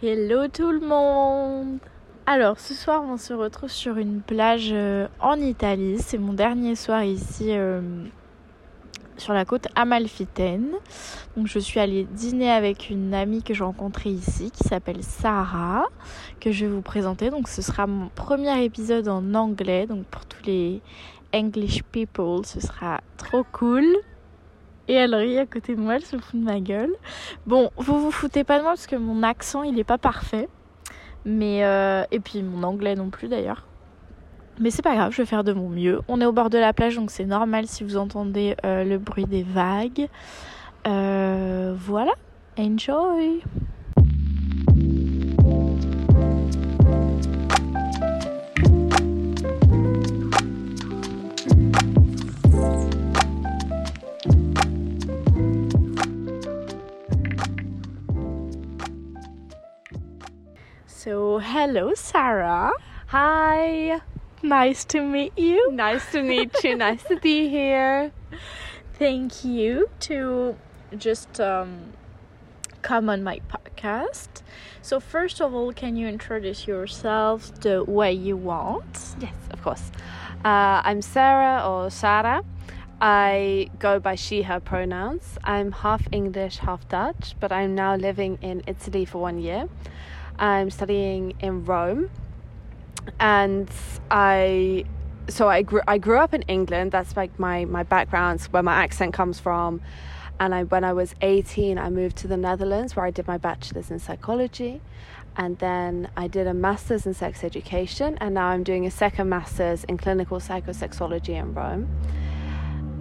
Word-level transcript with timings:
Hello 0.00 0.46
tout 0.46 0.70
le 0.70 0.78
monde 0.78 1.80
Alors 2.24 2.60
ce 2.60 2.72
soir 2.72 3.02
on 3.02 3.16
se 3.16 3.34
retrouve 3.34 3.68
sur 3.68 3.96
une 3.96 4.20
plage 4.20 4.68
euh, 4.70 5.08
en 5.18 5.34
Italie. 5.34 5.96
C'est 5.98 6.18
mon 6.18 6.34
dernier 6.34 6.76
soir 6.76 7.02
ici 7.02 7.46
euh, 7.48 7.80
sur 9.16 9.32
la 9.32 9.44
côte 9.44 9.66
amalfitaine. 9.74 10.68
Donc 11.36 11.48
je 11.48 11.58
suis 11.58 11.80
allée 11.80 12.04
dîner 12.04 12.48
avec 12.48 12.90
une 12.90 13.12
amie 13.12 13.42
que 13.42 13.54
j'ai 13.54 13.64
rencontrée 13.64 14.10
ici 14.10 14.52
qui 14.52 14.62
s'appelle 14.62 15.02
Sarah, 15.02 15.86
que 16.38 16.52
je 16.52 16.66
vais 16.66 16.72
vous 16.72 16.80
présenter. 16.80 17.30
Donc 17.30 17.48
ce 17.48 17.60
sera 17.60 17.88
mon 17.88 18.08
premier 18.08 18.62
épisode 18.62 19.08
en 19.08 19.34
anglais. 19.34 19.88
Donc 19.88 20.06
pour 20.06 20.26
tous 20.26 20.44
les 20.46 20.80
English 21.34 21.82
people, 21.90 22.46
ce 22.46 22.60
sera 22.60 23.00
trop 23.16 23.42
cool. 23.50 23.84
Et 24.88 24.94
elle 24.94 25.14
rit 25.14 25.38
à 25.38 25.46
côté 25.46 25.76
de 25.76 25.80
moi, 25.80 25.96
elle 25.96 26.04
se 26.04 26.16
fout 26.16 26.40
de 26.40 26.44
ma 26.44 26.60
gueule. 26.60 26.94
Bon, 27.46 27.70
vous 27.76 28.00
vous 28.00 28.10
foutez 28.10 28.42
pas 28.42 28.58
de 28.58 28.62
moi 28.62 28.72
parce 28.72 28.86
que 28.86 28.96
mon 28.96 29.22
accent 29.22 29.62
il 29.62 29.78
est 29.78 29.84
pas 29.84 29.98
parfait. 29.98 30.48
Mais 31.24 31.64
euh, 31.64 32.04
et 32.10 32.20
puis 32.20 32.42
mon 32.42 32.62
anglais 32.62 32.94
non 32.94 33.10
plus 33.10 33.28
d'ailleurs. 33.28 33.66
Mais 34.60 34.70
c'est 34.70 34.82
pas 34.82 34.94
grave, 34.94 35.12
je 35.12 35.18
vais 35.22 35.26
faire 35.26 35.44
de 35.44 35.52
mon 35.52 35.68
mieux. 35.68 36.00
On 36.08 36.20
est 36.20 36.24
au 36.24 36.32
bord 36.32 36.50
de 36.50 36.58
la 36.58 36.72
plage 36.72 36.96
donc 36.96 37.10
c'est 37.10 37.26
normal 37.26 37.66
si 37.66 37.84
vous 37.84 37.96
entendez 37.96 38.56
euh, 38.64 38.82
le 38.82 38.98
bruit 38.98 39.26
des 39.26 39.42
vagues. 39.42 40.08
Euh, 40.86 41.74
voilà, 41.76 42.12
enjoy! 42.58 43.42
So, 61.08 61.38
hello, 61.38 61.94
Sarah. 61.94 62.70
Hi. 63.06 64.02
Nice 64.42 64.84
to 64.92 65.00
meet 65.00 65.32
you. 65.38 65.72
Nice 65.72 66.12
to 66.12 66.22
meet 66.22 66.52
you. 66.62 66.76
nice 66.76 67.02
to 67.04 67.16
be 67.16 67.48
here. 67.48 68.12
Thank 68.98 69.42
you 69.42 69.88
to 70.00 70.54
just 70.98 71.40
um, 71.40 71.94
come 72.82 73.08
on 73.08 73.22
my 73.22 73.40
podcast. 73.48 74.42
So, 74.82 75.00
first 75.00 75.40
of 75.40 75.54
all, 75.54 75.72
can 75.72 75.96
you 75.96 76.06
introduce 76.06 76.66
yourself 76.66 77.58
the 77.62 77.84
way 77.84 78.12
you 78.12 78.36
want? 78.36 79.16
Yes, 79.18 79.32
of 79.50 79.62
course. 79.62 79.90
Uh, 80.44 80.82
I'm 80.84 81.00
Sarah 81.00 81.66
or 81.66 81.88
Sarah. 81.88 82.44
I 83.00 83.70
go 83.78 83.98
by 83.98 84.14
she, 84.14 84.42
her 84.42 84.60
pronouns. 84.60 85.38
I'm 85.42 85.72
half 85.72 86.06
English, 86.12 86.58
half 86.58 86.86
Dutch, 86.90 87.34
but 87.40 87.50
I'm 87.50 87.74
now 87.74 87.96
living 87.96 88.36
in 88.42 88.62
Italy 88.66 89.06
for 89.06 89.22
one 89.22 89.38
year. 89.38 89.70
I'm 90.38 90.70
studying 90.70 91.34
in 91.40 91.64
Rome, 91.64 92.10
and 93.18 93.68
I 94.10 94.84
so 95.28 95.48
I 95.48 95.62
grew 95.62 95.80
I 95.86 95.98
grew 95.98 96.18
up 96.18 96.34
in 96.34 96.42
England. 96.42 96.92
That's 96.92 97.16
like 97.16 97.38
my 97.38 97.64
my 97.64 97.82
background, 97.82 98.42
where 98.50 98.62
my 98.62 98.74
accent 98.74 99.14
comes 99.14 99.38
from. 99.40 99.80
And 100.40 100.54
I, 100.54 100.62
when 100.62 100.84
I 100.84 100.92
was 100.92 101.16
18, 101.20 101.78
I 101.78 101.90
moved 101.90 102.16
to 102.18 102.28
the 102.28 102.36
Netherlands 102.36 102.94
where 102.94 103.04
I 103.04 103.10
did 103.10 103.26
my 103.26 103.38
bachelor's 103.38 103.90
in 103.90 103.98
psychology. 103.98 104.80
And 105.36 105.58
then 105.58 106.08
I 106.16 106.28
did 106.28 106.46
a 106.46 106.54
master's 106.54 107.06
in 107.06 107.14
sex 107.14 107.42
education. 107.42 108.16
And 108.20 108.34
now 108.34 108.46
I'm 108.46 108.62
doing 108.62 108.86
a 108.86 108.90
second 108.90 109.28
master's 109.28 109.82
in 109.84 109.96
clinical 109.98 110.38
psychosexology 110.38 111.30
in 111.30 111.54
Rome. 111.54 111.88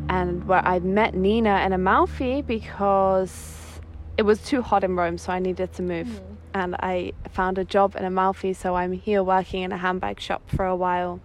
And 0.10 0.48
where 0.48 0.66
I 0.66 0.80
met 0.80 1.14
Nina 1.14 1.62
in 1.64 1.74
Amalfi 1.74 2.42
because 2.42 3.80
it 4.18 4.24
was 4.24 4.42
too 4.42 4.64
hot 4.64 4.84
in 4.84 4.96
Rome, 4.96 5.20
so 5.20 5.32
I 5.32 5.38
needed 5.38 5.74
to 5.74 5.84
move. 5.84 6.08
Mm 6.08 6.37
and 6.58 6.76
I 6.76 7.14
found 7.32 7.58
a 7.58 7.64
job 7.64 7.96
in 7.96 8.04
Amalfi, 8.04 8.54
so 8.54 8.76
I'm 8.76 8.94
here 8.94 9.24
working 9.24 9.64
in 9.64 9.72
a 9.72 9.78
handbag 9.78 10.20
shop 10.20 10.42
for 10.50 10.66
a 10.66 10.76
while. 10.76 11.20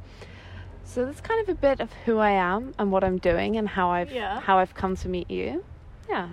So 0.84 1.04
that's 1.06 1.20
kind 1.20 1.40
of 1.40 1.48
a 1.48 1.54
bit 1.54 1.80
of 1.80 1.92
who 2.04 2.18
I 2.18 2.30
am 2.32 2.74
and 2.78 2.92
what 2.92 3.02
I'm 3.04 3.18
doing 3.18 3.56
and 3.56 3.68
how 3.68 3.90
I've 3.90 4.12
Yeah. 4.12 4.40
how 4.40 4.58
I've 4.58 4.74
come 4.74 4.94
to 4.96 5.08
meet 5.08 5.30
you. 5.30 5.64
Yeah. 6.08 6.28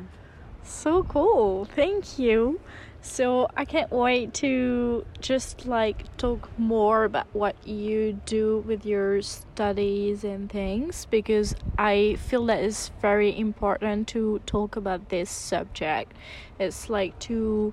So 0.63 1.03
cool. 1.03 1.65
Thank 1.65 2.19
you. 2.19 2.59
So 3.01 3.47
I 3.55 3.63
can't 3.63 3.91
wait 3.91 4.33
to 4.35 5.05
just 5.21 5.65
like 5.65 6.03
talk 6.17 6.49
more 6.59 7.05
about 7.05 7.27
what 7.31 7.55
you 7.65 8.19
do 8.25 8.59
with 8.67 8.85
your 8.85 9.21
studies 9.21 10.25
and 10.25 10.51
things 10.51 11.05
because 11.09 11.55
I 11.77 12.17
feel 12.27 12.45
that 12.47 12.59
it's 12.61 12.91
very 13.01 13.31
important 13.39 14.09
to 14.09 14.41
talk 14.45 14.75
about 14.75 15.07
this 15.09 15.29
subject. 15.29 16.11
It's 16.59 16.89
like 16.89 17.17
too 17.19 17.71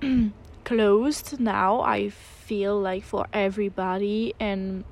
closed 0.64 1.40
now, 1.40 1.80
I 1.80 2.08
feel 2.08 2.80
like 2.80 3.04
for 3.04 3.26
everybody 3.32 4.34
and 4.40 4.84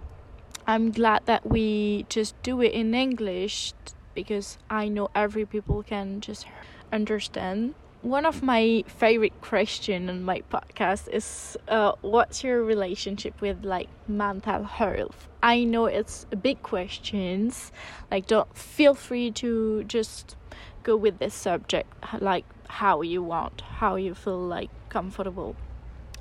I'm 0.67 0.91
glad 0.91 1.25
that 1.25 1.47
we 1.47 2.05
just 2.09 2.41
do 2.43 2.61
it 2.61 2.73
in 2.73 2.95
English 2.95 3.73
because 4.15 4.59
I 4.69 4.89
know 4.89 5.09
every 5.15 5.47
people 5.47 5.83
can 5.83 6.21
just 6.21 6.47
understand. 6.93 7.75
One 8.03 8.27
of 8.27 8.43
my 8.43 8.85
favorite 8.87 9.41
question 9.41 10.11
on 10.11 10.23
my 10.23 10.43
podcast 10.53 11.09
is 11.09 11.57
uh, 11.69 11.93
what's 12.03 12.45
your 12.45 12.63
relationship 12.63 13.41
with 13.41 13.65
like 13.65 13.89
mental 14.07 14.65
health? 14.65 15.27
I 15.43 15.65
know 15.65 15.87
it's 15.87 16.27
a 16.31 16.37
big 16.37 16.63
questions. 16.63 17.73
Like 18.11 18.27
don't 18.27 18.55
feel 18.57 18.95
free 18.95 19.31
to 19.33 19.85
just 19.85 20.37
go 20.83 20.97
with 20.97 21.19
this 21.19 21.35
subject 21.35 21.93
like 22.21 22.45
how 22.69 23.01
you 23.01 23.23
want, 23.23 23.63
how 23.63 23.97
you 23.97 24.15
feel 24.15 24.39
like 24.39 24.71
comfortable. 24.89 25.57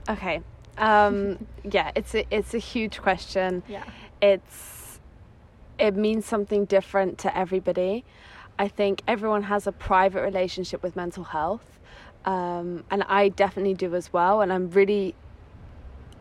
Okay. 0.10 0.42
Um 0.78 1.46
yeah, 1.64 1.92
it's 1.96 2.14
a 2.16 2.26
it's 2.32 2.54
a 2.54 2.60
huge 2.60 3.02
question. 3.02 3.64
Yeah. 3.68 3.84
it's 4.22 5.00
it 5.80 5.96
means 5.96 6.26
something 6.26 6.66
different 6.66 7.18
to 7.20 7.38
everybody. 7.38 8.04
I 8.60 8.68
think 8.68 9.04
everyone 9.08 9.44
has 9.44 9.68
a 9.68 9.72
private 9.72 10.24
relationship 10.24 10.82
with 10.82 10.96
mental 10.96 11.24
health, 11.24 11.80
um, 12.26 12.84
and 12.90 13.04
I 13.04 13.30
definitely 13.30 13.76
do 13.76 13.94
as 13.94 14.12
well. 14.12 14.42
And 14.42 14.52
I'm 14.52 14.72
really 14.72 15.14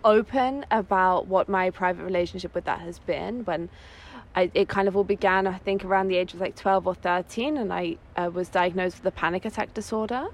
open 0.05 0.67
about 0.71 1.27
what 1.27 1.49
my 1.49 1.71
private 1.71 2.05
relationship 2.05 2.55
with 2.55 2.65
that 2.65 2.81
has 2.81 2.99
been. 2.99 3.45
When 3.45 3.71
I, 4.35 4.51
it 4.53 4.69
kind 4.69 4.87
of 4.87 4.97
all 4.97 5.05
began, 5.05 5.47
I 5.47 5.57
think 5.57 5.85
around 5.85 6.09
the 6.09 6.17
age 6.17 6.35
of 6.35 6.41
like 6.41 6.55
12 6.57 6.87
or 6.87 6.95
13, 6.95 7.57
and 7.57 7.73
I 7.73 7.97
uh, 8.17 8.31
was 8.33 8.49
diagnosed 8.49 8.99
with 8.99 9.07
a 9.07 9.17
panic 9.17 9.47
attack 9.47 9.73
disorder. 9.73 10.29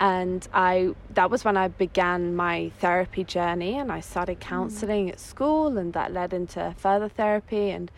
And 0.00 0.46
I 0.52 0.94
that 1.14 1.30
was 1.30 1.44
when 1.44 1.56
I 1.56 1.68
began 1.68 2.34
my 2.34 2.70
therapy 2.80 3.24
journey, 3.24 3.78
and 3.78 3.92
I 3.92 4.00
started 4.00 4.40
counseling 4.40 5.08
at 5.10 5.20
school, 5.20 5.78
and 5.78 5.92
that 5.92 6.12
led 6.12 6.32
into 6.32 6.74
further 6.76 7.08
therapy 7.08 7.70
and 7.70 7.90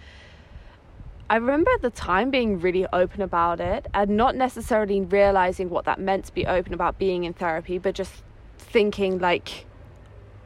I 1.28 1.36
remember 1.36 1.72
at 1.72 1.82
the 1.82 1.90
time 1.90 2.30
being 2.30 2.60
really 2.60 2.86
open 2.92 3.20
about 3.20 3.58
it 3.60 3.86
and 3.92 4.10
not 4.16 4.36
necessarily 4.36 5.00
realizing 5.00 5.70
what 5.70 5.84
that 5.86 5.98
meant 5.98 6.26
to 6.26 6.34
be 6.34 6.46
open 6.46 6.72
about 6.72 6.98
being 6.98 7.24
in 7.24 7.32
therapy, 7.32 7.78
but 7.78 7.96
just 7.96 8.22
thinking 8.58 9.18
like, 9.18 9.66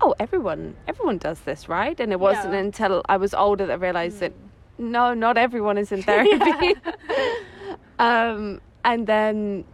oh, 0.00 0.14
everyone, 0.18 0.76
everyone 0.88 1.18
does 1.18 1.40
this, 1.40 1.68
right? 1.68 2.00
And 2.00 2.12
it 2.12 2.20
wasn't 2.20 2.54
Yeah. 2.54 2.60
until 2.60 3.02
I 3.10 3.18
was 3.18 3.34
older 3.34 3.66
that 3.66 3.74
I 3.74 3.76
realized 3.76 4.20
that 4.20 4.32
no, 4.78 5.12
not 5.12 5.36
everyone 5.36 5.76
is 5.76 5.92
in 5.92 6.02
therapy. 6.10 6.74
um, 7.98 8.62
and 8.82 9.06
then 9.06 9.64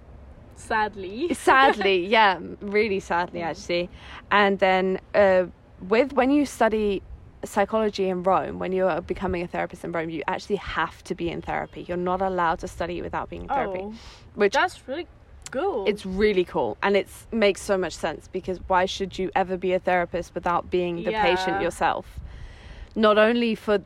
Sadly. 0.56 1.33
sadly, 1.34 2.06
yeah, 2.17 2.39
really 2.61 3.00
sadly 3.00 3.43
actually. 3.43 3.89
And 4.31 4.59
then 4.59 5.00
uh, 5.15 5.47
with 5.89 6.12
when 6.12 6.31
you 6.31 6.47
study 6.47 7.03
psychology 7.44 8.09
in 8.09 8.22
Rome, 8.22 8.59
when 8.59 8.72
you're 8.72 9.00
becoming 9.03 9.43
a 9.43 9.47
therapist 9.47 9.84
in 9.84 9.93
Rome, 9.93 10.11
you 10.11 10.22
actually 10.27 10.56
have 10.56 11.03
to 11.05 11.15
be 11.15 11.28
in 11.31 11.43
therapy. 11.43 11.84
You're 11.87 11.97
not 11.97 12.21
allowed 12.22 12.59
to 12.61 12.69
study 12.69 13.03
without 13.03 13.28
being 13.31 13.43
in 13.43 13.49
therapy, 13.49 13.81
Oh, 13.83 13.95
which 14.34 14.55
that's 14.55 14.89
really 14.89 15.06
cool. 15.53 15.84
it's 15.87 16.05
really 16.05 16.45
cool 16.45 16.77
and 16.83 16.97
it 16.97 17.06
makes 17.31 17.61
so 17.62 17.78
much 17.78 17.95
sense 17.95 18.28
because 18.33 18.59
why 18.66 18.84
should 18.84 19.16
you 19.16 19.31
ever 19.37 19.57
be 19.57 19.72
a 19.75 19.78
therapist 19.78 20.34
without 20.34 20.71
being 20.71 21.04
the 21.04 21.13
patient 21.13 21.63
yourself? 21.63 22.19
Not 22.97 23.19
only 23.19 23.54
for 23.54 23.78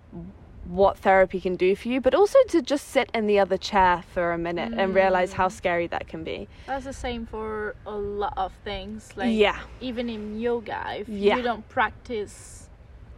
what 0.70 0.96
therapy 0.98 1.40
can 1.40 1.56
do 1.56 1.74
for 1.74 1.88
you, 1.88 2.00
but 2.00 2.14
also 2.14 2.38
to 2.48 2.62
just 2.62 2.86
sit 2.88 3.10
in 3.12 3.26
the 3.26 3.38
other 3.40 3.56
chair 3.56 4.04
for 4.14 4.32
a 4.32 4.38
minute 4.38 4.72
and 4.76 4.94
realize 4.94 5.32
Mm. 5.32 5.36
how 5.36 5.48
scary 5.48 5.88
that 5.88 6.06
can 6.06 6.22
be. 6.22 6.46
That's 6.66 6.84
the 6.84 6.92
same 6.92 7.26
for 7.26 7.74
a 7.84 7.96
lot 7.96 8.34
of 8.36 8.52
things. 8.62 9.10
Like 9.16 9.32
Yeah. 9.34 9.58
even 9.80 10.08
in 10.08 10.38
yoga, 10.38 10.80
if 11.00 11.08
Yeah. 11.08 11.36
you 11.36 11.42
don't 11.42 11.68
practice, 11.68 12.68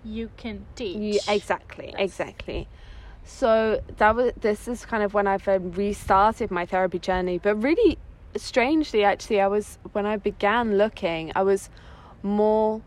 you 0.03 0.31
can 0.39 0.65
teach. 0.75 0.97
Yeah, 1.27 1.35
exactly, 1.35 1.87
That's- 1.93 2.05
exactly. 2.09 2.69
So 3.25 3.83
that 3.99 4.17
was 4.17 4.33
this 4.41 4.67
is 4.67 4.85
kind 4.87 5.03
of 5.03 5.13
when 5.13 5.27
I've 5.27 5.47
um, 5.47 5.73
restarted 5.73 6.51
my 6.51 6.65
therapy 6.67 6.99
journey. 6.99 7.39
But 7.39 7.57
really, 7.57 7.99
strangely, 8.35 9.05
actually, 9.05 9.41
I 9.43 9.47
was 9.47 9.79
when 9.93 10.07
I 10.07 10.17
began 10.17 10.79
looking, 10.79 11.31
I 11.37 11.43
was 11.43 11.69
more 12.23 12.81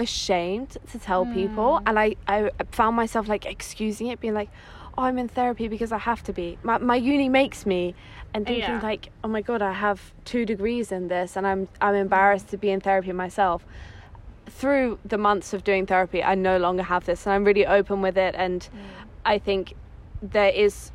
ashamed 0.00 0.78
to 0.90 0.98
tell 0.98 1.26
people, 1.26 1.70
mm. 1.78 1.82
and 1.86 1.98
I 1.98 2.16
I 2.26 2.50
found 2.72 2.96
myself 2.96 3.28
like 3.28 3.44
excusing 3.46 4.06
it, 4.08 4.18
being 4.20 4.34
like, 4.34 4.50
oh, 4.96 5.02
I'm 5.02 5.18
in 5.18 5.28
therapy 5.28 5.68
because 5.68 5.92
I 5.92 5.98
have 5.98 6.22
to 6.24 6.32
be. 6.32 6.58
My 6.62 6.78
my 6.78 6.96
uni 6.96 7.28
makes 7.28 7.66
me, 7.66 7.94
and 8.34 8.46
thinking 8.46 8.76
Yeah. 8.76 8.90
like, 8.92 9.10
oh 9.22 9.28
my 9.28 9.42
god, 9.42 9.60
I 9.62 9.72
have 9.72 10.00
two 10.24 10.44
degrees 10.46 10.90
in 10.90 11.08
this, 11.08 11.36
and 11.36 11.46
I'm 11.46 11.68
I'm 11.80 11.94
embarrassed 11.94 12.48
to 12.48 12.56
be 12.56 12.70
in 12.70 12.80
therapy 12.80 13.12
myself. 13.12 13.64
Through 14.46 14.98
the 15.04 15.18
months 15.18 15.52
of 15.52 15.62
doing 15.62 15.86
therapy, 15.86 16.20
I 16.24 16.34
no 16.34 16.56
longer 16.56 16.82
have 16.82 17.04
this, 17.04 17.26
and 17.26 17.32
I'm 17.34 17.44
really 17.44 17.66
open 17.66 18.02
with 18.02 18.16
it. 18.16 18.34
And 18.36 18.60
mm. 18.62 18.78
I 19.24 19.38
think 19.38 19.74
there 20.22 20.52
is 20.66 20.92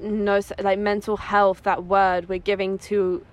no 0.00 0.40
like 0.68 0.78
mental 0.78 1.16
health. 1.16 1.62
That 1.62 1.84
word 1.84 2.28
we're 2.28 2.46
giving 2.52 2.78
to 2.90 3.24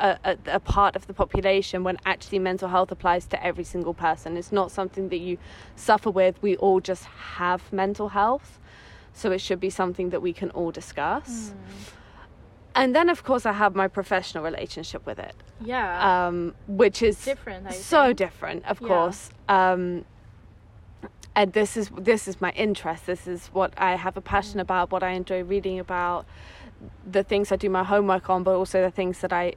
a, 0.00 0.18
a, 0.24 0.36
a 0.56 0.60
part 0.60 0.96
of 0.96 1.06
the 1.06 1.14
population 1.14 1.84
when 1.84 1.96
actually 2.04 2.38
mental 2.38 2.68
health 2.68 2.90
applies 2.90 3.26
to 3.26 3.44
every 3.44 3.64
single 3.64 3.94
person. 3.94 4.36
It's 4.36 4.52
not 4.52 4.70
something 4.70 5.08
that 5.10 5.18
you 5.18 5.38
suffer 5.76 6.10
with. 6.10 6.40
We 6.42 6.56
all 6.56 6.80
just 6.80 7.04
have 7.04 7.72
mental 7.72 8.08
health. 8.10 8.58
So 9.12 9.30
it 9.32 9.40
should 9.40 9.60
be 9.60 9.70
something 9.70 10.10
that 10.10 10.22
we 10.22 10.32
can 10.32 10.50
all 10.50 10.70
discuss. 10.70 11.52
And 12.74 12.94
then, 12.94 13.08
of 13.08 13.24
course, 13.24 13.44
I 13.44 13.52
have 13.52 13.74
my 13.74 13.88
professional 13.88 14.44
relationship 14.44 15.04
with 15.04 15.18
it, 15.18 15.34
Yeah. 15.60 16.28
um, 16.28 16.54
which 16.68 17.02
is 17.02 17.22
different. 17.24 17.66
I 17.66 17.72
so 17.72 18.04
think. 18.06 18.18
different, 18.18 18.64
of 18.66 18.80
Yeah. 18.80 18.86
course. 18.86 19.30
Um, 19.48 20.04
and 21.34 21.52
this 21.52 21.76
is 21.76 21.90
this 21.96 22.28
is 22.28 22.40
my 22.40 22.50
interest. 22.52 23.06
This 23.06 23.26
is 23.26 23.48
what 23.52 23.72
I 23.76 23.96
have 23.96 24.16
a 24.16 24.20
passion 24.20 24.58
Mm. 24.58 24.62
about. 24.62 24.90
What 24.92 25.02
I 25.02 25.10
enjoy 25.10 25.42
reading 25.42 25.78
about, 25.80 26.24
the 27.04 27.22
things 27.24 27.50
I 27.52 27.56
do 27.56 27.68
my 27.70 27.84
homework 27.84 28.30
on, 28.30 28.42
but 28.44 28.54
also 28.54 28.80
the 28.80 28.90
things 28.90 29.20
that 29.20 29.32
I 29.32 29.54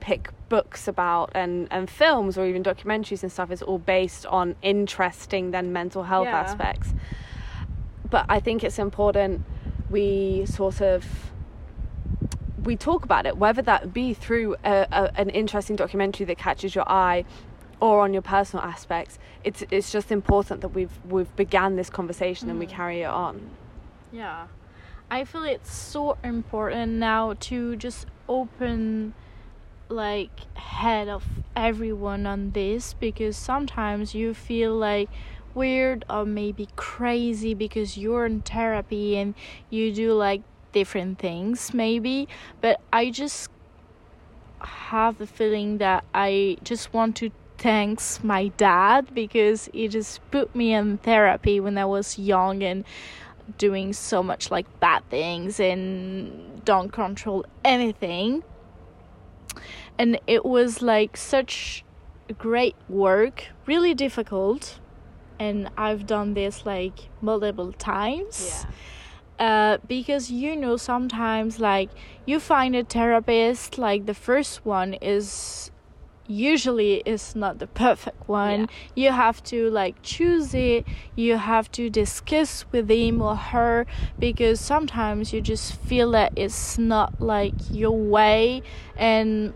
pick 0.00 0.30
books 0.48 0.88
about 0.88 1.30
and 1.34 1.68
and 1.70 1.90
films 1.90 2.38
or 2.38 2.46
even 2.46 2.62
documentaries 2.62 3.22
and 3.22 3.30
stuff 3.30 3.50
is 3.50 3.60
all 3.62 3.78
based 3.78 4.24
on 4.26 4.54
interesting 4.62 5.50
then 5.50 5.72
mental 5.72 6.04
health 6.04 6.26
Yeah. 6.26 6.40
aspects. 6.40 6.94
But 8.08 8.24
I 8.28 8.40
think 8.40 8.64
it's 8.64 8.78
important 8.78 9.44
we 9.90 10.44
sort 10.46 10.80
of 10.80 11.04
we 12.64 12.76
talk 12.76 13.04
about 13.04 13.24
it, 13.26 13.36
whether 13.36 13.62
that 13.62 13.92
be 13.94 14.12
through 14.14 14.56
a, 14.64 14.86
a, 14.90 15.12
an 15.20 15.30
interesting 15.30 15.76
documentary 15.76 16.26
that 16.26 16.38
catches 16.38 16.74
your 16.74 16.90
eye, 16.90 17.24
or 17.80 18.00
on 18.00 18.12
your 18.12 18.22
personal 18.22 18.64
aspects. 18.64 19.18
It's 19.44 19.62
it's 19.70 19.92
just 19.92 20.10
important 20.10 20.60
that 20.62 20.68
we've 20.68 20.98
we've 21.08 21.34
began 21.36 21.76
this 21.76 21.88
conversation 21.90 22.50
and 22.50 22.58
we 22.58 22.66
Mm. 22.66 22.70
carry 22.70 23.02
it 23.02 23.06
on. 23.10 23.50
Yeah. 24.12 24.46
I 25.10 25.24
feel 25.24 25.44
it's 25.44 25.72
so 25.72 26.18
important 26.22 26.92
now 26.94 27.34
to 27.40 27.76
just 27.76 28.06
open 28.28 29.14
like 29.90 30.56
head 30.56 31.08
of 31.08 31.24
everyone 31.56 32.26
on 32.26 32.50
this 32.50 32.94
because 32.94 33.36
sometimes 33.36 34.14
you 34.14 34.34
feel 34.34 34.74
like 34.74 35.08
weird 35.54 36.04
or 36.08 36.24
maybe 36.24 36.68
crazy 36.76 37.54
because 37.54 37.96
you're 37.96 38.26
in 38.26 38.40
therapy 38.42 39.16
and 39.16 39.34
you 39.70 39.92
do 39.92 40.12
like 40.12 40.42
different 40.72 41.18
things 41.18 41.72
maybe. 41.74 42.28
But 42.60 42.80
I 42.92 43.10
just 43.10 43.50
have 44.60 45.18
the 45.18 45.26
feeling 45.26 45.78
that 45.78 46.04
I 46.14 46.58
just 46.62 46.92
want 46.92 47.16
to 47.16 47.30
thanks 47.56 48.22
my 48.22 48.48
dad 48.48 49.12
because 49.14 49.68
he 49.72 49.88
just 49.88 50.20
put 50.30 50.54
me 50.54 50.72
in 50.72 50.98
therapy 50.98 51.58
when 51.58 51.76
I 51.76 51.84
was 51.84 52.18
young 52.18 52.62
and 52.62 52.84
doing 53.56 53.92
so 53.92 54.22
much 54.22 54.50
like 54.50 54.66
bad 54.78 55.08
things 55.10 55.58
and 55.58 56.64
don't 56.64 56.92
control 56.92 57.44
anything 57.64 58.44
and 59.98 60.20
it 60.26 60.44
was 60.44 60.82
like 60.82 61.16
such 61.16 61.84
great 62.38 62.76
work 62.88 63.46
really 63.66 63.94
difficult 63.94 64.78
and 65.38 65.68
i've 65.76 66.06
done 66.06 66.34
this 66.34 66.66
like 66.66 67.08
multiple 67.20 67.72
times. 67.72 68.66
Uh, 69.38 69.78
because 69.86 70.32
you 70.32 70.56
know 70.56 70.76
sometimes 70.76 71.60
like 71.60 71.88
you 72.26 72.40
find 72.40 72.74
a 72.74 72.82
therapist 72.82 73.78
like 73.78 74.04
the 74.04 74.14
first 74.14 74.66
one 74.66 74.94
is 74.94 75.70
usually 76.28 77.02
is 77.06 77.34
not 77.34 77.58
the 77.58 77.66
perfect 77.66 78.28
one. 78.28 78.60
Yeah. 78.60 78.66
you 78.94 79.12
have 79.12 79.42
to 79.44 79.70
like 79.70 79.96
choose 80.02 80.54
it. 80.54 80.86
You 81.16 81.38
have 81.38 81.70
to 81.72 81.90
discuss 81.90 82.64
with 82.70 82.90
him 82.90 83.20
or 83.20 83.34
her 83.34 83.86
because 84.18 84.60
sometimes 84.60 85.32
you 85.32 85.40
just 85.40 85.74
feel 85.74 86.12
that 86.12 86.32
it's 86.36 86.78
not 86.78 87.20
like 87.20 87.54
your 87.70 87.96
way. 87.96 88.62
And 88.96 89.54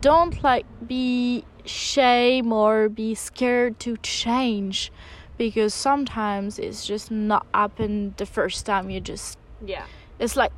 don't 0.00 0.42
like 0.42 0.66
be 0.86 1.44
shame 1.64 2.52
or 2.52 2.88
be 2.88 3.14
scared 3.14 3.78
to 3.80 3.96
change 3.98 4.92
because 5.38 5.74
sometimes 5.74 6.58
it's 6.58 6.86
just 6.86 7.10
not 7.10 7.46
happen 7.52 8.14
the 8.16 8.26
first 8.26 8.66
time 8.66 8.90
you 8.90 9.00
just 9.00 9.38
Yeah. 9.64 9.84
it's 10.18 10.36
like 10.36 10.52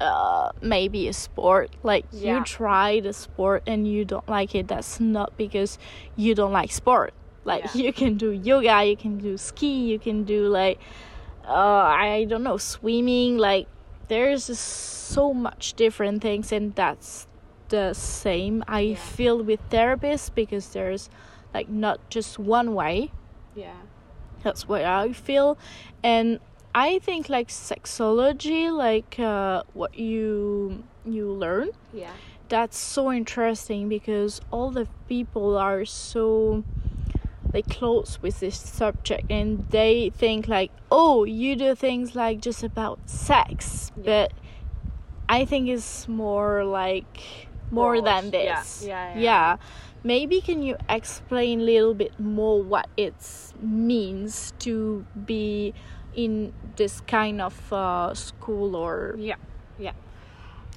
uh 0.00 0.50
maybe 0.60 1.06
a 1.08 1.12
sport 1.12 1.70
like 1.82 2.04
Yeah. 2.10 2.38
you 2.38 2.44
try 2.44 3.00
the 3.00 3.12
sport 3.12 3.62
and 3.66 3.86
you 3.86 4.04
don't 4.04 4.28
like 4.28 4.54
it 4.54 4.68
that's 4.68 4.98
not 5.00 5.36
because 5.36 5.78
you 6.16 6.34
don't 6.34 6.52
like 6.52 6.72
sport 6.72 7.14
like 7.44 7.64
Yeah. 7.74 7.82
you 7.84 7.92
can 7.92 8.16
do 8.16 8.30
yoga 8.30 8.84
you 8.84 8.96
can 8.96 9.18
do 9.18 9.36
ski 9.36 9.86
you 9.92 9.98
can 9.98 10.24
do 10.24 10.48
like 10.48 10.78
uh 11.46 11.52
i 11.52 12.24
don't 12.28 12.42
know 12.42 12.56
swimming 12.56 13.38
like 13.38 13.66
there's 14.08 14.44
so 14.58 15.32
much 15.32 15.74
different 15.74 16.20
things 16.22 16.50
and 16.52 16.74
that's 16.74 17.26
the 17.68 17.92
same 17.94 18.62
i 18.68 18.80
Yeah. 18.80 18.96
feel 18.96 19.42
with 19.42 19.60
therapists 19.70 20.30
because 20.34 20.68
there's 20.72 21.08
like 21.54 21.68
not 21.68 21.98
just 22.10 22.38
one 22.38 22.74
way 22.74 23.10
Yeah. 23.54 23.74
that's 24.42 24.68
what 24.68 24.84
I 24.84 25.12
feel, 25.12 25.56
and 26.02 26.38
I 26.74 26.98
think 26.98 27.28
like 27.28 27.48
sexology, 27.48 28.70
like 28.70 29.18
uh, 29.18 29.62
what 29.72 29.96
you 29.96 30.82
you 31.06 31.30
learn, 31.30 31.68
Yeah. 31.92 32.10
that's 32.48 32.76
so 32.76 33.12
interesting 33.12 33.88
because 33.88 34.40
all 34.50 34.70
the 34.70 34.86
people 35.08 35.56
are 35.56 35.84
so 35.84 36.64
like 37.54 37.68
close 37.70 38.18
with 38.20 38.40
this 38.40 38.56
subject 38.58 39.30
and 39.30 39.64
they 39.70 40.10
think 40.10 40.48
like 40.48 40.72
oh 40.90 41.22
you 41.24 41.54
do 41.56 41.74
things 41.76 42.14
like 42.16 42.40
just 42.40 42.64
about 42.64 42.98
sex 43.08 43.92
Yeah. 43.96 44.02
but 44.04 44.32
i 45.28 45.44
think 45.44 45.68
it's 45.68 46.08
more 46.08 46.64
like 46.64 47.46
more 47.74 48.00
than 48.02 48.24
Yeah. 48.26 48.60
this 48.60 48.84
Yeah, 48.86 49.14
yeah. 49.14 49.20
yeah 49.20 49.56
maybe 50.02 50.40
can 50.40 50.62
you 50.62 50.76
explain 50.88 51.60
a 51.60 51.64
little 51.64 51.94
bit 51.94 52.18
more 52.20 52.62
what 52.62 52.86
it 52.96 53.14
means 53.60 54.52
to 54.60 55.04
be 55.26 55.72
in 56.14 56.52
this 56.76 57.00
kind 57.06 57.40
of 57.40 57.72
uh, 57.72 58.14
school 58.14 58.76
or 58.76 59.14
Yeah. 59.18 59.36
Yeah. 59.78 59.92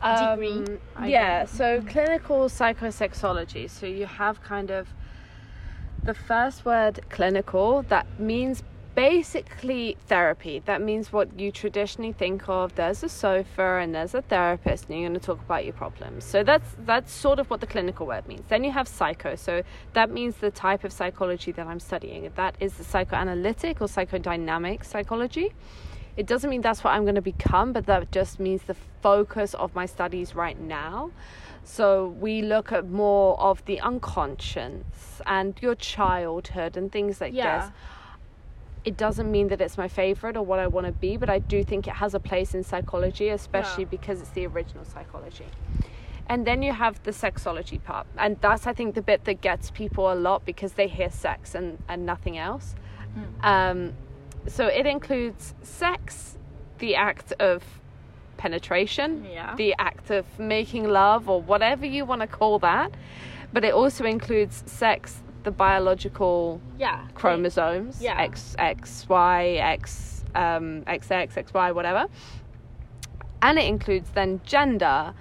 Degree, 0.01 0.51
Um, 0.51 0.79
I 0.95 1.07
yeah, 1.07 1.45
so 1.45 1.81
clinical 1.81 2.49
psychosexology. 2.49 3.67
So 3.69 3.85
you 3.87 4.05
have 4.05 4.41
kind 4.43 4.69
of 4.71 4.93
the 6.03 6.13
first 6.13 6.65
word 6.65 6.99
clinical 7.09 7.81
that 7.89 8.05
means 8.19 8.63
basically 8.97 9.95
therapy. 10.07 10.59
That 10.65 10.81
means 10.81 11.13
what 11.13 11.39
you 11.39 11.51
traditionally 11.51 12.13
think 12.13 12.49
of. 12.49 12.73
There's 12.73 13.03
a 13.03 13.09
sofa 13.09 13.77
and 13.81 13.93
there's 13.93 14.15
a 14.15 14.23
therapist, 14.23 14.89
and 14.89 14.99
you're 14.99 15.07
going 15.07 15.19
to 15.19 15.23
talk 15.23 15.39
about 15.39 15.65
your 15.65 15.73
problems. 15.73 16.25
So 16.25 16.43
that's 16.43 16.69
that's 16.79 17.13
sort 17.13 17.37
of 17.37 17.47
what 17.51 17.59
the 17.61 17.67
clinical 17.67 18.07
word 18.07 18.27
means. 18.27 18.41
Then 18.49 18.63
you 18.63 18.71
have 18.71 18.87
psycho. 18.87 19.35
So 19.35 19.61
that 19.93 20.09
means 20.09 20.37
the 20.37 20.49
type 20.49 20.83
of 20.83 20.91
psychology 20.91 21.51
that 21.51 21.67
I'm 21.67 21.79
studying. 21.79 22.31
That 22.35 22.55
is 22.59 22.73
the 22.73 22.83
psychoanalytic 22.83 23.81
or 23.81 23.87
psychodynamic 23.87 24.83
psychology. 24.83 25.53
It 26.17 26.25
doesn't 26.25 26.49
mean 26.49 26.61
that's 26.61 26.83
what 26.83 26.95
I'm 26.95 27.03
going 27.03 27.21
to 27.23 27.29
become, 27.35 27.73
but 27.73 27.85
that 27.85 28.11
just 28.11 28.39
means 28.39 28.63
the 28.63 28.75
focus 29.03 29.53
of 29.53 29.75
my 29.75 29.85
studies 29.85 30.33
right 30.33 30.59
now. 30.59 31.11
So 31.63 32.15
we 32.19 32.41
look 32.41 32.71
at 32.71 32.89
more 32.89 33.39
of 33.39 33.63
the 33.65 33.79
unconscious 33.81 35.21
and 35.27 35.53
your 35.61 35.75
childhood 35.75 36.75
and 36.77 36.91
things 36.91 37.21
like 37.21 37.33
Yeah. 37.35 37.59
this. 37.59 37.71
It 38.87 38.95
doesn't 38.95 39.29
mean 39.29 39.47
that 39.49 39.59
it's 39.59 39.77
my 39.77 39.89
favorite 39.89 40.37
or 40.37 40.43
what 40.43 40.59
I 40.59 40.67
want 40.67 40.87
to 40.87 40.93
be, 40.93 41.17
but 41.17 41.29
I 41.29 41.39
do 41.39 41.61
think 41.63 41.87
it 41.87 41.95
has 41.95 42.13
a 42.13 42.21
place 42.21 42.55
in 42.55 42.63
psychology, 42.63 43.27
especially 43.29 43.83
Yeah. 43.83 43.89
because 43.97 44.21
it's 44.21 44.29
the 44.29 44.45
original 44.47 44.85
psychology. 44.85 45.47
And 46.29 46.47
then 46.47 46.61
you 46.61 46.71
have 46.71 46.95
the 47.03 47.11
sexology 47.11 47.83
part. 47.83 48.07
And 48.17 48.37
that's, 48.39 48.65
I 48.65 48.71
think, 48.71 48.95
the 48.95 49.01
bit 49.01 49.25
that 49.25 49.41
gets 49.41 49.71
people 49.71 50.03
a 50.11 50.15
lot 50.15 50.45
because 50.45 50.73
they 50.79 50.87
hear 50.87 51.09
sex 51.09 51.53
and, 51.53 51.77
and 51.89 52.05
nothing 52.05 52.37
else. 52.37 52.75
Um, 53.41 53.93
so 54.47 54.67
it 54.67 54.85
includes 54.85 55.53
sex, 55.63 56.37
the 56.79 56.95
act 56.95 57.33
of 57.39 57.63
penetration, 58.37 59.25
Yeah. 59.25 59.53
the 59.55 59.75
act 59.79 60.11
of 60.11 60.25
making 60.39 60.85
love, 60.87 61.27
or 61.27 61.41
whatever 61.41 61.85
you 61.85 62.05
want 62.05 62.21
to 62.21 62.27
call 62.27 62.59
that. 62.59 62.91
But 63.51 63.65
it 63.65 63.73
also 63.73 64.05
includes 64.05 64.63
sex, 64.65 65.23
the 65.47 65.51
biological 65.51 66.59
yeah 66.77 67.07
chromosomes, 67.15 68.01
Yeah. 68.01 68.19
X, 68.19 68.53
X, 68.59 69.05
Y, 69.07 69.43
X, 69.77 70.25
um, 70.35 70.83
XX, 70.85 71.33
XY, 71.45 71.71
whatever. 71.73 72.07
And 73.41 73.57
it 73.57 73.65
includes 73.65 74.09
then 74.11 74.41
gender. 74.45 75.13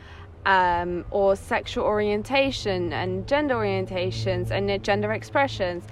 Um, 0.44 1.04
or 1.10 1.34
sexual 1.34 1.84
orientation 1.84 2.92
and 2.92 3.26
gender 3.26 3.56
orientations 3.56 4.52
and 4.52 4.62
gender 4.84 5.10
expressions 5.10 5.82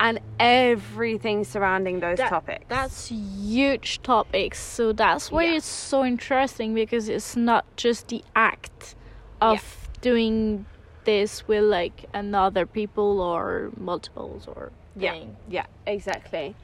and 0.00 0.18
everything 0.40 1.44
surrounding 1.44 2.00
those 2.00 2.16
That- 2.16 2.30
topics. 2.30 2.64
That's 2.68 3.08
huge 3.08 4.00
topics. 4.00 4.58
So 4.60 4.94
that's 4.94 5.30
why 5.30 5.44
Yeah. 5.44 5.56
it's 5.58 5.66
so 5.66 6.06
interesting 6.06 6.72
because 6.72 7.10
it's 7.10 7.36
not 7.36 7.66
just 7.76 8.08
the 8.08 8.24
act 8.34 8.94
of 9.42 9.60
doing 10.00 10.64
this 11.08 11.48
with 11.48 11.64
like 11.64 12.04
another 12.12 12.66
people 12.66 13.20
or 13.20 13.70
multiples 13.78 14.46
or 14.46 14.70
yeah, 14.94 15.12
thing. 15.12 15.36
yeah, 15.48 15.66
exactly. 15.86 16.54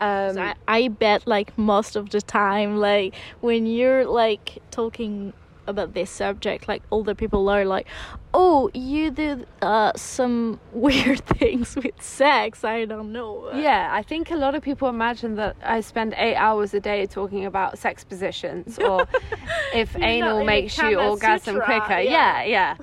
Um, 0.00 0.38
I, 0.38 0.54
I 0.66 0.88
bet 0.88 1.26
like 1.26 1.56
most 1.58 1.94
of 1.94 2.08
the 2.10 2.22
time 2.22 2.78
like 2.78 3.14
when 3.40 3.66
you're 3.66 4.06
like 4.06 4.46
talking 4.70 5.32
about 5.66 5.94
this 5.94 6.10
subject 6.10 6.68
like 6.68 6.82
older 6.90 7.14
people 7.14 7.48
are 7.48 7.64
like 7.64 7.86
oh 8.34 8.70
you 8.74 9.10
did 9.10 9.46
uh 9.62 9.92
some 9.96 10.60
weird 10.72 11.24
things 11.24 11.74
with 11.74 11.98
sex 12.02 12.64
i 12.64 12.84
don't 12.84 13.10
know 13.12 13.34
yeah, 13.54 13.88
I 13.90 14.02
think 14.02 14.30
a 14.30 14.36
lot 14.36 14.54
of 14.54 14.62
people 14.62 14.88
imagine 14.88 15.36
that 15.36 15.56
I 15.62 15.80
spend 15.80 16.14
eight 16.16 16.36
hours 16.36 16.74
a 16.74 16.80
day 16.80 17.06
talking 17.06 17.46
about 17.46 17.78
sex 17.78 18.04
positions 18.04 18.78
or 18.78 19.06
if 19.74 19.96
anal 19.96 20.20
not 20.20 20.36
in 20.36 20.42
a 20.42 20.44
makes 20.44 20.76
you 20.78 20.98
orgasm 20.98 21.54
Sutra, 21.56 21.64
quicker. 21.64 22.00
yeah. 22.00 22.42
Yeah, 22.42 22.44
yeah. 22.44 22.76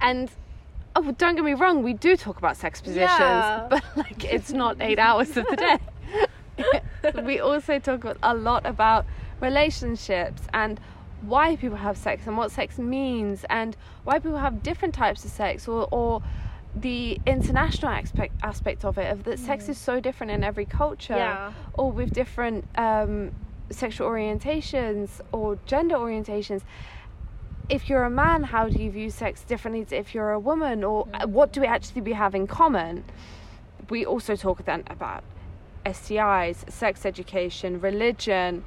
And 0.00 0.30
oh, 0.96 1.12
don't 1.12 1.34
get 1.36 1.44
me 1.44 1.54
wrong, 1.54 1.82
we 1.82 1.92
do 1.94 2.16
talk 2.16 2.38
about 2.38 2.56
sex 2.56 2.80
positions, 2.80 3.10
Yeah. 3.18 3.66
but 3.70 3.82
like 3.96 4.24
it's 4.24 4.52
not 4.52 4.76
eight 4.80 4.98
hours 4.98 5.36
of 5.36 5.46
the 5.48 5.56
day. 5.56 5.78
we 7.24 7.40
also 7.40 7.78
talk 7.78 8.04
a 8.22 8.34
lot 8.34 8.66
about 8.66 9.06
relationships 9.40 10.42
and 10.52 10.78
why 11.22 11.56
people 11.56 11.76
have 11.78 11.96
sex 11.96 12.26
and 12.26 12.36
what 12.36 12.50
sex 12.50 12.78
means 12.78 13.44
and 13.48 13.76
why 14.04 14.18
people 14.18 14.38
have 14.38 14.62
different 14.62 14.94
types 14.94 15.24
of 15.24 15.30
sex 15.30 15.68
or, 15.68 15.86
or 15.90 16.22
the 16.74 17.20
international 17.26 17.90
aspect 17.90 18.34
aspect 18.42 18.84
of 18.84 18.96
it 18.98 19.10
of 19.12 19.24
that 19.24 19.38
sex 19.38 19.68
is 19.68 19.76
so 19.78 20.00
different 20.00 20.30
in 20.32 20.42
every 20.42 20.64
culture 20.64 21.14
Yeah. 21.14 21.52
or 21.74 21.92
with 21.92 22.12
different 22.12 22.64
um, 22.76 23.30
sexual 23.70 24.08
orientations 24.08 25.20
or 25.32 25.58
gender 25.66 25.96
orientations 25.96 26.62
if 27.68 27.88
you're 27.88 28.04
a 28.04 28.10
man 28.10 28.42
how 28.44 28.68
do 28.68 28.82
you 28.82 28.90
view 28.90 29.10
sex 29.10 29.42
differently 29.44 29.84
to 29.86 29.96
if 29.96 30.14
you're 30.14 30.30
a 30.32 30.38
woman? 30.40 30.84
Or 30.84 31.08
uh, 31.14 31.26
what 31.26 31.52
do 31.52 31.60
we 31.60 31.66
actually 31.66 32.00
we 32.02 32.12
have 32.12 32.34
in 32.34 32.46
common? 32.46 33.04
We 33.88 34.04
also 34.04 34.36
talk 34.36 34.64
then 34.64 34.84
about 34.88 35.24
STIs, 35.84 36.70
sex 36.70 37.04
education, 37.04 37.80
religion, 37.80 38.64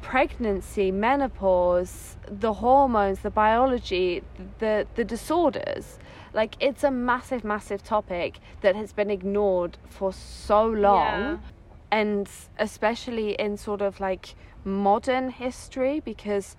pregnancy, 0.00 0.90
menopause, 0.90 2.16
the 2.28 2.54
hormones, 2.54 3.20
the 3.20 3.30
biology, 3.30 4.22
the 4.58 4.86
the 4.94 5.04
disorders. 5.04 5.98
Like 6.34 6.56
it's 6.60 6.84
a 6.84 6.90
massive, 6.90 7.44
massive 7.44 7.82
topic 7.82 8.38
that 8.60 8.76
has 8.76 8.92
been 8.92 9.10
ignored 9.10 9.78
for 9.88 10.12
so 10.12 10.66
long, 10.66 11.22
Yeah. 11.22 11.38
and 11.90 12.28
especially 12.58 13.32
in 13.34 13.56
sort 13.56 13.80
of 13.80 14.00
like 14.00 14.34
modern 14.64 15.30
history 15.30 16.00
because 16.00 16.56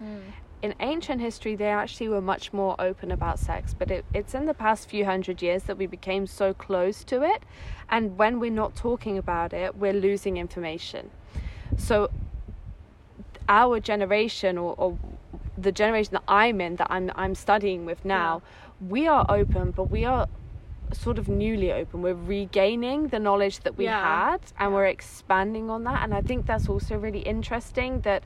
in 0.61 0.73
ancient 0.79 1.21
history 1.21 1.55
they 1.55 1.67
actually 1.67 2.09
were 2.09 2.21
much 2.21 2.51
more 2.51 2.75
open 2.79 3.11
about 3.11 3.37
sex 3.39 3.73
but 3.77 3.91
it, 3.91 4.03
it's 4.13 4.33
in 4.33 4.45
the 4.45 4.53
past 4.53 4.89
few 4.89 5.05
hundred 5.05 5.41
years 5.41 5.63
that 5.63 5.77
we 5.77 5.85
became 5.85 6.25
so 6.25 6.53
close 6.53 7.03
to 7.03 7.21
it 7.21 7.43
and 7.89 8.17
when 8.17 8.39
we're 8.39 8.51
not 8.51 8.75
talking 8.75 9.17
about 9.17 9.53
it 9.53 9.75
we're 9.75 9.93
losing 9.93 10.37
information. 10.37 11.09
So 11.77 12.09
our 13.47 13.79
generation 13.79 14.57
or, 14.57 14.73
or 14.77 14.97
the 15.57 15.71
generation 15.71 16.13
that 16.13 16.23
i'm 16.27 16.59
in 16.61 16.75
that 16.75 16.87
i'm, 16.89 17.11
I'm 17.15 17.33
studying 17.35 17.85
with 17.85 18.03
now 18.03 18.41
we 18.81 19.07
are 19.07 19.25
open 19.29 19.71
but 19.71 19.89
we 19.89 20.05
are 20.05 20.27
sort 20.93 21.17
of 21.17 21.27
newly 21.27 21.69
open. 21.73 22.01
We're 22.01 22.13
regaining 22.13 23.09
the 23.09 23.19
knowledge 23.19 23.59
that 23.61 23.77
we 23.77 23.83
Yeah. 23.85 24.31
had 24.31 24.39
and 24.57 24.73
we're 24.73 24.85
expanding 24.85 25.69
on 25.69 25.83
that 25.83 26.01
and 26.03 26.13
i 26.13 26.21
think 26.21 26.45
that's 26.45 26.69
also 26.69 26.97
really 26.97 27.19
interesting 27.19 28.01
that 28.01 28.23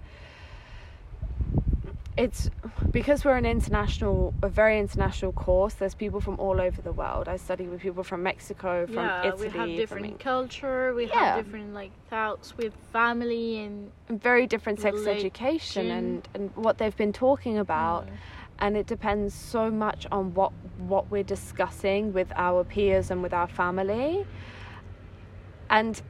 it's 2.17 2.49
because 2.91 3.23
we're 3.23 3.37
an 3.37 3.45
international 3.45 4.33
a 4.43 4.49
very 4.49 4.77
international 4.79 5.31
course 5.31 5.75
there's 5.75 5.95
people 5.95 6.19
from 6.19 6.37
all 6.39 6.59
over 6.59 6.81
the 6.81 6.91
world 6.91 7.27
i 7.27 7.37
study 7.37 7.67
with 7.67 7.79
people 7.79 8.03
from 8.03 8.21
mexico 8.21 8.85
from 8.85 8.97
Italy. 8.97 9.09
yeah, 9.23 9.27
italy 9.29 9.49
we 9.49 9.57
have 9.57 9.75
different 9.77 10.19
culture 10.19 10.93
we 10.93 11.07
Yeah. 11.07 11.35
have 11.35 11.45
different 11.45 11.73
like 11.73 11.91
thoughts 12.09 12.57
with 12.57 12.73
family 12.91 13.59
and 13.59 13.91
very 14.09 14.45
different 14.45 14.79
sex 14.81 14.95
Religion. 14.97 15.17
education 15.17 15.91
and, 15.91 16.27
and 16.33 16.51
what 16.55 16.77
they've 16.77 16.97
been 16.97 17.13
talking 17.13 17.57
about 17.57 18.07
and 18.59 18.75
it 18.75 18.87
depends 18.87 19.33
so 19.33 19.71
much 19.71 20.05
on 20.11 20.33
what 20.33 20.51
what 20.77 21.09
we're 21.09 21.23
discussing 21.23 22.11
with 22.13 22.31
our 22.35 22.63
peers 22.65 23.09
and 23.09 23.23
with 23.23 23.33
our 23.33 23.47
family 23.47 24.25
and 25.69 26.01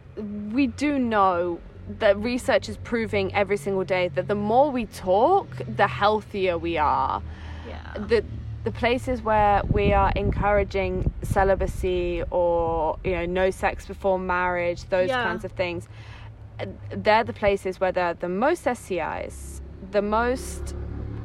we 0.51 0.65
do 0.67 0.97
know 0.97 1.59
that 1.99 2.17
research 2.17 2.69
is 2.69 2.77
proving 2.77 3.33
every 3.33 3.57
single 3.57 3.83
day 3.83 4.07
that 4.09 4.27
the 4.27 4.35
more 4.35 4.71
we 4.71 4.85
talk 4.85 5.47
the 5.67 5.87
healthier 5.87 6.57
we 6.57 6.77
are 6.77 7.21
yeah 7.67 7.93
the 8.07 8.23
the 8.63 8.71
places 8.71 9.23
where 9.23 9.63
we 9.71 9.91
are 9.91 10.11
encouraging 10.15 11.11
celibacy 11.23 12.23
or 12.29 12.97
you 13.03 13.11
know 13.11 13.25
no 13.25 13.49
sex 13.49 13.87
before 13.87 14.19
marriage 14.19 14.83
those 14.89 15.09
Yeah. 15.09 15.23
kinds 15.23 15.43
of 15.43 15.51
things 15.53 15.87
they're 16.95 17.23
the 17.23 17.33
places 17.33 17.79
where 17.79 17.91
there 17.91 18.05
are 18.05 18.13
the 18.13 18.29
most 18.29 18.65
STIs 18.65 19.61
the 19.91 20.01
most 20.01 20.75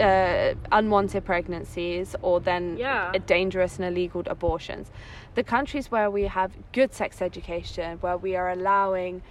uh, 0.00 0.54
unwanted 0.72 1.24
pregnancies 1.24 2.16
or 2.22 2.40
then 2.40 2.76
Yeah. 2.78 3.12
dangerous 3.26 3.76
and 3.78 3.84
illegal 3.86 4.22
abortions 4.26 4.90
the 5.34 5.42
countries 5.44 5.90
where 5.90 6.10
we 6.10 6.22
have 6.24 6.52
good 6.72 6.94
sex 6.94 7.20
education 7.20 7.98
where 8.00 8.16
we 8.16 8.34
are 8.34 8.50
allowing 8.50 9.22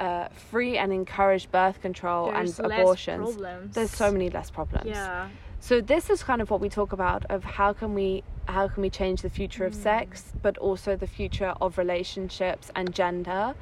uh, 0.00 0.28
free 0.50 0.78
and 0.78 0.92
encouraged 0.92 1.52
birth 1.52 1.80
control 1.80 2.32
There's 2.32 2.58
and 2.58 2.72
abortions 2.72 3.36
there's 3.74 3.90
so 3.90 4.10
many 4.10 4.30
less 4.30 4.50
problems 4.50 4.86
yeah 4.86 5.28
so 5.60 5.82
this 5.82 6.08
is 6.08 6.22
kind 6.22 6.40
of 6.40 6.50
what 6.50 6.60
we 6.60 6.70
talk 6.70 6.92
about 6.92 7.26
of 7.26 7.44
how 7.44 7.74
can 7.74 7.94
we 7.94 8.24
how 8.48 8.66
can 8.66 8.82
we 8.82 8.90
change 8.90 9.22
the 9.22 9.30
future 9.30 9.64
of 9.64 9.74
sex, 9.74 10.32
but 10.42 10.58
also 10.58 10.96
the 10.96 11.06
future 11.06 11.54
of 11.60 11.78
relationships 11.78 12.70
and 12.74 12.92
gender, 12.94 13.54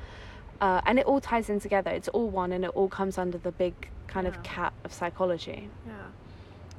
uh, 0.60 0.80
and 0.86 0.98
it 0.98 1.04
all 1.04 1.20
ties 1.20 1.50
in 1.50 1.60
together. 1.60 1.90
It's 1.90 2.08
all 2.08 2.28
one, 2.30 2.52
and 2.52 2.64
it 2.64 2.70
all 2.74 2.88
comes 2.88 3.18
under 3.18 3.36
the 3.36 3.52
big 3.52 3.74
kind 4.06 4.26
Yeah. 4.26 4.30
of 4.30 4.42
cap 4.42 4.72
of 4.84 4.92
psychology. 4.92 5.68
Yeah. 5.86 5.92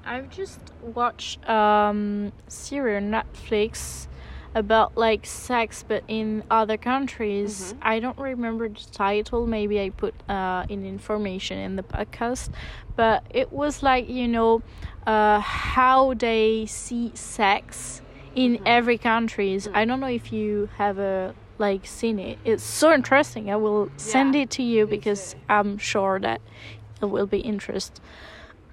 I've 0.05 0.29
just 0.29 0.59
watched 0.81 1.47
um 1.49 2.31
series 2.47 3.03
on 3.03 3.11
Netflix 3.11 4.07
about 4.55 4.97
like 4.97 5.25
sex 5.25 5.83
but 5.87 6.03
in 6.07 6.43
other 6.49 6.77
countries. 6.77 7.75
I 7.81 7.99
don't 7.99 8.17
remember 8.17 8.69
the 8.69 8.85
title. 8.91 9.45
Maybe 9.45 9.79
I 9.79 9.89
put 9.89 10.13
uh 10.29 10.65
in 10.69 10.85
information 10.85 11.57
in 11.59 11.75
the 11.75 11.83
podcast. 11.83 12.49
But 12.95 13.23
it 13.29 13.51
was 13.53 13.83
like, 13.83 14.09
you 14.09 14.27
know, 14.27 14.61
uh 15.05 15.39
how 15.39 16.13
they 16.13 16.65
see 16.65 17.11
sex 17.15 18.01
in 18.35 18.59
every 18.65 18.97
countries. 18.97 19.67
I 19.73 19.85
don't 19.85 19.99
know 19.99 20.07
if 20.07 20.31
you 20.33 20.69
have 20.77 20.97
a 20.99 21.35
like 21.57 21.85
seen 21.85 22.19
it. 22.19 22.39
It's 22.45 22.63
so 22.63 22.93
interesting. 22.93 23.51
I 23.51 23.55
will 23.57 23.89
send 23.97 24.33
Yeah, 24.33 24.41
it 24.41 24.49
to 24.51 24.63
you 24.63 24.87
because 24.87 25.33
do. 25.33 25.39
I'm 25.49 25.77
sure 25.77 26.19
that 26.19 26.41
it 27.01 27.05
will 27.05 27.27
be 27.27 27.39
interest. 27.39 28.01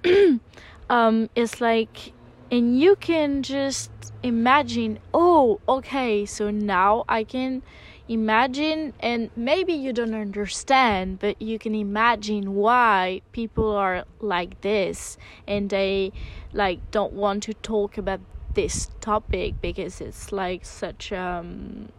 um, 0.89 1.29
it's 1.35 1.59
like, 1.61 2.13
and 2.51 2.79
you 2.79 2.95
can 2.95 3.43
just 3.43 3.91
imagine. 4.23 4.99
Oh, 5.13 5.59
okay. 5.67 6.25
So 6.25 6.49
now 6.49 7.03
I 7.07 7.23
can 7.23 7.63
imagine, 8.07 8.93
and 8.99 9.29
maybe 9.35 9.73
you 9.73 9.91
don't 9.93 10.13
understand, 10.13 11.19
but 11.19 11.41
you 11.41 11.59
can 11.59 11.75
imagine 11.75 12.55
why 12.55 13.21
people 13.31 13.71
are 13.75 14.05
like 14.19 14.61
this, 14.61 15.17
and 15.47 15.69
they 15.69 16.11
like 16.53 16.79
don't 16.91 17.13
want 17.13 17.43
to 17.43 17.53
talk 17.53 17.97
about 17.97 18.21
this 18.53 18.89
topic 19.01 19.61
because 19.61 20.01
it's 20.01 20.31
like 20.31 20.65
such 20.65 21.13
um 21.13 21.89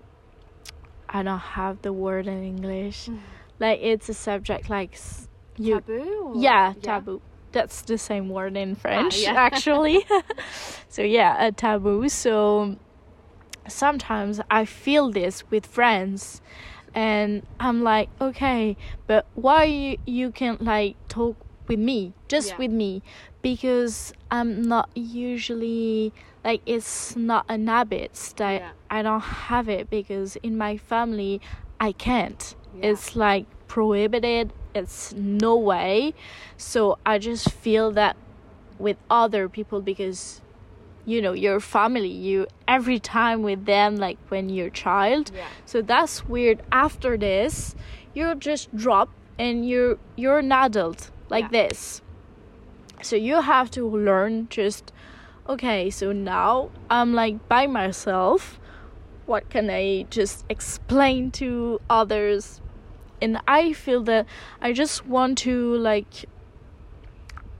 I 1.09 1.23
don't 1.23 1.39
have 1.39 1.83
the 1.83 1.93
word 1.93 2.27
in 2.27 2.43
English. 2.43 3.09
Like 3.61 3.79
it's 3.81 4.09
a 4.09 4.15
subject 4.15 4.69
like 4.69 4.99
you 5.57 5.77
taboo? 5.77 6.33
or- 6.35 6.43
yeah, 6.43 6.75
taboo. 6.83 7.23
That's 7.53 7.83
the 7.83 7.99
same 7.99 8.29
word 8.29 8.57
in 8.57 8.73
ah, 8.73 8.81
French 8.81 9.23
yeah. 9.23 9.35
actually. 9.35 10.05
so 10.89 11.03
yeah, 11.03 11.47
a 11.47 11.53
taboo. 11.53 12.09
So 12.09 12.77
sometimes 13.67 14.41
I 14.51 14.65
feel 14.65 15.11
this 15.11 15.49
with 15.51 15.67
friends 15.67 16.41
and 16.95 17.47
I'm 17.61 17.83
like, 17.83 18.09
okay, 18.21 18.77
but 19.07 19.27
why 19.35 19.65
you 19.65 19.99
you 20.07 20.31
can 20.31 20.59
like 20.61 20.97
talk 21.09 21.37
with 21.69 21.79
me, 21.79 22.15
just 22.29 22.51
Yeah. 22.51 22.59
with 22.59 22.71
me 22.71 23.03
because 23.43 24.13
I'm 24.31 24.63
not 24.63 24.89
usually 24.95 26.13
like 26.45 26.63
it's 26.67 27.15
not 27.17 27.45
an 27.49 27.67
habit 27.67 28.33
that 28.37 28.61
Yeah. 28.61 28.71
I 28.91 29.03
don't 29.03 29.21
have 29.21 29.69
it 29.69 29.91
because 29.91 30.37
in 30.37 30.57
my 30.57 30.77
family 30.77 31.41
I 31.81 31.93
can't. 31.93 32.55
It's 32.81 33.17
like 33.17 33.47
prohibited. 33.67 34.53
It's 34.75 35.13
no 35.15 35.57
way. 35.57 36.15
So 36.57 36.99
I 37.07 37.19
just 37.19 37.51
feel 37.51 37.91
that 37.93 38.17
with 38.79 38.97
other 39.11 39.49
people 39.49 39.81
because 39.81 40.41
you 41.05 41.23
know 41.23 41.33
your 41.33 41.59
family 41.59 42.09
you 42.11 42.47
every 42.69 42.99
time 43.01 43.43
with 43.43 43.65
them 43.65 43.97
like 43.97 44.19
when 44.29 44.49
you're 44.51 44.69
child 44.71 45.31
Yeah. 45.35 45.47
so 45.65 45.81
that's 45.83 46.27
weird 46.29 46.63
after 46.71 47.17
this 47.17 47.75
you 48.15 48.35
just 48.35 48.75
drop 48.77 49.09
and 49.39 49.67
you're 49.67 49.97
you're 50.17 50.41
an 50.41 50.53
adult 50.53 51.11
like 51.31 51.45
Yeah. 51.51 51.65
this 51.67 52.03
so 53.03 53.17
you 53.17 53.41
have 53.41 53.71
to 53.71 53.89
learn 53.89 54.49
just 54.51 54.93
okay 55.49 55.89
so 55.89 56.13
now 56.13 56.69
i'm 56.91 57.15
like 57.15 57.49
by 57.49 57.67
myself 57.67 58.61
what 59.25 59.49
can 59.49 59.71
i 59.71 60.05
just 60.11 60.45
explain 60.51 61.31
to 61.31 61.81
others 61.89 62.61
and 63.21 63.41
i 63.49 63.73
feel 63.73 64.03
that 64.03 64.27
i 64.61 64.73
just 64.73 65.07
want 65.07 65.39
to 65.39 65.75
like 65.77 66.27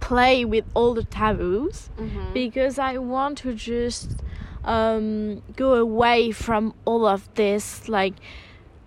play 0.01 0.45
with 0.45 0.65
all 0.75 0.95
the 0.95 1.03
taboos 1.05 1.91
Mhm. 1.99 2.33
because 2.33 2.79
I 2.79 2.99
want 2.99 3.39
to 3.39 3.53
just 3.53 4.23
um, 4.65 5.43
go 5.57 5.75
away 5.75 6.31
from 6.31 6.75
all 6.85 7.07
of 7.07 7.29
this, 7.35 7.89
like 7.89 8.15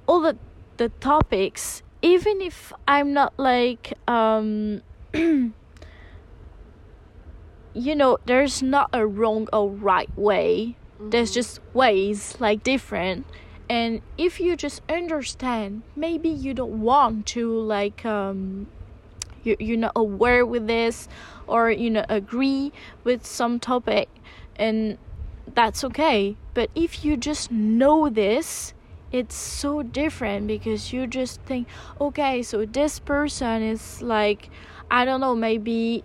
all 0.08 0.22
the 0.22 0.38
the 0.78 0.90
topics. 1.00 1.84
Even 2.02 2.42
if 2.42 2.74
I'm 2.88 3.14
not 3.14 3.34
like, 3.38 3.94
um, 4.08 4.82
you 5.14 5.54
know, 7.96 8.18
there's 8.26 8.64
not 8.64 8.90
a 8.94 9.06
wrong 9.06 9.48
or 9.54 9.70
right 9.70 10.10
way. 10.18 10.76
There's 11.00 11.32
just 11.32 11.60
ways 11.74 12.36
like 12.40 12.64
different. 12.64 13.26
And 13.72 14.02
if 14.18 14.42
you 14.42 14.58
just 14.58 14.82
understand, 14.90 15.84
maybe 15.96 16.28
you 16.28 16.54
don't 16.54 16.82
want 16.82 17.26
to 17.28 17.58
like 17.58 18.06
um, 18.06 18.68
you 19.46 19.56
you're 19.60 19.78
not 19.78 19.94
aware 19.96 20.46
with 20.46 20.68
this 20.68 21.08
or 21.48 21.72
you 21.72 21.90
know 21.90 22.04
agree 22.10 22.74
with 23.06 23.26
some 23.26 23.62
topic 23.62 24.10
and 24.58 24.98
that's 25.56 25.86
okay. 25.86 26.36
But 26.54 26.70
if 26.76 27.06
you 27.06 27.16
just 27.16 27.50
know 27.50 28.10
this 28.10 28.74
it's 29.10 29.36
so 29.36 29.84
different 29.84 30.48
because 30.48 30.92
you 30.92 31.08
just 31.08 31.40
think 31.44 31.66
okay 32.00 32.42
so 32.42 32.66
this 32.66 32.98
person 33.00 33.62
is 33.62 34.02
like 34.02 34.50
i 34.90 35.04
don't 35.04 35.20
know 35.20 35.36
maybe 35.36 36.02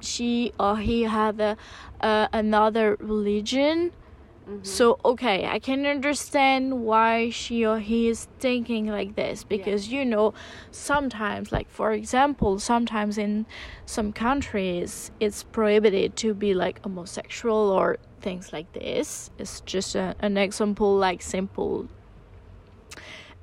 she 0.00 0.52
or 0.58 0.76
he 0.78 1.02
had 1.02 1.40
a, 1.40 1.56
uh, 2.00 2.26
another 2.32 2.96
religion 2.98 3.92
Mm-hmm. 4.48 4.62
so 4.62 5.00
okay, 5.04 5.44
I 5.44 5.58
can 5.58 5.84
understand 5.86 6.84
why 6.84 7.30
she 7.30 7.66
or 7.66 7.80
he 7.80 8.06
is 8.06 8.28
thinking 8.38 8.86
like 8.86 9.16
this 9.16 9.42
because 9.42 9.88
you 9.88 10.04
know 10.04 10.34
sometimes 10.70 11.50
like 11.50 11.68
for 11.68 11.90
example, 11.90 12.60
sometimes 12.60 13.18
in 13.18 13.46
some 13.86 14.12
countries 14.12 15.10
it's 15.18 15.42
prohibited 15.42 16.14
to 16.16 16.32
be 16.32 16.54
like 16.54 16.80
homosexual 16.84 17.72
or 17.72 17.98
things 18.20 18.52
like 18.52 18.72
this. 18.72 19.30
It's 19.36 19.62
just 19.62 19.96
a, 19.96 20.14
an 20.20 20.36
example 20.36 20.96
like 20.96 21.22
simple. 21.22 21.88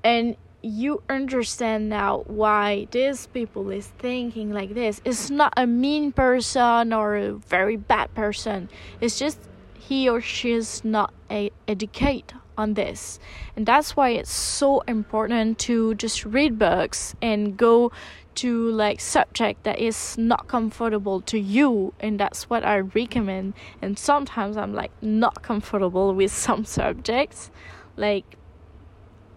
And 0.05 0.38
you 0.62 1.03
understand 1.10 1.89
now 1.89 2.24
why 2.27 2.88
this 2.91 3.27
people 3.27 3.69
is 3.72 3.88
thinking 4.00 4.53
like 4.53 4.74
this. 4.74 5.01
It's 5.03 5.29
not 5.29 5.53
a 5.57 5.67
mean 5.67 6.13
person 6.13 6.93
or 6.93 7.17
a 7.17 7.33
very 7.33 7.75
bad 7.75 8.13
person. 8.15 8.69
It's 9.01 9.19
just 9.19 9.38
he 9.87 10.09
or 10.09 10.21
she 10.21 10.51
is 10.51 10.83
not 10.83 11.13
a 11.29 11.51
educate 11.67 12.33
on 12.57 12.73
this. 12.75 13.19
And 13.55 13.65
that's 13.65 13.95
why 13.95 14.09
it's 14.09 14.31
so 14.31 14.81
important 14.81 15.59
to 15.59 15.95
just 15.95 16.25
read 16.25 16.59
books 16.59 17.15
and 17.21 17.57
go 17.57 17.91
to 18.35 18.69
like 18.71 18.99
subject 18.99 19.63
that 19.63 19.79
is 19.79 20.17
not 20.17 20.47
comfortable 20.47 21.21
to 21.21 21.39
you. 21.39 21.93
And 21.99 22.19
that's 22.19 22.49
what 22.49 22.63
i 22.63 22.79
recommend. 22.79 23.53
And 23.81 23.97
sometimes 23.97 24.57
i'm 24.57 24.73
like 24.73 24.91
not 25.01 25.41
comfortable 25.41 26.13
with 26.13 26.31
some 26.31 26.65
subjects. 26.65 27.51
Like 27.97 28.37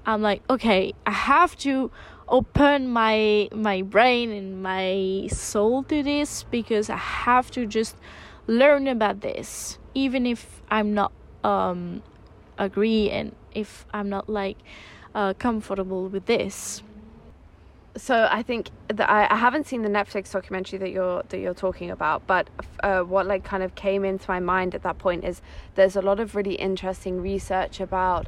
I'm 0.06 0.22
like, 0.22 0.42
okay, 0.48 0.94
I 1.04 1.10
have 1.10 1.56
to 1.58 1.90
open 2.28 2.88
my 2.88 3.48
my 3.52 3.82
brain 3.82 4.30
and 4.30 4.62
my 4.62 5.28
soul 5.30 5.82
to 5.84 6.02
this 6.02 6.44
because 6.44 6.88
I 6.90 6.96
have 6.96 7.50
to 7.52 7.66
just 7.66 7.96
learn 8.46 8.86
about 8.86 9.20
this, 9.20 9.78
even 9.96 10.26
if 10.26 10.62
I'm 10.70 10.94
not 10.94 11.12
um 11.42 12.02
agree 12.58 13.10
and 13.10 13.34
if 13.54 13.86
I'm 13.92 14.08
not 14.08 14.28
like 14.28 14.58
uh, 15.14 15.32
comfortable 15.34 16.08
with 16.08 16.26
this. 16.26 16.82
so 17.96 18.28
I 18.30 18.42
think 18.42 18.68
that 18.88 19.08
I, 19.08 19.26
I 19.30 19.36
haven't 19.36 19.66
seen 19.66 19.80
the 19.82 19.88
Netflix 19.88 20.30
documentary 20.30 20.78
that 20.78 20.90
you're 20.90 21.22
that 21.30 21.38
you're 21.38 21.54
talking 21.54 21.90
about, 21.90 22.26
but 22.26 22.44
uh, 22.82 23.00
what 23.00 23.26
like 23.26 23.42
kind 23.42 23.62
of 23.62 23.74
came 23.74 24.04
into 24.04 24.26
my 24.30 24.40
mind 24.40 24.74
at 24.74 24.82
that 24.82 24.98
point 24.98 25.24
is 25.24 25.40
there's 25.74 25.96
a 25.96 26.02
lot 26.02 26.20
of 26.20 26.34
really 26.34 26.56
interesting 26.56 27.22
research 27.22 27.80
about 27.80 28.26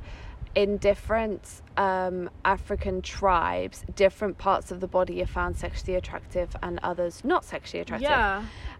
in 0.55 0.79
different 0.79 1.61
um, 1.77 2.31
African 2.45 3.03
tribes, 3.03 3.85
different 3.95 4.39
parts 4.39 4.71
of 4.73 4.81
the 4.81 4.89
body 4.89 5.23
are 5.23 5.27
found 5.27 5.57
sexually 5.57 5.95
attractive 5.95 6.57
and 6.63 6.81
others 6.83 7.23
not 7.23 7.45
sexually 7.45 7.83
attractive. 7.83 8.11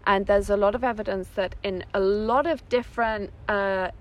And 0.09 0.25
there's 0.25 0.49
a 0.49 0.57
lot 0.57 0.73
of 0.73 0.83
evidence 0.83 1.27
that 1.35 1.53
in 1.61 1.85
a 1.93 1.99
lot 1.99 2.47
of 2.47 2.67
different 2.67 3.29
uh, 3.47 3.91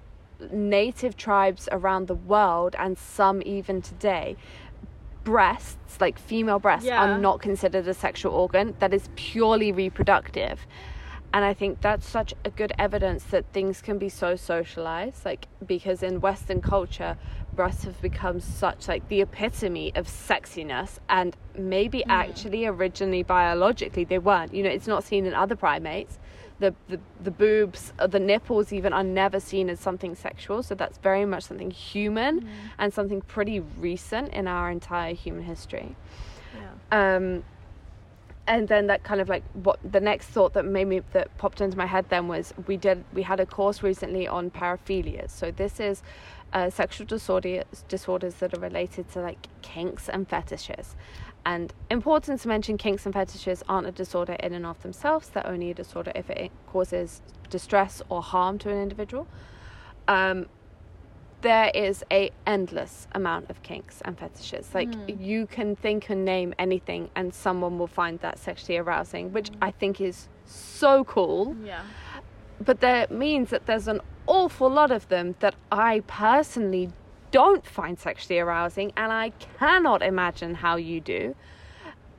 native 0.50 1.18
tribes 1.18 1.68
around 1.70 2.08
the 2.08 2.14
world, 2.14 2.74
and 2.78 2.96
some 2.96 3.42
even 3.44 3.82
today, 3.82 4.34
breasts, 5.22 6.00
like 6.00 6.18
female 6.18 6.58
breasts, 6.58 6.86
Yeah. 6.86 7.02
are 7.02 7.18
not 7.18 7.42
considered 7.42 7.86
a 7.86 7.92
sexual 7.92 8.32
organ 8.32 8.74
that 8.78 8.94
is 8.94 9.10
purely 9.16 9.70
reproductive. 9.70 10.66
And 11.34 11.44
I 11.44 11.52
think 11.52 11.82
that's 11.82 12.08
such 12.08 12.32
a 12.42 12.50
good 12.60 12.72
evidence 12.78 13.24
that 13.24 13.44
things 13.52 13.82
can 13.82 13.98
be 13.98 14.08
so 14.08 14.34
socialized, 14.34 15.26
like 15.26 15.46
because 15.66 16.02
in 16.02 16.22
Western 16.22 16.62
culture, 16.62 17.18
breasts 17.58 17.82
have 17.84 18.00
become 18.00 18.38
such 18.38 18.86
like 18.86 19.02
the 19.08 19.20
epitome 19.20 19.90
of 19.96 20.06
sexiness, 20.06 20.90
and 21.08 21.36
maybe 21.56 22.04
actually 22.04 22.64
originally 22.66 23.24
biologically 23.24 24.04
they 24.04 24.20
weren't. 24.28 24.54
You 24.54 24.62
know, 24.62 24.70
it's 24.70 24.86
not 24.86 25.02
seen 25.02 25.26
in 25.26 25.34
other 25.34 25.56
primates. 25.56 26.18
The, 26.60 26.72
the 26.88 26.98
the 27.20 27.32
boobs, 27.32 27.92
uh, 27.98 28.06
the 28.06 28.20
nipples, 28.20 28.72
even 28.72 28.92
are 28.92 29.02
never 29.02 29.40
seen 29.40 29.68
as 29.70 29.80
something 29.80 30.14
sexual. 30.14 30.62
So 30.62 30.76
that's 30.76 30.98
very 30.98 31.24
much 31.24 31.42
something 31.50 31.72
human 31.72 32.48
and 32.78 32.94
something 32.94 33.20
pretty 33.22 33.58
recent 33.88 34.32
in 34.32 34.46
our 34.46 34.70
entire 34.70 35.14
human 35.14 35.42
history 35.42 35.96
Yeah. 36.54 37.16
um, 37.16 37.26
and 38.46 38.66
then 38.66 38.86
that 38.86 39.02
kind 39.04 39.20
of 39.20 39.28
like 39.28 39.44
what 39.66 39.78
the 39.92 40.00
next 40.00 40.26
thought 40.28 40.52
that 40.54 40.64
made 40.64 40.86
me 40.86 41.02
that 41.12 41.26
popped 41.42 41.60
into 41.60 41.76
my 41.76 41.86
head 41.94 42.04
then 42.08 42.28
was 42.28 42.54
we 42.66 42.76
did 42.76 43.04
we 43.12 43.22
had 43.22 43.40
a 43.40 43.46
course 43.46 43.82
recently 43.82 44.26
on 44.26 44.50
paraphilias 44.50 45.30
so 45.40 45.50
this 45.62 45.78
is 45.80 46.02
uh, 46.52 46.70
sexual 46.70 47.06
disorder 47.06 47.62
disorders 47.88 48.36
that 48.36 48.56
are 48.56 48.60
related 48.60 49.10
to 49.12 49.20
like 49.20 49.48
kinks 49.62 50.08
and 50.08 50.28
fetishes. 50.28 50.96
And 51.44 51.72
important 51.90 52.40
to 52.40 52.48
mention 52.48 52.76
kinks 52.76 53.06
and 53.06 53.14
fetishes 53.14 53.62
aren't 53.68 53.86
a 53.86 53.92
disorder 53.92 54.34
in 54.34 54.52
and 54.52 54.66
of 54.66 54.82
themselves. 54.82 55.28
They're 55.28 55.46
only 55.46 55.70
a 55.70 55.74
disorder 55.74 56.12
if 56.14 56.28
it 56.30 56.50
causes 56.66 57.22
distress 57.48 58.02
or 58.08 58.22
harm 58.22 58.58
to 58.58 58.70
an 58.70 58.82
individual. 58.82 59.26
Um, 60.06 60.46
there 61.40 61.70
is 61.74 62.04
a 62.10 62.30
endless 62.46 63.06
amount 63.12 63.48
of 63.48 63.62
kinks 63.62 64.00
and 64.04 64.18
fetishes. 64.18 64.74
Like 64.74 64.92
you 65.06 65.46
can 65.46 65.76
think 65.76 66.10
and 66.10 66.24
name 66.24 66.52
anything 66.58 67.10
and 67.14 67.32
someone 67.32 67.78
will 67.78 67.86
find 67.86 68.18
that 68.20 68.38
sexually 68.38 68.76
arousing 68.76 69.32
which 69.32 69.50
i 69.62 69.70
think 69.70 70.00
is 70.00 70.28
so 70.44 71.04
cool. 71.04 71.56
Yeah. 71.62 71.82
But 72.64 72.80
that 72.80 73.10
means 73.10 73.50
that 73.50 73.66
there's 73.66 73.88
an 73.88 74.00
awful 74.26 74.68
lot 74.70 74.90
of 74.90 75.08
them 75.08 75.34
that 75.40 75.54
i 75.72 76.00
personally 76.06 76.90
don't 77.30 77.66
find 77.66 77.98
sexually 77.98 78.38
arousing 78.38 78.92
and 78.96 79.12
i 79.12 79.30
cannot 79.58 80.02
imagine 80.02 80.54
how 80.56 80.76
you 80.76 81.00
do 81.00 81.34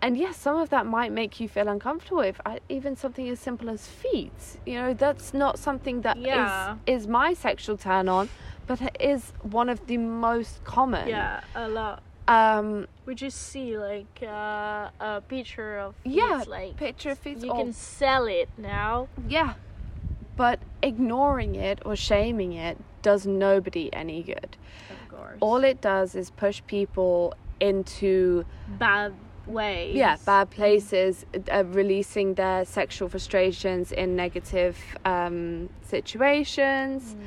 and 0.02 0.18
yes 0.18 0.38
some 0.38 0.56
of 0.56 0.70
that 0.70 0.86
might 0.86 1.12
make 1.12 1.40
you 1.40 1.48
feel 1.50 1.68
uncomfortable 1.68 2.22
if 2.22 2.40
I, 2.46 2.60
even 2.70 2.96
something 2.96 3.28
as 3.28 3.40
simple 3.40 3.70
as 3.70 3.86
feet 3.88 4.32
you 4.66 4.76
know 4.76 4.94
that's 4.94 5.34
not 5.34 5.60
something 5.60 6.02
that 6.02 6.18
is 6.18 6.24
Yeah. 6.26 6.78
is 6.86 7.08
my 7.08 7.34
sexual 7.34 7.76
turn 7.78 8.08
on 8.08 8.30
but 8.66 8.82
it 8.82 8.96
is 9.00 9.34
one 9.42 9.68
of 9.68 9.86
the 9.88 9.98
most 9.98 10.64
common 10.64 11.08
Yeah, 11.10 11.42
a 11.56 11.68
lot. 11.68 12.02
um 12.28 12.88
We 13.06 13.14
just 13.16 13.38
see 13.52 13.78
like 13.78 14.20
uh, 14.24 14.90
a 15.02 15.22
picture 15.28 15.80
of 15.80 15.96
yeah 16.06 16.44
like 16.48 16.78
picture 16.78 17.12
of 17.12 17.18
feet 17.20 17.44
you 17.44 17.52
or- 17.52 17.58
can 17.64 17.74
sell 17.74 18.26
it 18.28 18.50
now. 18.58 19.10
yeah 19.28 19.54
but 20.40 20.58
ignoring 20.82 21.54
it 21.70 21.78
or 21.86 21.96
shaming 21.98 22.54
it 22.54 22.78
does 23.02 23.22
nobody 23.28 23.86
any 24.04 24.24
good 24.24 24.52
Of 24.96 25.02
course. 25.16 25.38
all 25.42 25.62
it 25.72 25.80
does 25.82 26.16
is 26.22 26.28
push 26.32 26.62
people 26.76 27.34
into 27.60 28.46
bad 28.86 29.12
ways. 29.46 29.96
yeah 30.04 30.16
bad 30.26 30.50
places 30.60 31.26
uh, 31.52 31.64
releasing 31.82 32.36
their 32.36 32.64
sexual 32.64 33.10
frustrations 33.10 33.92
in 33.92 34.16
negative 34.16 34.78
um, 35.14 35.70
situations 35.82 37.18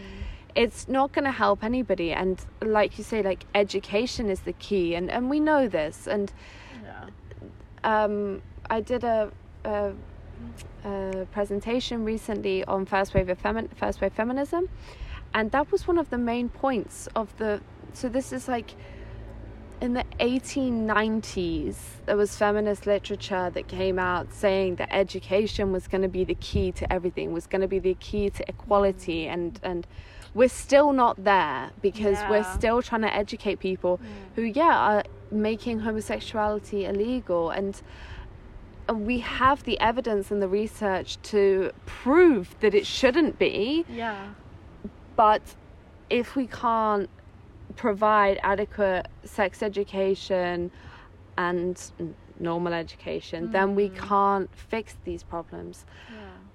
it's 0.54 0.82
not 0.96 1.12
going 1.12 1.24
to 1.32 1.36
help 1.44 1.58
anybody 1.64 2.12
and 2.12 2.34
like 2.78 2.96
you 2.98 3.04
say 3.04 3.20
like 3.22 3.42
education 3.54 4.24
is 4.34 4.40
the 4.50 4.52
key 4.66 4.94
and 4.98 5.10
and 5.10 5.28
we 5.34 5.38
know 5.48 5.62
this 5.68 5.96
and 6.14 6.32
Yeah. 6.82 7.04
um, 8.04 8.16
I 8.76 8.80
did 8.80 9.02
a, 9.04 9.30
a 9.64 9.92
a 10.84 11.26
presentation 11.32 12.04
recently 12.04 12.64
on 12.64 12.86
first 12.86 13.14
wave 13.14 13.28
of 13.28 13.40
femi- 13.40 13.74
first 13.76 14.00
wave 14.00 14.12
feminism, 14.12 14.68
and 15.34 15.50
that 15.52 15.70
was 15.72 15.86
one 15.86 15.98
of 15.98 16.10
the 16.10 16.18
main 16.18 16.48
points 16.48 17.08
of 17.14 17.36
the. 17.38 17.60
So 17.94 18.08
this 18.08 18.32
is 18.32 18.48
like 18.48 18.74
in 19.82 19.94
the 19.94 20.04
1890s, 20.20 21.74
there 22.06 22.16
was 22.16 22.36
feminist 22.36 22.86
literature 22.86 23.50
that 23.50 23.66
came 23.66 23.98
out 23.98 24.32
saying 24.32 24.76
that 24.76 24.88
education 24.92 25.72
was 25.72 25.88
going 25.88 26.02
to 26.02 26.08
be 26.08 26.22
the 26.22 26.36
key 26.36 26.70
to 26.70 26.90
everything, 26.92 27.32
was 27.32 27.48
going 27.48 27.62
to 27.62 27.68
be 27.68 27.80
the 27.80 27.94
key 27.94 28.30
to 28.30 28.48
equality, 28.48 29.24
mm. 29.24 29.32
and 29.34 29.60
and 29.62 29.86
we're 30.34 30.48
still 30.48 30.92
not 30.92 31.24
there 31.24 31.70
because 31.82 32.18
Yeah. 32.18 32.30
we're 32.30 32.44
still 32.54 32.80
trying 32.80 33.02
to 33.02 33.14
educate 33.14 33.58
people 33.58 33.98
mm. 33.98 34.06
who, 34.36 34.42
yeah, 34.42 34.78
are 34.78 35.04
making 35.30 35.80
homosexuality 35.80 36.84
illegal, 36.84 37.50
and 37.50 37.82
and 38.92 39.06
we 39.06 39.18
have 39.20 39.64
the 39.64 39.78
evidence 39.80 40.30
and 40.30 40.40
the 40.40 40.48
research 40.48 41.20
to 41.22 41.72
prove 41.86 42.54
that 42.60 42.74
it 42.74 42.86
shouldn't 42.86 43.38
be 43.38 43.84
Yeah. 43.88 44.28
but 45.16 45.42
if 46.10 46.36
we 46.36 46.46
can't 46.46 47.08
provide 47.76 48.38
adequate 48.42 49.06
sex 49.24 49.62
education 49.62 50.70
and 51.38 51.90
normal 52.38 52.74
education, 52.74 53.50
then 53.50 53.74
we 53.74 53.88
can't 53.88 54.50
fix 54.54 54.96
these 55.04 55.22
problems. 55.22 55.86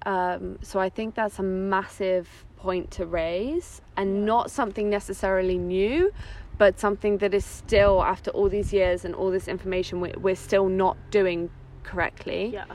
Um, 0.05 0.59
so 0.61 0.79
I 0.79 0.89
think 0.89 1.15
that's 1.15 1.39
a 1.39 1.43
massive 1.43 2.29
point 2.57 2.91
to 2.91 3.05
raise 3.05 3.81
and 3.95 4.25
not 4.25 4.51
something 4.51 4.89
necessarily 4.89 5.57
new, 5.57 6.11
but 6.57 6.79
something 6.79 7.17
that 7.19 7.33
is 7.33 7.45
still, 7.45 8.03
after 8.03 8.29
all 8.31 8.47
these 8.49 8.71
years 8.73 9.05
and 9.05 9.15
all 9.15 9.31
this 9.31 9.47
information, 9.47 9.99
we- 10.01 10.13
we're 10.19 10.35
still 10.35 10.67
not 10.69 10.97
doing 11.09 11.49
correctly. 11.87 12.51
Yeah. 12.53 12.65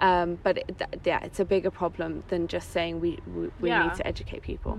Um, 0.00 0.38
but 0.42 0.56
it, 0.58 0.78
th- 0.78 1.02
yeah, 1.04 1.20
it's 1.22 1.40
a 1.40 1.44
bigger 1.44 1.70
problem 1.70 2.22
than 2.28 2.48
just 2.48 2.70
saying 2.70 3.00
we, 3.00 3.18
we, 3.36 3.50
we 3.60 3.68
Yeah. 3.68 3.82
need 3.82 3.94
to 3.96 4.06
educate 4.06 4.42
people. 4.42 4.78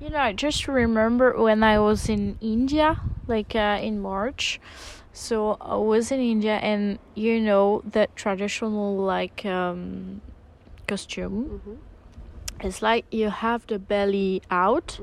You 0.00 0.10
know, 0.10 0.18
I 0.18 0.32
just 0.32 0.68
remember 0.68 1.32
when 1.36 1.62
I 1.62 1.78
was 1.80 2.08
in 2.08 2.36
India, 2.40 3.00
like 3.26 3.56
uh, 3.56 3.78
in 3.82 3.98
March. 4.00 4.60
So 5.12 5.56
I 5.60 5.76
was 5.76 6.12
in 6.12 6.20
India, 6.20 6.56
and 6.62 6.98
you 7.16 7.40
know 7.40 7.82
that 7.84 8.14
traditional 8.14 8.96
like 8.96 9.44
um, 9.44 10.20
costume. 10.86 11.80
It's 12.60 12.80
like 12.82 13.06
you 13.10 13.30
have 13.30 13.66
the 13.66 13.78
belly 13.80 14.42
out, 14.50 15.00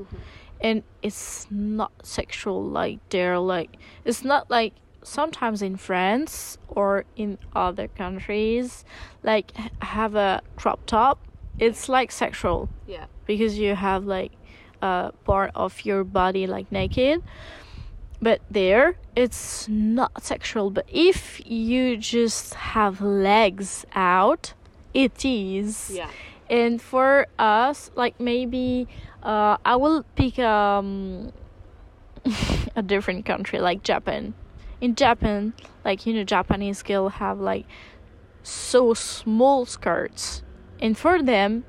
and 0.60 0.82
it's 1.02 1.46
not 1.50 1.92
sexual. 2.02 2.64
Like 2.64 2.98
they're 3.10 3.38
like 3.38 3.76
it's 4.06 4.24
not 4.24 4.48
like 4.50 4.72
sometimes 5.06 5.62
in 5.62 5.76
France 5.76 6.58
or 6.68 7.04
in 7.16 7.38
other 7.54 7.86
countries, 7.88 8.84
like 9.22 9.52
have 9.80 10.14
a 10.16 10.42
crop 10.56 10.80
top. 10.86 11.18
It's 11.58 11.88
like 11.88 12.10
sexual 12.12 12.68
Yeah. 12.86 13.06
because 13.24 13.58
you 13.58 13.74
have 13.76 14.04
like 14.04 14.32
a 14.82 15.12
part 15.24 15.52
of 15.54 15.84
your 15.86 16.04
body 16.04 16.46
like 16.46 16.70
naked 16.70 17.22
but 18.20 18.40
there 18.50 18.96
it's 19.14 19.66
not 19.68 20.22
sexual 20.22 20.70
but 20.70 20.84
if 20.88 21.40
you 21.46 21.96
just 21.96 22.52
have 22.76 23.00
legs 23.00 23.86
out 23.94 24.52
it 24.92 25.24
is 25.24 25.90
Yeah. 25.94 26.10
and 26.50 26.80
for 26.80 27.26
us 27.38 27.90
like 27.94 28.20
maybe 28.20 28.86
uh, 29.22 29.56
i 29.64 29.76
will 29.76 30.04
pick 30.14 30.38
um 30.38 31.32
a 32.76 32.82
different 32.82 33.24
country 33.24 33.58
like 33.60 33.82
japan 33.82 34.34
in 34.80 34.94
japan 34.94 35.52
like 35.84 36.06
you 36.06 36.12
know 36.12 36.24
japanese 36.24 36.82
girl 36.82 37.08
have 37.08 37.38
like 37.40 37.66
so 38.46 38.94
small 38.94 39.66
skirts. 39.66 40.42
And 40.80 40.96
for 40.96 41.22
them 41.22 41.64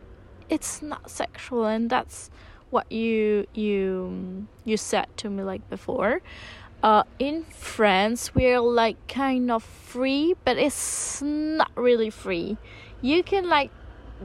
it's 0.50 0.82
not 0.82 1.10
sexual 1.10 1.65
and 1.65 1.89
that's 1.89 2.30
what 2.70 2.91
you 2.91 3.48
you 3.54 4.48
you 4.63 4.78
said 4.78 5.08
to 5.17 5.30
me 5.30 5.43
like 5.43 5.67
before. 5.70 6.22
Uh 6.84 7.04
in 7.17 7.46
france 7.46 8.36
we're 8.36 8.62
like 8.62 8.96
kind 9.08 9.50
of 9.50 9.63
free 9.63 10.36
but 10.46 10.58
it's 10.58 11.22
not 11.22 11.72
really 11.76 12.12
free. 12.12 12.58
You 13.02 13.24
can 13.24 13.50
like 13.50 13.72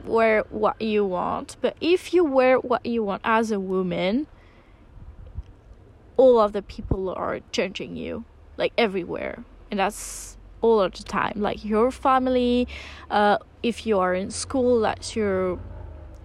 wear 0.05 0.45
what 0.51 0.81
you 0.81 1.05
want 1.05 1.57
but 1.61 1.77
if 1.81 2.13
you 2.13 2.25
wear 2.25 2.59
what 2.59 2.85
you 2.85 3.03
want 3.03 3.23
as 3.25 3.51
a 3.51 3.61
woman 3.61 4.27
all 6.17 6.39
of 6.39 6.53
the 6.53 6.63
people 6.63 7.11
are 7.11 7.41
judging 7.51 7.95
you 7.97 8.25
like 8.57 8.73
everywhere. 8.77 9.45
And 9.71 9.81
that's 9.81 10.37
all 10.61 10.81
of 10.81 10.93
the 10.93 11.03
time. 11.03 11.35
Like 11.37 11.65
your 11.65 11.91
family 11.91 12.69
uh 13.11 13.39
if 13.63 13.87
you 13.87 13.99
are 13.99 14.15
in 14.15 14.31
school 14.31 14.81
that's 14.81 15.17
your 15.17 15.59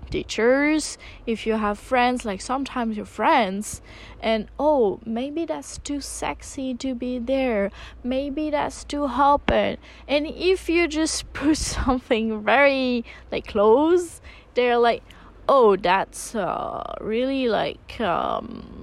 teachers. 0.10 0.98
If 1.26 1.46
you 1.46 1.54
have 1.54 1.78
friends 1.78 2.24
like 2.26 2.42
sometimes 2.42 2.98
your 2.98 3.06
friends. 3.06 3.82
And 4.22 4.48
oh 4.60 5.00
maybe 5.06 5.46
that's 5.46 5.78
too 5.80 6.02
sexy 6.02 6.74
to 6.76 6.96
be 6.96 7.20
there. 7.20 7.72
Maybe 8.04 8.50
that's 8.50 8.84
too 8.84 9.06
open. 9.06 9.78
And 10.08 10.28
if 10.28 10.70
you 10.70 10.88
just 10.88 11.32
put 11.34 11.58
something 11.58 12.44
very 12.44 13.06
like 13.32 13.48
close 13.48 14.22
they're 14.58 14.78
like 14.78 15.04
oh 15.48 15.76
that's 15.76 16.34
uh 16.34 16.96
really 17.00 17.48
like 17.48 18.02
um 18.02 18.77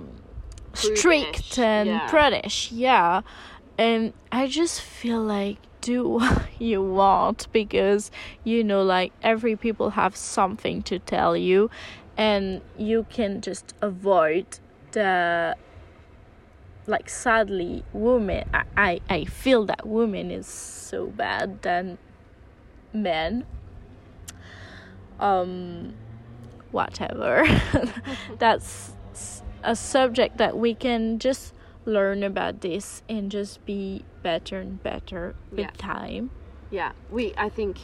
strict 0.75 1.59
and 1.59 1.89
yeah. 1.89 2.09
prudish 2.09 2.71
yeah. 2.73 3.23
And 3.77 4.13
i 4.31 4.47
just 4.47 4.81
feel 4.81 5.23
like 5.23 5.59
do 5.85 6.09
what 6.09 6.43
you 6.59 6.83
want? 6.83 7.47
Because 7.53 8.11
you 8.43 8.65
know 8.65 8.83
like 8.83 9.13
every 9.23 9.55
people 9.55 9.91
have 9.91 10.17
something 10.17 10.83
to 10.83 10.99
tell 10.99 11.37
you 11.37 11.71
and 12.17 12.63
you 12.79 13.07
can 13.11 13.41
just 13.41 13.75
avoid 13.83 14.47
the 14.93 15.57
like 16.87 17.09
sadly 17.09 17.83
women 17.93 18.49
i 18.53 18.63
i, 18.77 19.01
I 19.09 19.25
feel 19.25 19.65
that 19.67 19.87
women 19.87 20.31
is 20.31 20.47
so 20.47 21.07
bad 21.07 21.63
than 21.63 21.99
men. 22.93 23.45
Um 25.21 25.95
whatever. 26.71 27.47
That's 28.39 28.93
a 29.65 29.75
subject 29.77 30.37
that 30.39 30.57
we 30.57 30.75
can 30.75 31.19
just 31.19 31.55
learn 31.87 32.23
about 32.23 32.61
this 32.61 33.03
and 33.09 33.31
just 33.31 33.65
be 33.67 34.05
better 34.23 34.59
and 34.61 34.83
better 34.83 35.35
with 35.51 35.61
Yeah. 35.61 35.71
time 35.77 36.31
Yeah, 36.71 36.93
we. 37.11 37.33
I 37.37 37.49
think. 37.51 37.79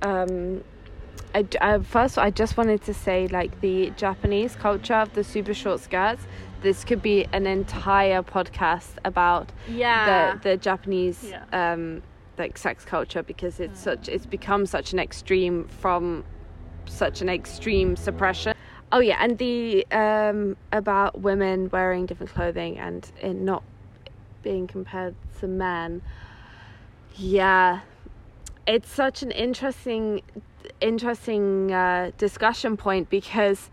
Um, 0.00 0.64
I, 1.34 1.46
I 1.60 1.78
first 1.78 2.18
I 2.18 2.30
just 2.30 2.56
wanted 2.56 2.82
to 2.82 2.94
say 2.94 3.28
like 3.28 3.60
the 3.60 3.90
Japanese 3.96 4.56
culture 4.56 4.94
of 4.94 5.12
the 5.14 5.22
super 5.24 5.54
short 5.54 5.80
skirts. 5.80 6.26
This 6.62 6.84
could 6.84 7.02
be 7.02 7.26
an 7.32 7.46
entire 7.46 8.22
podcast 8.22 8.96
about 9.04 9.52
yeah 9.68 10.34
the 10.34 10.50
the 10.50 10.56
Japanese 10.56 11.30
Yeah. 11.30 11.44
um 11.70 12.02
like 12.38 12.58
sex 12.58 12.84
culture 12.84 13.22
because 13.22 13.60
it's 13.60 13.78
such 13.80 14.08
it's 14.08 14.26
become 14.26 14.66
such 14.66 14.92
an 14.92 14.98
extreme 14.98 15.68
from 15.68 16.24
such 16.86 17.20
an 17.22 17.28
extreme 17.28 17.96
suppression. 17.96 18.54
Oh 18.92 19.00
yeah, 19.00 19.16
and 19.20 19.38
the 19.38 19.86
um 19.90 20.56
about 20.70 21.20
women 21.20 21.70
wearing 21.70 22.06
different 22.06 22.32
clothing 22.32 22.78
and 22.78 23.10
it 23.20 23.34
not 23.34 23.62
being 24.42 24.66
compared 24.66 25.14
to 25.40 25.48
men. 25.48 26.02
Yeah, 27.16 27.80
it's 28.66 28.90
such 28.90 29.22
an 29.22 29.30
interesting 29.30 30.22
interesting 30.80 31.72
uh, 31.72 32.10
discussion 32.18 32.76
point 32.76 33.08
because 33.08 33.70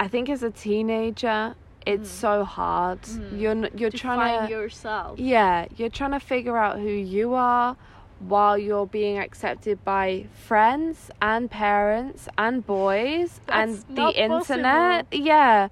I 0.00 0.08
think 0.08 0.28
as 0.28 0.42
a 0.42 0.50
teenager 0.50 1.54
it's 1.86 2.10
so 2.10 2.44
hard. 2.44 3.00
You're 3.32 3.68
you're 3.74 3.90
to 3.90 3.96
trying 3.98 4.38
find 4.38 4.48
to 4.48 4.54
yourself 4.54 5.18
yeah, 5.18 5.66
you're 5.76 5.88
trying 5.88 6.12
to 6.12 6.20
figure 6.20 6.56
out 6.56 6.78
who 6.78 6.88
you 6.88 7.34
are 7.34 7.76
while 8.20 8.58
you're 8.58 8.86
being 8.86 9.18
accepted 9.18 9.84
by 9.84 10.26
friends 10.34 11.10
and 11.22 11.50
parents 11.50 12.28
and 12.36 12.66
boys 12.66 13.40
and 13.48 13.84
the 13.90 14.08
internet. 14.16 15.06
Yeah. 15.12 15.68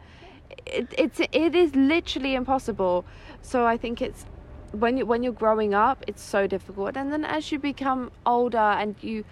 It, 0.64 0.92
it's 0.96 1.20
it 1.20 1.54
is 1.54 1.74
literally 1.74 2.34
impossible. 2.34 3.04
So 3.42 3.66
I 3.66 3.76
think 3.76 4.00
it's 4.00 4.26
when 4.72 4.96
you 4.96 5.06
when 5.06 5.22
you're 5.22 5.32
growing 5.32 5.74
up, 5.74 6.04
it's 6.06 6.22
so 6.22 6.46
difficult. 6.46 6.96
And 6.96 7.12
then 7.12 7.24
as 7.24 7.50
you 7.50 7.58
become 7.58 8.10
older 8.24 8.58
and 8.58 8.94
you 9.02 9.24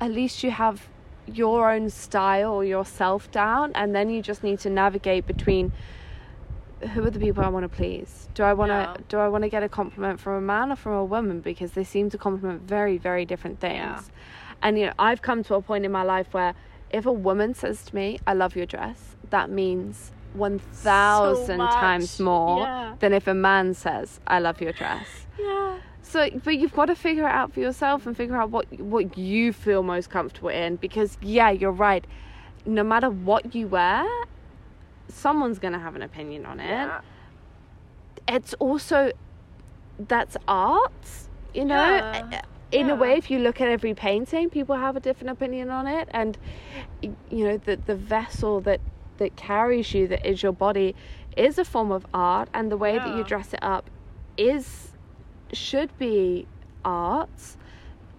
at 0.00 0.10
least 0.10 0.42
you 0.42 0.50
have 0.50 0.88
your 1.26 1.70
own 1.70 1.88
style 1.88 2.52
or 2.52 2.64
yourself 2.64 3.30
down 3.30 3.72
and 3.74 3.94
then 3.94 4.10
you 4.10 4.20
just 4.20 4.42
need 4.42 4.58
to 4.60 4.68
navigate 4.68 5.26
between 5.26 5.72
who 6.92 7.04
are 7.04 7.10
the 7.10 7.18
people 7.20 7.42
I 7.44 7.48
want 7.48 7.64
to 7.64 7.68
please? 7.68 8.28
Do 8.34 8.42
I 8.42 8.52
want 8.54 8.70
to 8.70 8.74
Yeah. 8.74 8.96
do 9.08 9.18
I 9.18 9.28
want 9.28 9.42
to 9.44 9.48
get 9.50 9.62
a 9.62 9.68
compliment 9.68 10.20
from 10.20 10.34
a 10.34 10.40
man 10.40 10.70
or 10.72 10.76
from 10.76 10.92
a 10.92 11.04
woman 11.04 11.40
because 11.40 11.72
they 11.72 11.84
seem 11.84 12.10
to 12.10 12.18
compliment 12.18 12.62
very 12.62 12.96
very 12.98 13.24
different 13.24 13.60
things. 13.60 13.76
Yeah. 13.76 14.00
And 14.62 14.78
you 14.78 14.86
know, 14.86 14.92
I've 14.98 15.22
come 15.22 15.42
to 15.44 15.54
a 15.54 15.62
point 15.62 15.84
in 15.84 15.92
my 15.92 16.02
life 16.02 16.28
where 16.32 16.54
if 16.90 17.06
a 17.06 17.12
woman 17.12 17.54
says 17.54 17.82
to 17.86 17.94
me, 17.94 18.18
"I 18.26 18.32
love 18.34 18.54
your 18.56 18.66
dress," 18.66 19.16
that 19.30 19.50
means 19.50 20.12
1000 20.34 21.56
much. 21.58 21.72
times 21.74 22.20
more 22.20 22.58
Yeah. 22.66 22.94
than 23.00 23.12
if 23.12 23.26
a 23.26 23.34
man 23.34 23.74
says, 23.74 24.20
"I 24.26 24.38
love 24.38 24.60
your 24.60 24.72
dress." 24.72 25.26
yeah 25.38 25.76
so 26.02 26.28
but 26.44 26.56
you've 26.58 26.74
got 26.74 26.86
to 26.86 26.94
figure 26.94 27.24
it 27.26 27.34
out 27.40 27.52
for 27.52 27.60
yourself 27.60 28.06
and 28.06 28.16
figure 28.16 28.36
out 28.36 28.50
what 28.50 28.66
what 28.78 29.18
you 29.18 29.52
feel 29.52 29.82
most 29.82 30.10
comfortable 30.10 30.50
in 30.50 30.76
because 30.76 31.18
yeah 31.22 31.50
you're 31.50 31.72
right 31.72 32.04
no 32.66 32.84
matter 32.84 33.10
what 33.10 33.54
you 33.54 33.66
wear 33.66 34.04
someone's 35.08 35.58
going 35.58 35.72
to 35.72 35.78
have 35.78 35.96
an 35.96 36.02
opinion 36.02 36.46
on 36.46 36.60
it. 36.60 36.68
Yeah. 36.68 37.00
it's 38.28 38.54
also 38.54 39.12
that's 39.98 40.36
art 40.48 40.92
you 41.54 41.64
know? 41.64 41.76
Yeah. 41.76 42.42
in 42.72 42.90
a 42.90 42.96
way 42.96 43.14
if 43.14 43.30
you 43.30 43.38
look 43.38 43.60
at 43.60 43.68
every 43.68 43.94
painting 43.94 44.50
people 44.50 44.76
have 44.76 44.96
a 44.96 45.00
different 45.00 45.30
opinion 45.30 45.70
on 45.70 45.86
it. 45.86 46.08
And 46.10 46.36
you 47.02 47.44
know 47.44 47.56
the 47.56 47.76
the 47.76 47.94
vessel 47.94 48.60
that 48.62 48.80
that 49.18 49.36
carries 49.36 49.94
you 49.94 50.08
that 50.08 50.26
is 50.28 50.42
your 50.42 50.52
body 50.52 50.94
is 51.36 51.58
a 51.58 51.64
form 51.64 51.92
of 51.92 52.04
art. 52.12 52.48
And 52.52 52.70
the 52.70 52.76
way 52.76 52.98
that 52.98 53.16
you 53.16 53.22
dress 53.22 53.54
it 53.54 53.62
up 53.62 53.88
is 54.36 54.88
should 55.52 55.96
be 55.98 56.46
art. 56.84 57.56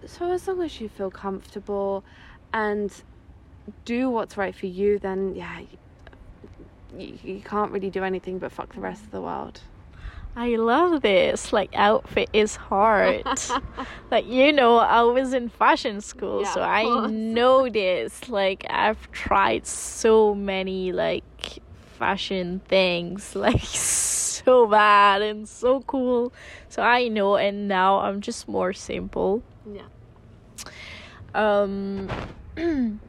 So 0.06 0.32
as 0.32 0.48
long 0.48 0.62
as 0.62 0.80
you 0.80 0.88
feel 0.88 1.10
comfortable 1.10 2.02
and 2.52 2.90
do 3.84 4.08
what's 4.08 4.36
right 4.36 4.54
for 4.54 4.66
you 4.66 4.96
then 4.98 5.34
yeah 5.34 5.60
you, 6.98 7.18
you 7.22 7.40
can't 7.40 7.70
really 7.72 7.90
do 7.90 8.02
anything 8.04 8.38
but 8.38 8.52
fuck 8.52 8.74
the 8.74 8.80
rest 8.80 9.04
of 9.04 9.10
the 9.10 9.20
world 9.20 9.60
I 10.38 10.56
love 10.56 11.00
this. 11.00 11.50
Like 11.50 11.70
outfit 11.74 12.28
is 12.34 12.56
hard. 12.56 13.24
like 14.10 14.26
you 14.26 14.52
know, 14.52 14.76
I 14.76 15.00
was 15.00 15.32
in 15.32 15.48
fashion 15.48 16.02
school, 16.02 16.42
Yeah, 16.42 16.52
so 16.52 16.60
I 16.60 16.82
course. 16.84 17.10
know 17.10 17.68
this. 17.70 18.28
Like 18.28 18.66
I've 18.68 19.10
tried 19.12 19.66
so 19.66 20.34
many 20.34 20.92
like 20.92 21.24
fashion 21.98 22.60
things, 22.68 23.34
like 23.46 23.62
so 23.64 24.66
bad 24.66 25.22
and 25.22 25.48
so 25.48 25.80
cool. 25.80 26.34
So 26.68 26.82
I 26.82 27.08
know 27.08 27.36
and 27.36 27.66
now 27.66 28.00
I'm 28.00 28.20
just 28.20 28.46
more 28.46 28.74
simple. 28.74 29.42
yeah 29.72 29.88
um 31.34 32.08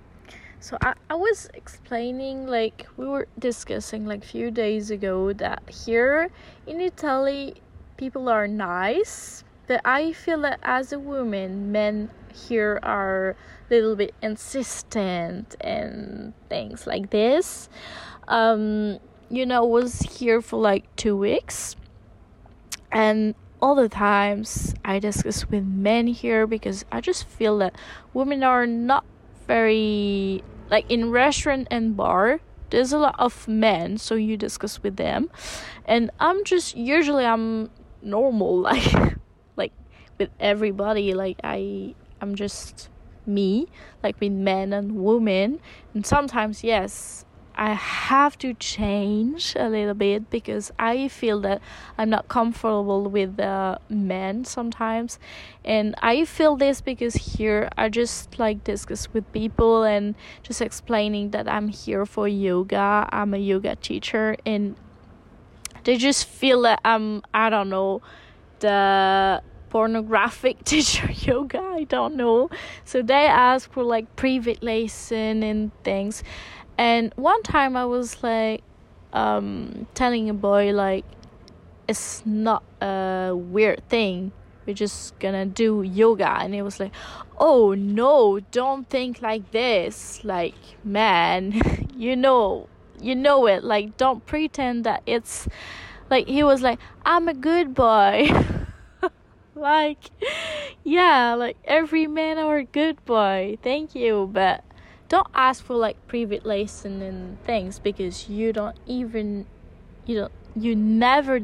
so 0.67 0.77
I, 0.81 0.93
I 1.09 1.15
was 1.15 1.49
explaining 1.53 2.45
like 2.45 2.87
we 2.97 3.07
were 3.07 3.27
discussing 3.39 4.05
like 4.05 4.23
few 4.23 4.51
days 4.51 4.91
ago 4.91 5.31
that 5.33 5.63
here 5.69 6.29
in 6.65 6.81
italy 6.81 7.55
people 7.95 8.27
are 8.27 8.47
nice 8.47 9.45
but 9.67 9.79
i 9.85 10.11
feel 10.11 10.41
that 10.41 10.59
as 10.63 10.91
a 10.91 10.99
woman 10.99 11.71
men 11.71 12.09
here 12.37 12.79
are 12.83 13.35
a 13.69 13.73
little 13.73 13.95
bit 13.95 14.13
insistent 14.21 15.55
and 15.61 16.33
things 16.49 16.87
like 16.87 17.09
this. 17.09 17.69
Um 18.27 18.99
you 19.29 19.45
know 19.45 19.65
was 19.65 19.99
here 20.01 20.41
for 20.41 20.57
like 20.59 20.83
two 20.95 21.17
weeks 21.17 21.75
and 22.91 23.35
all 23.61 23.75
the 23.75 23.89
times 23.89 24.73
I 24.85 24.99
discuss 24.99 25.49
with 25.49 25.65
men 25.65 26.07
here 26.07 26.47
because 26.47 26.85
I 26.91 27.01
just 27.01 27.27
feel 27.27 27.57
that 27.57 27.75
women 28.13 28.43
are 28.43 28.67
not 28.67 29.03
very 29.47 30.43
like 30.69 30.89
in 30.89 31.11
restaurant 31.11 31.67
and 31.71 31.95
bar 31.95 32.39
there's 32.69 32.91
a 32.91 32.97
lot 32.97 33.15
of 33.17 33.47
men 33.47 33.97
so 33.97 34.15
you 34.15 34.37
discuss 34.37 34.83
with 34.83 34.97
them. 34.97 35.29
And 35.85 36.11
I'm 36.19 36.43
just 36.43 36.75
usually 36.75 37.25
I'm 37.25 37.69
normal 38.01 38.59
like 38.69 39.15
like 39.55 39.73
with 40.17 40.29
everybody. 40.39 41.13
Like 41.13 41.39
I 41.43 41.95
I'm 42.21 42.35
just 42.35 42.89
me 43.25 43.67
like 44.03 44.19
with 44.19 44.31
men 44.31 44.73
and 44.73 44.95
women. 44.95 45.59
And 45.93 46.05
sometimes 46.05 46.63
yes 46.63 47.25
I 47.57 47.73
have 47.73 48.37
to 48.39 48.53
change 48.53 49.55
a 49.55 49.67
little 49.67 49.95
bit 49.95 50.29
because 50.29 50.71
I 50.77 51.07
feel 51.07 51.41
that 51.41 51.59
I'm 51.97 52.11
not 52.11 52.27
comfortable 52.27 53.09
with 53.09 53.39
uh, 53.39 53.79
men 53.89 54.45
sometimes, 54.45 55.17
and 55.65 55.95
I 56.01 56.25
feel 56.25 56.55
this 56.55 56.81
because 56.81 57.15
here 57.15 57.69
I 57.75 57.89
just 57.89 58.37
like 58.37 58.63
discuss 58.63 59.11
with 59.11 59.29
people 59.33 59.83
and 59.83 60.13
just 60.43 60.61
explaining 60.61 61.31
that 61.31 61.47
I'm 61.49 61.69
here 61.69 62.05
for 62.05 62.27
yoga. 62.27 63.09
I'm 63.11 63.33
a 63.33 63.37
yoga 63.37 63.75
teacher, 63.75 64.37
and 64.45 64.75
they 65.83 65.97
just 65.97 66.25
feel 66.25 66.61
that 66.61 66.79
I'm 66.85 67.23
I 67.33 67.49
don't 67.49 67.69
know 67.69 68.03
the 68.59 69.41
pornographic 69.69 70.63
teacher 70.63 71.11
yoga. 71.11 71.59
I 71.59 71.83
don't 71.85 72.15
know. 72.15 72.49
So 72.85 73.01
they 73.01 73.25
ask 73.25 73.71
for 73.71 73.83
like 73.83 74.15
private 74.15 74.63
lesson 74.63 75.43
and 75.43 75.71
things 75.83 76.23
and 76.77 77.13
one 77.15 77.41
time 77.43 77.75
i 77.75 77.85
was 77.85 78.21
like 78.23 78.63
um 79.13 79.87
telling 79.93 80.29
a 80.29 80.33
boy 80.33 80.71
like 80.71 81.05
it's 81.87 82.25
not 82.25 82.63
a 82.81 83.31
weird 83.33 83.87
thing. 83.89 84.31
We're 84.65 84.73
just 84.73 85.17
gonna 85.19 85.45
do 85.45 85.81
yoga. 85.81 86.29
And 86.29 86.53
he 86.53 86.61
was 86.61 86.79
like 86.79 86.91
oh 87.37 87.73
no 87.73 88.39
don't 88.51 88.89
think 88.89 89.21
like 89.21 89.51
this. 89.51 90.23
Like 90.23 90.55
man 90.83 91.87
you 91.95 92.15
know 92.15 92.67
you 93.01 93.15
know 93.15 93.47
it. 93.47 93.63
Like 93.63 93.97
don't 93.97 94.25
pretend 94.25 94.83
that 94.83 95.01
it's 95.05 95.47
like 96.09 96.27
he 96.27 96.43
was 96.43 96.61
like 96.61 96.79
i'm 97.05 97.27
a 97.27 97.33
good 97.33 97.73
boy. 97.73 98.29
Like 99.55 100.11
yeah 100.83 101.33
like 101.33 101.57
every 101.65 102.05
man 102.05 102.37
are 102.37 102.57
a 102.57 102.63
good 102.63 103.03
boy. 103.05 103.57
Thank 103.63 103.95
you 103.95 104.29
but 104.31 104.63
don't 105.09 105.27
ask 105.33 105.63
for 105.63 105.75
like 105.75 105.95
private 106.07 106.45
lesson 106.45 107.01
and 107.01 107.43
things 107.43 107.79
because 107.79 108.29
you 108.29 108.53
don't 108.53 108.77
even 108.85 109.45
you 110.05 110.15
don't 110.15 110.31
you 110.55 110.75
never 110.75 111.39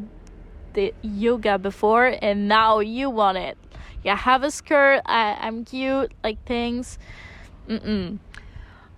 did 0.73 0.95
yoga 1.01 1.57
before 1.57 2.15
and 2.21 2.47
now 2.47 2.79
you 2.79 3.09
want 3.09 3.37
it 3.37 3.57
yeah 4.03 4.15
have 4.15 4.43
a 4.43 4.51
skirt 4.51 5.01
I, 5.05 5.37
i'm 5.39 5.65
cute 5.65 6.11
like 6.23 6.43
things 6.45 6.97
mm-mm 7.67 8.19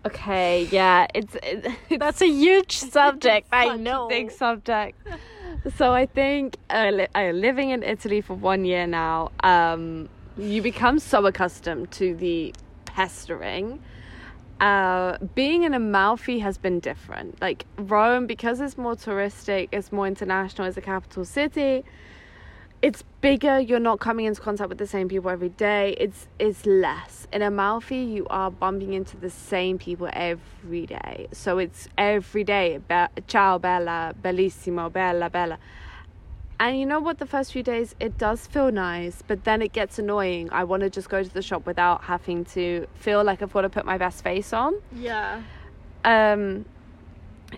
okay 0.05 0.67
yeah 0.71 1.07
it's, 1.13 1.35
it's 1.43 1.67
that's 1.97 2.21
a 2.21 2.27
huge 2.29 2.77
subject 2.77 3.47
i 3.51 3.75
know 3.75 4.07
big 4.07 4.31
subject. 4.31 4.97
So 5.77 5.93
I 5.93 6.05
think 6.05 6.57
uh, 6.69 6.91
li- 6.93 7.07
uh, 7.15 7.31
living 7.31 7.71
in 7.71 7.81
Italy 7.81 8.21
for 8.21 8.35
one 8.35 8.65
year 8.65 8.85
now, 8.85 9.31
um, 9.41 10.09
you 10.37 10.61
become 10.61 10.99
so 10.99 11.25
accustomed 11.25 11.91
to 11.93 12.13
the 12.13 12.53
pestering. 12.85 13.81
Uh, 14.59 15.17
being 15.35 15.63
in 15.63 15.73
Amalfi 15.73 16.39
has 16.39 16.57
been 16.57 16.79
different. 16.79 17.41
Like 17.41 17.65
Rome, 17.77 18.25
because 18.25 18.61
it's 18.61 18.77
more 18.77 18.95
touristic, 18.95 19.69
it's 19.71 19.91
more 19.91 20.07
international, 20.07 20.67
it's 20.67 20.77
a 20.77 20.81
capital 20.81 21.25
city. 21.25 21.83
It's 22.81 23.03
bigger. 23.21 23.59
You're 23.59 23.79
not 23.79 23.99
coming 23.99 24.25
into 24.25 24.39
contact 24.41 24.69
with 24.69 24.77
the 24.77 24.85
same 24.85 25.09
people 25.09 25.31
every 25.31 25.49
day. 25.49 25.95
It's 25.99 26.27
it's 26.37 26.65
less. 26.65 27.27
In 27.33 27.41
Amalfi, 27.41 27.97
you 27.97 28.27
are 28.29 28.51
bumping 28.51 28.93
into 28.93 29.17
the 29.17 29.29
same 29.29 29.79
people 29.79 30.07
every 30.13 30.85
day. 30.85 31.27
So 31.31 31.57
it's 31.57 31.87
every 31.97 32.43
day. 32.43 32.79
Be- 32.87 33.21
Ciao, 33.27 33.57
bella, 33.57 34.13
bellissimo, 34.21 34.91
bella, 34.91 35.29
bella. 35.29 35.57
And 36.59 36.79
you 36.79 36.85
know 36.85 37.01
what? 37.01 37.19
The 37.19 37.25
first 37.25 37.51
few 37.51 37.63
days, 37.63 37.95
it 37.99 38.17
does 38.17 38.47
feel 38.47 38.71
nice, 38.71 39.21
but 39.27 39.43
then 39.43 39.61
it 39.61 39.73
gets 39.73 39.99
annoying. 39.99 40.49
I 40.51 40.63
want 40.63 40.81
to 40.83 40.89
just 40.89 41.09
go 41.09 41.21
to 41.21 41.33
the 41.33 41.41
shop 41.41 41.65
without 41.65 42.03
having 42.03 42.45
to 42.45 42.87
feel 42.95 43.23
like 43.23 43.41
I've 43.41 43.51
got 43.51 43.61
to 43.61 43.69
put 43.69 43.85
my 43.85 43.97
best 43.97 44.23
face 44.23 44.53
on 44.53 44.75
yeah 44.93 45.41
um, 46.05 46.65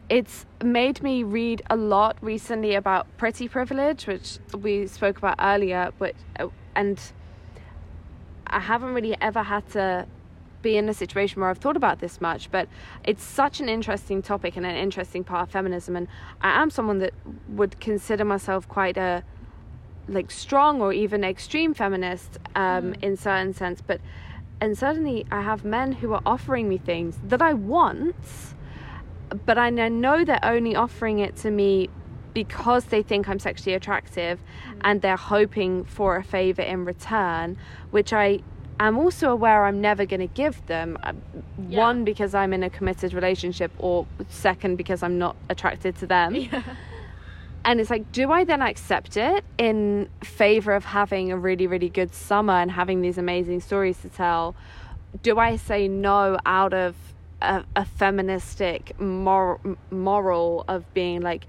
it's 0.10 0.45
made 0.63 1.03
me 1.03 1.23
read 1.23 1.62
a 1.69 1.75
lot 1.75 2.17
recently 2.21 2.75
about 2.75 3.05
pretty 3.17 3.47
privilege, 3.47 4.07
which 4.07 4.39
we 4.57 4.88
spoke 4.88 5.17
about 5.17 5.36
earlier, 5.39 5.91
but 5.99 6.15
uh, 6.39 6.47
and 6.75 6.99
I 8.47 8.60
haven't 8.60 8.93
really 8.93 9.17
ever 9.19 9.43
had 9.43 9.69
to 9.71 10.07
be 10.61 10.77
in 10.77 10.89
a 10.89 10.93
situation 10.93 11.41
where 11.41 11.49
I've 11.49 11.57
thought 11.57 11.77
about 11.77 11.99
this 11.99 12.19
much, 12.21 12.51
but 12.51 12.67
it's 13.03 13.23
such 13.23 13.59
an 13.59 13.69
interesting 13.69 14.21
topic 14.21 14.57
and 14.57 14.65
an 14.65 14.75
interesting 14.75 15.23
part 15.23 15.47
of 15.47 15.51
feminism, 15.51 15.95
and 15.95 16.07
I 16.41 16.61
am 16.61 16.69
someone 16.69 16.99
that 16.99 17.13
would 17.49 17.79
consider 17.79 18.25
myself 18.25 18.67
quite 18.67 18.97
a 18.97 19.23
like 20.09 20.31
strong 20.31 20.81
or 20.81 20.93
even 20.93 21.23
extreme 21.25 21.73
feminist 21.73 22.37
um, 22.55 22.93
in 23.01 23.17
certain 23.17 23.53
sense, 23.53 23.81
but 23.81 23.99
and 24.59 24.77
certainly 24.77 25.25
I 25.29 25.41
have 25.41 25.65
men 25.65 25.91
who 25.91 26.13
are 26.13 26.21
offering 26.25 26.67
me 26.67 26.77
things 26.77 27.19
that 27.25 27.41
I 27.41 27.53
want 27.53 28.15
but 29.45 29.57
I 29.57 29.69
know 29.69 30.23
they're 30.23 30.43
only 30.43 30.75
offering 30.75 31.19
it 31.19 31.35
to 31.37 31.51
me 31.51 31.89
because 32.33 32.85
they 32.85 33.01
think 33.01 33.27
I'm 33.27 33.39
sexually 33.39 33.73
attractive 33.73 34.39
and 34.81 35.01
they're 35.01 35.17
hoping 35.17 35.85
for 35.85 36.17
a 36.17 36.23
favor 36.23 36.61
in 36.61 36.85
return, 36.85 37.57
which 37.91 38.13
I 38.13 38.41
am 38.79 38.97
also 38.97 39.31
aware 39.31 39.65
I'm 39.65 39.81
never 39.81 40.05
going 40.05 40.19
to 40.19 40.27
give 40.27 40.65
them. 40.67 40.97
Uh, 41.03 41.13
Yeah. 41.69 41.79
One, 41.79 42.03
because 42.03 42.35
I'm 42.35 42.53
in 42.53 42.63
a 42.63 42.69
committed 42.69 43.13
relationship, 43.13 43.71
or 43.79 44.05
second, 44.29 44.75
because 44.77 45.01
I'm 45.03 45.17
not 45.17 45.35
attracted 45.49 45.95
to 45.97 46.05
them. 46.07 46.35
And 47.65 47.81
it's 47.81 47.89
like, 47.89 48.11
do 48.13 48.31
I 48.31 48.45
then 48.45 48.61
accept 48.61 49.17
it 49.17 49.43
in 49.57 50.07
favor 50.23 50.73
of 50.73 50.85
having 50.85 51.31
a 51.31 51.37
really, 51.37 51.67
really 51.67 51.89
good 51.89 52.13
summer 52.13 52.53
and 52.53 52.71
having 52.71 53.01
these 53.01 53.17
amazing 53.17 53.59
stories 53.59 53.97
to 54.03 54.09
tell? 54.09 54.55
Do 55.23 55.37
I 55.39 55.57
say 55.57 55.87
no 55.87 56.37
out 56.45 56.73
of 56.73 56.95
a, 57.41 57.65
a 57.75 57.83
feministic 57.83 58.97
mor- 58.99 59.59
moral 59.91 60.63
of 60.69 60.85
being 60.93 61.21
like, 61.21 61.45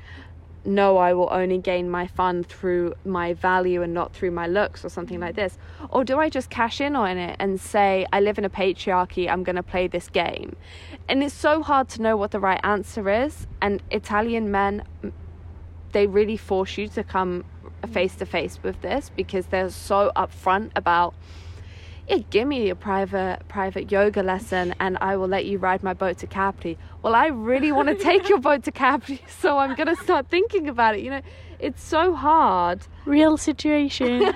know 0.69 0.99
I 0.99 1.13
will 1.13 1.29
only 1.31 1.59
gain 1.59 1.91
my 1.91 2.07
fun 2.07 2.45
through 2.45 2.95
my 3.05 3.33
value 3.33 3.83
and 3.83 3.93
not 3.95 4.13
through 4.13 4.31
my 4.31 4.47
looks 4.47 4.85
or 4.85 4.89
something 4.89 5.21
like 5.21 5.33
mm. 5.33 5.37
this? 5.37 5.59
Or 5.91 6.05
do 6.05 6.19
I 6.19 6.29
just 6.29 6.51
cash 6.51 6.81
in 6.81 6.95
on 6.97 7.19
it 7.19 7.37
and 7.39 7.61
say, 7.61 8.07
I 8.13 8.21
live 8.21 8.39
in 8.39 8.45
a 8.45 8.51
patriarchy, 8.51 9.29
I'm 9.29 9.43
going 9.43 9.57
to 9.57 9.63
play 9.63 9.87
this 9.87 10.09
game? 10.09 10.57
And 11.09 11.23
it's 11.23 11.35
so 11.35 11.63
hard 11.63 11.89
to 11.91 12.03
know 12.03 12.17
what 12.17 12.31
the 12.31 12.41
right 12.41 12.61
answer 12.63 13.09
is. 13.09 13.47
And 13.63 13.83
Italian 13.91 14.51
men, 14.51 14.83
they 15.93 16.07
really 16.07 16.37
force 16.37 16.77
you 16.79 16.89
to 16.89 17.03
come 17.03 17.45
face 17.93 18.15
to 18.17 18.27
face 18.27 18.59
with 18.63 18.81
this 18.83 19.11
because 19.17 19.47
they're 19.47 19.71
so 19.71 20.11
upfront 20.17 20.71
about 20.77 21.15
yeah, 22.09 22.19
give 22.31 22.49
me 22.49 22.71
a 22.71 22.75
private 22.75 23.41
private 23.49 23.93
yoga 23.93 24.23
lesson 24.23 24.75
and 24.81 24.97
I 25.01 25.17
will 25.17 25.29
let 25.29 25.45
you 25.45 25.59
ride 25.59 25.83
my 25.83 25.93
boat 25.93 26.19
to 26.19 26.27
Capri. 26.27 26.79
Well, 27.03 27.15
I 27.15 27.27
really 27.27 27.71
want 27.71 27.89
to 27.89 27.95
take 28.11 28.29
your 28.29 28.39
boat 28.39 28.65
to 28.65 28.73
Capri, 28.73 29.21
so 29.41 29.59
I'm 29.59 29.75
going 29.75 29.95
to 29.95 30.03
start 30.03 30.29
thinking 30.29 30.69
about 30.69 30.95
it. 30.95 31.03
You 31.03 31.11
know, 31.11 31.21
it's 31.59 31.83
so 31.83 32.15
hard. 32.15 32.87
Real 33.05 33.37
situation. 33.37 34.33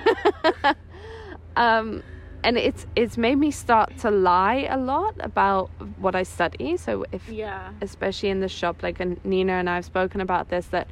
um, 1.55 2.03
and 2.43 2.57
it's 2.57 2.85
it's 2.95 3.17
made 3.17 3.37
me 3.37 3.51
start 3.51 3.97
to 3.99 4.11
lie 4.11 4.67
a 4.69 4.77
lot 4.77 5.15
about 5.19 5.71
what 5.97 6.15
I 6.15 6.23
study. 6.23 6.77
So 6.77 7.05
if 7.11 7.27
yeah, 7.29 7.71
especially 7.81 8.29
in 8.29 8.41
the 8.41 8.49
shop, 8.49 8.83
like 8.83 8.99
Nina 9.25 9.53
and 9.53 9.69
I 9.69 9.75
have 9.75 9.85
spoken 9.85 10.21
about 10.21 10.49
this 10.49 10.67
that 10.67 10.87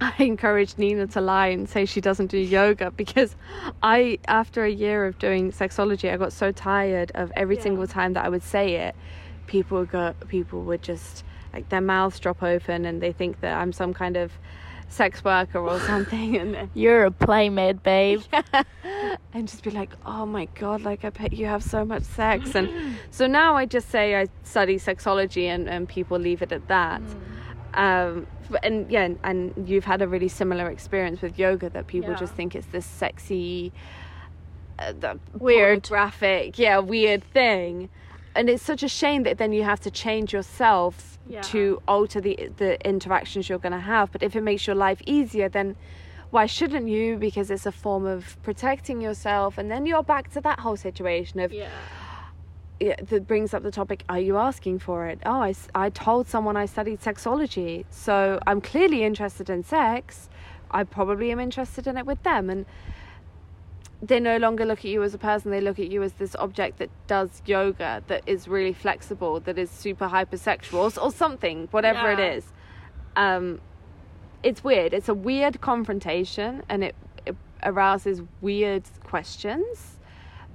I 0.00 0.14
encouraged 0.18 0.78
Nina 0.78 1.06
to 1.08 1.20
lie 1.20 1.48
and 1.48 1.68
say 1.68 1.84
she 1.84 2.00
doesn't 2.00 2.26
do 2.26 2.38
yoga 2.38 2.90
because 2.90 3.34
I, 3.82 4.18
after 4.28 4.64
a 4.64 4.70
year 4.70 5.06
of 5.06 5.18
doing 5.18 5.52
sexology, 5.52 6.12
I 6.12 6.16
got 6.16 6.32
so 6.32 6.52
tired 6.52 7.12
of 7.14 7.32
every 7.34 7.56
yeah. 7.56 7.62
single 7.62 7.86
time 7.86 8.12
that 8.12 8.24
I 8.24 8.28
would 8.28 8.42
say 8.42 8.74
it, 8.74 8.94
people 9.46 9.78
would 9.78 9.90
go, 9.90 10.14
people 10.28 10.62
would 10.62 10.82
just 10.82 11.24
like 11.52 11.68
their 11.70 11.80
mouths 11.80 12.18
drop 12.18 12.42
open 12.42 12.84
and 12.84 13.00
they 13.00 13.12
think 13.12 13.40
that 13.40 13.56
I'm 13.56 13.72
some 13.72 13.94
kind 13.94 14.16
of 14.16 14.32
sex 14.88 15.24
worker 15.24 15.58
or 15.58 15.80
something, 15.92 16.36
and 16.36 16.54
then, 16.54 16.70
you're 16.74 17.04
a 17.04 17.10
playmate, 17.10 17.82
babe. 17.82 18.22
Yeah. 18.86 19.16
and 19.34 19.46
just 19.48 19.62
be 19.62 19.70
like, 19.70 19.90
oh 20.06 20.24
my 20.24 20.46
god, 20.54 20.82
like 20.82 21.04
I 21.04 21.10
bet 21.10 21.32
you 21.32 21.46
have 21.46 21.62
so 21.62 21.84
much 21.84 22.04
sex, 22.04 22.54
and 22.54 22.96
so 23.10 23.26
now 23.26 23.56
I 23.56 23.66
just 23.66 23.90
say 23.90 24.16
I 24.16 24.28
study 24.44 24.78
sexology, 24.78 25.44
and 25.46 25.68
and 25.68 25.88
people 25.88 26.18
leave 26.18 26.40
it 26.40 26.52
at 26.52 26.66
that. 26.68 27.02
Mm. 27.02 27.35
Um, 27.76 28.26
and 28.62 28.90
yeah, 28.90 29.10
and 29.22 29.52
you've 29.68 29.84
had 29.84 30.00
a 30.02 30.08
really 30.08 30.28
similar 30.28 30.70
experience 30.70 31.20
with 31.20 31.38
yoga 31.38 31.68
that 31.70 31.86
people 31.86 32.10
yeah. 32.10 32.16
just 32.16 32.34
think 32.34 32.54
it's 32.54 32.66
this 32.68 32.86
sexy, 32.86 33.72
uh, 34.78 35.14
weird, 35.34 35.86
graphic, 35.88 36.58
yeah, 36.58 36.78
weird 36.78 37.22
thing. 37.32 37.90
And 38.34 38.50
it's 38.50 38.62
such 38.62 38.82
a 38.82 38.88
shame 38.88 39.22
that 39.24 39.38
then 39.38 39.52
you 39.52 39.62
have 39.62 39.80
to 39.80 39.90
change 39.90 40.32
yourself 40.32 41.18
yeah. 41.28 41.42
to 41.42 41.82
alter 41.86 42.20
the 42.20 42.50
the 42.56 42.84
interactions 42.86 43.48
you're 43.48 43.58
going 43.58 43.72
to 43.72 43.78
have. 43.78 44.10
But 44.10 44.22
if 44.22 44.34
it 44.34 44.42
makes 44.42 44.66
your 44.66 44.76
life 44.76 45.02
easier, 45.04 45.48
then 45.48 45.76
why 46.30 46.46
shouldn't 46.46 46.88
you? 46.88 47.18
Because 47.18 47.50
it's 47.50 47.66
a 47.66 47.72
form 47.72 48.06
of 48.06 48.36
protecting 48.42 49.00
yourself, 49.02 49.58
and 49.58 49.70
then 49.70 49.84
you're 49.86 50.02
back 50.02 50.30
to 50.32 50.40
that 50.40 50.60
whole 50.60 50.76
situation 50.76 51.40
of. 51.40 51.52
Yeah 51.52 51.68
that 52.80 53.26
brings 53.26 53.54
up 53.54 53.62
the 53.62 53.70
topic 53.70 54.04
are 54.08 54.20
you 54.20 54.36
asking 54.36 54.78
for 54.78 55.06
it? 55.06 55.20
Oh 55.24 55.42
I, 55.42 55.54
I 55.74 55.90
told 55.90 56.28
someone 56.28 56.56
i 56.56 56.66
studied 56.66 57.00
sexology 57.00 57.84
so 57.90 58.38
i'm 58.46 58.60
clearly 58.60 59.02
interested 59.04 59.48
in 59.50 59.62
sex. 59.62 60.28
I 60.70 60.84
probably 60.84 61.30
am 61.30 61.40
interested 61.40 61.86
in 61.86 61.96
it 61.96 62.06
with 62.06 62.22
them 62.22 62.50
and 62.50 62.66
they 64.02 64.20
no 64.20 64.36
longer 64.36 64.66
look 64.66 64.80
at 64.80 64.90
you 64.90 65.02
as 65.02 65.14
a 65.14 65.18
person 65.18 65.50
they 65.50 65.60
look 65.60 65.78
at 65.78 65.90
you 65.90 66.02
as 66.02 66.12
this 66.14 66.36
object 66.36 66.78
that 66.78 66.90
does 67.06 67.42
yoga 67.46 68.02
that 68.08 68.22
is 68.26 68.46
really 68.46 68.72
flexible 68.72 69.40
that 69.40 69.56
is 69.58 69.70
super 69.70 70.08
hypersexual 70.08 70.96
or, 70.98 71.02
or 71.02 71.10
something 71.10 71.68
whatever 71.70 72.12
yeah. 72.12 72.18
it 72.18 72.36
is. 72.36 72.52
Um, 73.16 73.60
it's 74.42 74.62
weird. 74.62 74.92
It's 74.92 75.08
a 75.08 75.14
weird 75.14 75.60
confrontation 75.60 76.62
and 76.68 76.84
it, 76.84 76.94
it 77.24 77.34
arouses 77.62 78.22
weird 78.40 78.84
questions 79.02 79.95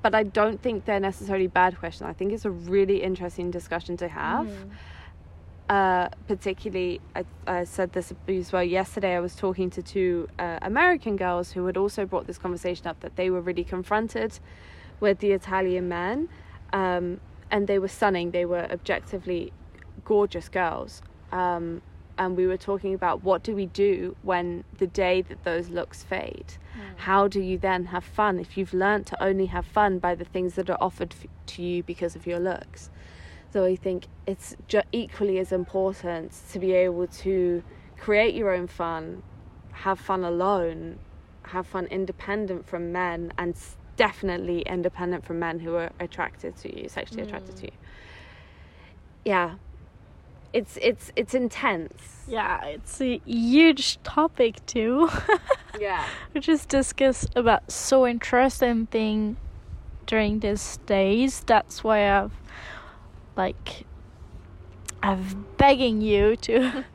but 0.01 0.15
I 0.15 0.23
don't 0.23 0.61
think 0.61 0.85
they're 0.85 0.99
necessarily 0.99 1.47
bad 1.47 1.77
questions. 1.77 2.09
I 2.09 2.13
think 2.13 2.33
it's 2.33 2.45
a 2.45 2.51
really 2.51 3.03
interesting 3.03 3.51
discussion 3.51 3.97
to 3.97 4.07
have. 4.07 4.47
Mm. 4.47 4.71
Uh, 5.69 6.09
particularly, 6.27 6.99
I, 7.15 7.23
I, 7.47 7.63
said 7.63 7.93
this 7.93 8.11
as 8.27 8.51
well 8.51 8.63
yesterday. 8.63 9.15
I 9.15 9.21
was 9.21 9.35
talking 9.35 9.69
to 9.69 9.81
two 9.81 10.27
uh, 10.37 10.59
American 10.63 11.15
girls 11.15 11.53
who 11.53 11.65
had 11.65 11.77
also 11.77 12.05
brought 12.05 12.27
this 12.27 12.37
conversation 12.37 12.87
up 12.87 12.99
that 12.99 13.15
they 13.15 13.29
were 13.29 13.39
really 13.39 13.63
confronted 13.63 14.37
with 14.99 15.19
the 15.19 15.31
Italian 15.31 15.87
men, 15.87 16.27
um, 16.73 17.21
and 17.51 17.67
they 17.67 17.79
were 17.79 17.87
stunning. 17.87 18.31
They 18.31 18.43
were 18.43 18.67
objectively 18.69 19.53
gorgeous 20.03 20.49
girls. 20.49 21.01
Um, 21.31 21.81
and 22.17 22.35
we 22.35 22.47
were 22.47 22.57
talking 22.57 22.93
about 22.93 23.23
what 23.23 23.41
do 23.41 23.55
we 23.55 23.67
do 23.67 24.17
when 24.23 24.65
the 24.77 24.87
day 24.87 25.21
that 25.21 25.43
those 25.45 25.69
looks 25.69 26.03
fade 26.03 26.53
mm. 26.75 26.97
how 26.97 27.27
do 27.27 27.41
you 27.41 27.57
then 27.57 27.85
have 27.85 28.03
fun 28.03 28.39
if 28.39 28.57
you've 28.57 28.73
learned 28.73 29.05
to 29.05 29.23
only 29.23 29.47
have 29.47 29.65
fun 29.65 29.99
by 29.99 30.15
the 30.15 30.25
things 30.25 30.55
that 30.55 30.69
are 30.69 30.77
offered 30.79 31.13
f- 31.19 31.27
to 31.45 31.61
you 31.61 31.83
because 31.83 32.15
of 32.15 32.25
your 32.25 32.39
looks 32.39 32.89
so 33.51 33.65
i 33.65 33.75
think 33.75 34.07
it's 34.25 34.55
ju- 34.67 34.81
equally 34.91 35.37
as 35.39 35.51
important 35.51 36.31
to 36.51 36.59
be 36.59 36.71
able 36.73 37.07
to 37.07 37.63
create 37.97 38.33
your 38.33 38.51
own 38.51 38.67
fun 38.67 39.21
have 39.71 39.99
fun 39.99 40.23
alone 40.23 40.97
have 41.43 41.65
fun 41.67 41.85
independent 41.87 42.65
from 42.67 42.91
men 42.91 43.31
and 43.37 43.55
definitely 43.95 44.61
independent 44.61 45.25
from 45.25 45.39
men 45.39 45.59
who 45.59 45.75
are 45.75 45.91
attracted 45.99 46.55
to 46.55 46.81
you 46.81 46.87
sexually 46.87 47.21
mm. 47.23 47.27
attracted 47.27 47.55
to 47.55 47.65
you 47.65 47.71
yeah 49.25 49.55
it's 50.53 50.77
it's 50.81 51.11
it's 51.15 51.33
intense. 51.33 52.25
Yeah, 52.27 52.63
it's 52.65 53.01
a 53.01 53.21
huge 53.25 54.01
topic 54.03 54.65
too. 54.65 55.09
yeah. 55.79 56.05
We 56.33 56.41
just 56.41 56.69
discuss 56.69 57.25
about 57.35 57.71
so 57.71 58.05
interesting 58.07 58.87
thing 58.87 59.37
during 60.05 60.39
these 60.39 60.77
days. 60.85 61.41
That's 61.45 61.83
why 61.83 62.09
I've 62.09 62.33
like 63.35 63.85
I've 65.03 65.57
begging 65.57 66.01
you 66.01 66.35
to 66.37 66.85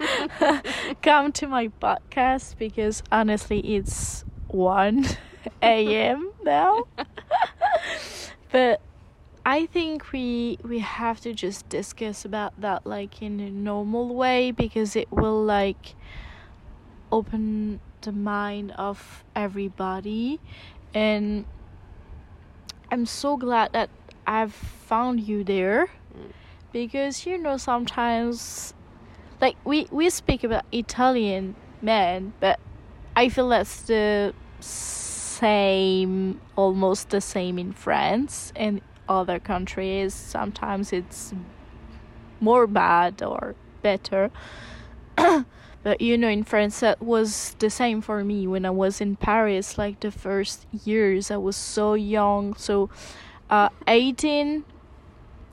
come 1.03 1.33
to 1.33 1.47
my 1.47 1.69
podcast 1.83 2.57
because 2.59 3.03
honestly 3.11 3.61
it's 3.77 4.25
1 4.49 5.07
a.m. 5.63 6.31
now. 6.45 6.85
but 8.53 8.81
I 9.47 9.67
think 9.67 10.11
we 10.11 10.59
we 10.65 10.81
have 10.81 11.21
to 11.21 11.33
just 11.33 11.69
discuss 11.69 12.25
about 12.25 12.61
that 12.61 12.85
like 12.85 13.23
in 13.23 13.39
a 13.39 13.49
normal 13.49 14.13
way 14.13 14.51
because 14.51 14.97
it 14.97 15.07
will 15.13 15.41
like 15.41 15.95
open 17.13 17.79
the 18.01 18.11
mind 18.11 18.73
of 18.73 19.25
everybody. 19.37 20.41
And 20.93 21.45
I'm 22.91 23.07
so 23.07 23.37
glad 23.37 23.73
that 23.73 23.89
I've 24.27 24.53
found 24.53 25.21
you 25.21 25.45
there 25.45 25.91
because 26.73 27.25
you 27.25 27.39
know 27.39 27.57
sometimes 27.57 28.75
like 29.41 29.55
we 29.65 29.87
we 29.93 30.11
speak 30.11 30.43
about 30.43 30.65
Italian 30.73 31.55
men 31.81 32.33
but 32.41 32.59
I 33.15 33.29
feel 33.29 33.51
that's 33.51 33.83
the 33.83 34.35
same 34.59 36.41
almost 36.57 37.11
the 37.11 37.21
same 37.21 37.61
in 37.61 37.73
France 37.73 38.53
and 38.57 38.81
other 39.09 39.39
countries. 39.39 40.15
Sometimes 40.15 40.93
it's 40.93 41.33
more 42.41 42.67
bad 42.67 43.23
or 43.23 43.55
better. 43.83 44.31
but 45.17 46.01
you 46.01 46.19
know, 46.19 46.29
in 46.29 46.45
France, 46.45 46.81
that 46.81 47.01
was 47.01 47.55
the 47.59 47.71
same 47.71 48.01
for 48.01 48.25
me 48.25 48.47
when 48.47 48.65
I 48.67 48.71
was 48.71 49.01
in 49.01 49.17
Paris. 49.17 49.79
Like 49.79 50.01
the 50.01 50.11
first 50.11 50.67
years, 50.85 51.31
I 51.31 51.37
was 51.37 51.57
so 51.57 51.95
young. 51.95 52.55
So, 52.55 52.91
uh, 53.51 53.69
18, 53.87 54.65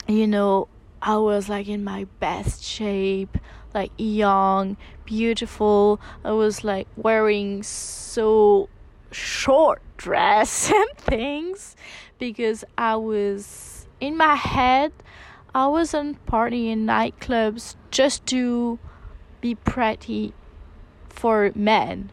you 0.08 0.28
know, 0.28 0.68
I 1.02 1.18
was 1.18 1.50
like 1.50 1.68
in 1.68 1.84
my 1.84 2.06
best 2.20 2.64
shape, 2.64 3.38
like 3.74 3.92
young, 3.98 4.78
beautiful. 5.06 6.00
I 6.24 6.32
was 6.32 6.64
like 6.64 6.88
wearing 6.96 7.64
so 7.64 8.70
short 9.12 9.82
dress 9.98 10.72
and 10.74 10.98
things 10.98 11.76
because 12.20 12.64
I 12.78 12.96
was 12.96 13.88
in 14.00 14.18
my 14.18 14.36
head 14.36 14.92
I 15.56 15.68
wasn't 15.68 16.26
partying 16.26 16.72
in 16.72 16.88
nightclubs 16.88 17.76
just 17.92 18.26
to 18.28 18.80
be 19.40 19.54
pretty 19.54 20.34
for 21.10 21.52
men. 21.54 22.10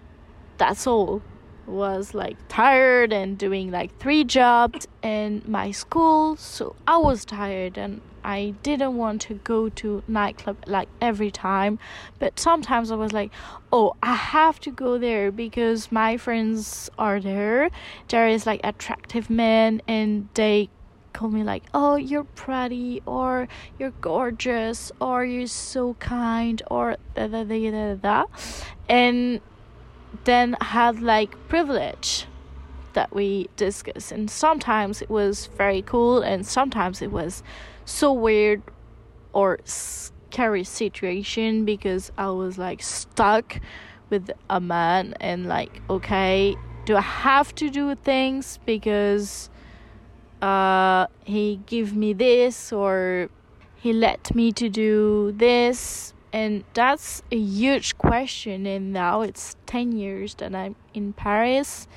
That's 0.59 0.87
all. 0.87 1.23
Was 1.67 2.13
like 2.13 2.37
tired 2.49 3.15
and 3.15 3.39
doing 3.39 3.71
like 3.71 3.97
three 3.99 4.25
jobs 4.25 4.87
and 5.03 5.47
my 5.49 5.71
school, 5.71 6.37
so 6.37 6.77
I 6.87 6.99
was 6.99 7.25
tired 7.25 7.79
and 7.79 8.03
I 8.25 8.55
didn't 8.63 8.97
want 8.97 9.23
to 9.23 9.35
go 9.35 9.69
to 9.69 10.03
nightclub 10.09 10.57
like 10.67 10.89
every 11.01 11.31
time, 11.31 11.79
but 12.19 12.39
sometimes 12.39 12.91
I 12.91 12.97
was 12.97 13.13
like, 13.13 13.31
"Oh, 13.73 13.97
I 14.03 14.15
have 14.15 14.61
to 14.61 14.71
go 14.71 14.99
there 14.99 15.31
because 15.33 15.91
my 15.93 16.17
friends 16.17 16.91
are 16.99 17.21
there. 17.21 17.71
There 18.09 18.29
is 18.29 18.47
like 18.47 18.61
attractive 18.65 19.31
men 19.31 19.83
and 19.89 20.29
they 20.35 20.71
call 21.13 21.29
me 21.29 21.43
like 21.43 21.65
oh 21.75 21.97
you're 21.97 22.25
pretty 22.25 23.03
or 23.05 23.49
you're 23.79 23.93
gorgeous 24.01 24.93
or 25.01 25.25
you're 25.25 25.47
so 25.47 25.95
kind 25.95 26.63
or 26.71 26.97
da 27.17 27.27
da 27.27 27.43
da 27.43 27.71
da 27.71 27.95
da 27.95 28.25
and 28.89 29.41
then 30.25 30.57
had 30.61 31.01
like 31.01 31.37
privilege 31.49 32.27
that 32.95 33.15
we 33.15 33.49
discussed 33.57 34.13
and 34.13 34.31
sometimes 34.31 35.03
it 35.03 35.11
was 35.11 35.47
very 35.57 35.83
cool 35.83 36.23
and 36.23 36.47
sometimes 36.47 37.03
it 37.03 37.11
was 37.11 37.43
so 37.85 38.13
weird 38.13 38.63
or 39.33 39.59
scary 39.65 40.65
situation 40.65 41.65
because 41.65 42.11
I 42.19 42.31
was 42.31 42.59
like 42.59 42.83
stuck 42.83 43.61
with 44.09 44.31
a 44.49 44.61
man 44.61 45.15
and 45.21 45.47
like 45.47 45.81
okay 45.89 46.57
do 46.85 46.97
I 46.97 47.03
have 47.03 47.55
to 47.57 47.71
do 47.71 47.95
things 47.95 48.59
because 48.65 49.51
uh 50.43 51.07
he 51.25 51.61
give 51.67 51.95
me 51.95 52.13
this 52.13 52.73
or 52.73 53.29
he 53.81 53.93
let 53.93 54.35
me 54.35 54.53
to 54.53 54.69
do 54.69 55.33
this? 55.33 56.13
And 56.33 56.65
that's 56.75 57.23
a 57.33 57.37
huge 57.37 57.99
question 57.99 58.67
and 58.67 58.93
now 58.93 59.23
it's 59.23 59.57
10 59.67 59.93
years 59.93 60.35
that 60.37 60.55
I'm 60.55 60.77
in 60.95 61.13
Paris 61.13 61.89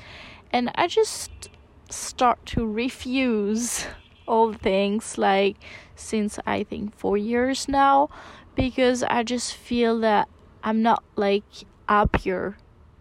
and 0.53 0.71
I 0.75 0.87
just 0.87 1.49
start 1.89 2.45
to 2.45 2.65
refuse 2.65 3.87
all 4.27 4.53
things 4.53 5.17
like 5.17 5.57
since 5.95 6.39
I 6.45 6.63
think 6.63 6.95
4 6.95 7.17
years 7.17 7.67
now 7.67 8.09
because 8.55 9.03
I 9.03 9.23
just 9.23 9.53
feel 9.53 9.99
that 9.99 10.29
I'm 10.63 10.81
not 10.81 11.03
like 11.17 11.43
up 11.89 12.15
here 12.15 12.55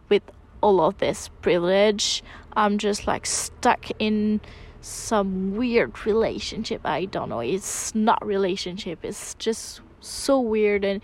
with 0.08 0.22
all 0.60 0.80
of 0.80 0.98
this 0.98 1.28
privilege. 1.40 2.24
I'm 2.54 2.78
just 2.78 3.06
like 3.06 3.24
stuck 3.26 3.86
in 4.00 4.40
some 4.80 5.54
weird 5.56 6.04
relationship. 6.04 6.80
I 6.84 7.04
don't 7.04 7.28
know. 7.28 7.38
It's 7.40 7.94
not 7.94 8.24
relationship. 8.26 9.04
It's 9.04 9.34
just 9.34 9.80
so 10.00 10.40
weird 10.40 10.84
and 10.84 11.00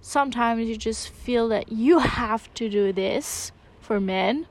sometimes 0.00 0.68
you 0.68 0.76
just 0.76 1.10
feel 1.10 1.48
that 1.48 1.70
you 1.70 1.98
have 1.98 2.52
to 2.54 2.70
do 2.70 2.92
this 2.92 3.52
for 3.80 4.00
men 4.00 4.46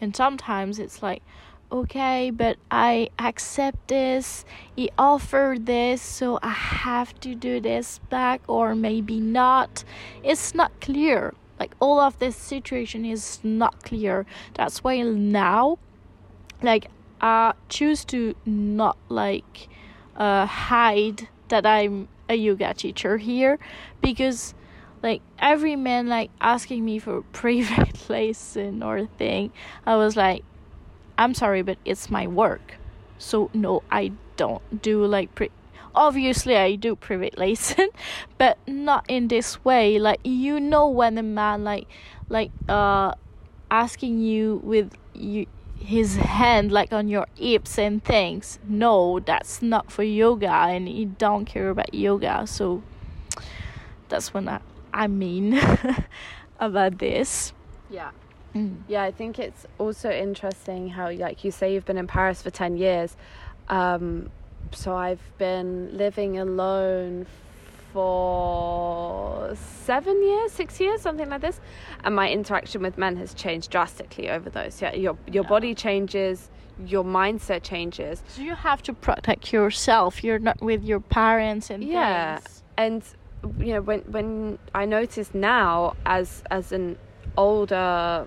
and 0.00 0.14
sometimes 0.14 0.78
it's 0.78 1.02
like 1.02 1.22
okay, 1.70 2.30
but 2.30 2.56
I 2.70 3.10
accept 3.18 3.88
this. 3.88 4.44
He 4.74 4.90
offered 4.98 5.66
this, 5.66 6.00
so 6.00 6.38
I 6.42 6.50
have 6.50 7.18
to 7.20 7.34
do 7.34 7.60
this 7.60 7.98
back, 8.10 8.40
or 8.46 8.74
maybe 8.74 9.20
not. 9.20 9.84
It's 10.22 10.54
not 10.54 10.80
clear. 10.80 11.34
Like 11.58 11.74
all 11.80 12.00
of 12.00 12.18
this 12.18 12.36
situation 12.36 13.04
is 13.04 13.40
not 13.42 13.82
clear. 13.82 14.26
That's 14.54 14.82
why 14.84 15.02
now, 15.02 15.78
like, 16.62 16.86
I 17.20 17.54
choose 17.68 18.04
to 18.06 18.34
not 18.46 18.96
like 19.08 19.68
uh, 20.16 20.46
hide 20.46 21.28
that 21.48 21.66
I'm 21.66 22.08
a 22.28 22.34
yoga 22.34 22.74
teacher 22.74 23.16
here 23.18 23.58
because 24.00 24.54
like 25.02 25.22
every 25.38 25.76
man 25.76 26.08
like 26.08 26.30
asking 26.40 26.84
me 26.84 26.98
for 26.98 27.22
private 27.32 28.08
lesson 28.10 28.82
or 28.82 29.06
thing 29.18 29.52
i 29.86 29.96
was 29.96 30.16
like 30.16 30.44
I'm 31.18 31.34
sorry, 31.34 31.62
but 31.62 31.78
it's 31.84 32.10
my 32.10 32.28
work. 32.28 32.74
So 33.18 33.50
no, 33.52 33.82
I 33.90 34.12
don't 34.36 34.80
do 34.80 35.04
like 35.04 35.34
pre- 35.34 35.50
obviously 35.92 36.56
I 36.56 36.76
do 36.76 36.94
private 36.94 37.36
lesson, 37.44 37.88
but 38.38 38.56
not 38.68 39.04
in 39.08 39.26
this 39.26 39.64
way. 39.64 39.98
Like 39.98 40.20
you 40.22 40.60
know 40.60 40.88
when 40.88 41.18
a 41.18 41.24
man 41.24 41.64
like 41.64 41.88
like 42.28 42.52
uh 42.68 43.14
asking 43.70 44.20
you 44.20 44.60
with 44.62 44.94
you 45.12 45.46
his 45.80 46.16
hand 46.16 46.70
like 46.70 46.92
on 46.92 47.08
your 47.08 47.26
hips 47.36 47.78
and 47.78 48.02
things. 48.04 48.60
No, 48.68 49.18
that's 49.18 49.60
not 49.60 49.90
for 49.90 50.04
yoga 50.04 50.50
and 50.50 50.86
he 50.86 51.04
don't 51.04 51.46
care 51.46 51.70
about 51.70 51.92
yoga. 51.92 52.46
So 52.46 52.82
that's 54.08 54.32
when 54.32 54.48
I, 54.48 54.60
I 54.98 55.06
mean 55.06 55.60
about 56.60 56.98
this. 56.98 57.52
Yeah. 57.88 58.10
Mm. 58.52 58.78
Yeah, 58.88 59.04
I 59.04 59.12
think 59.12 59.38
it's 59.38 59.64
also 59.78 60.10
interesting 60.10 60.88
how, 60.88 61.12
like 61.12 61.44
you 61.44 61.52
say, 61.52 61.72
you've 61.72 61.84
been 61.84 61.98
in 61.98 62.08
Paris 62.08 62.42
for 62.42 62.50
10 62.50 62.76
years. 62.76 63.16
Um, 63.68 64.30
so 64.72 64.96
I've 64.96 65.22
been 65.38 65.96
living 65.96 66.38
alone 66.38 67.26
for 67.92 69.54
seven 69.84 70.20
years, 70.20 70.50
six 70.50 70.80
years, 70.80 71.00
something 71.00 71.28
like 71.28 71.42
this. 71.42 71.60
And 72.02 72.16
my 72.16 72.28
interaction 72.28 72.82
with 72.82 72.98
men 72.98 73.16
has 73.16 73.34
changed 73.34 73.70
drastically 73.70 74.28
over 74.28 74.50
those. 74.50 74.82
Yeah, 74.82 74.94
your, 74.94 75.16
your 75.30 75.44
yeah. 75.44 75.48
body 75.48 75.74
changes, 75.76 76.50
your 76.84 77.04
mindset 77.04 77.62
changes. 77.62 78.24
So 78.28 78.42
you 78.42 78.56
have 78.56 78.82
to 78.82 78.92
protect 78.92 79.52
yourself. 79.52 80.24
You're 80.24 80.40
not 80.40 80.60
with 80.60 80.82
your 80.82 81.00
parents 81.00 81.70
and 81.70 81.84
yeah. 81.84 82.38
Things. 82.38 82.62
And 82.76 83.02
you 83.58 83.72
know 83.74 83.80
when 83.80 84.00
when 84.00 84.58
I 84.74 84.84
notice 84.84 85.34
now 85.34 85.94
as 86.06 86.42
as 86.50 86.72
an 86.72 86.98
older 87.36 88.26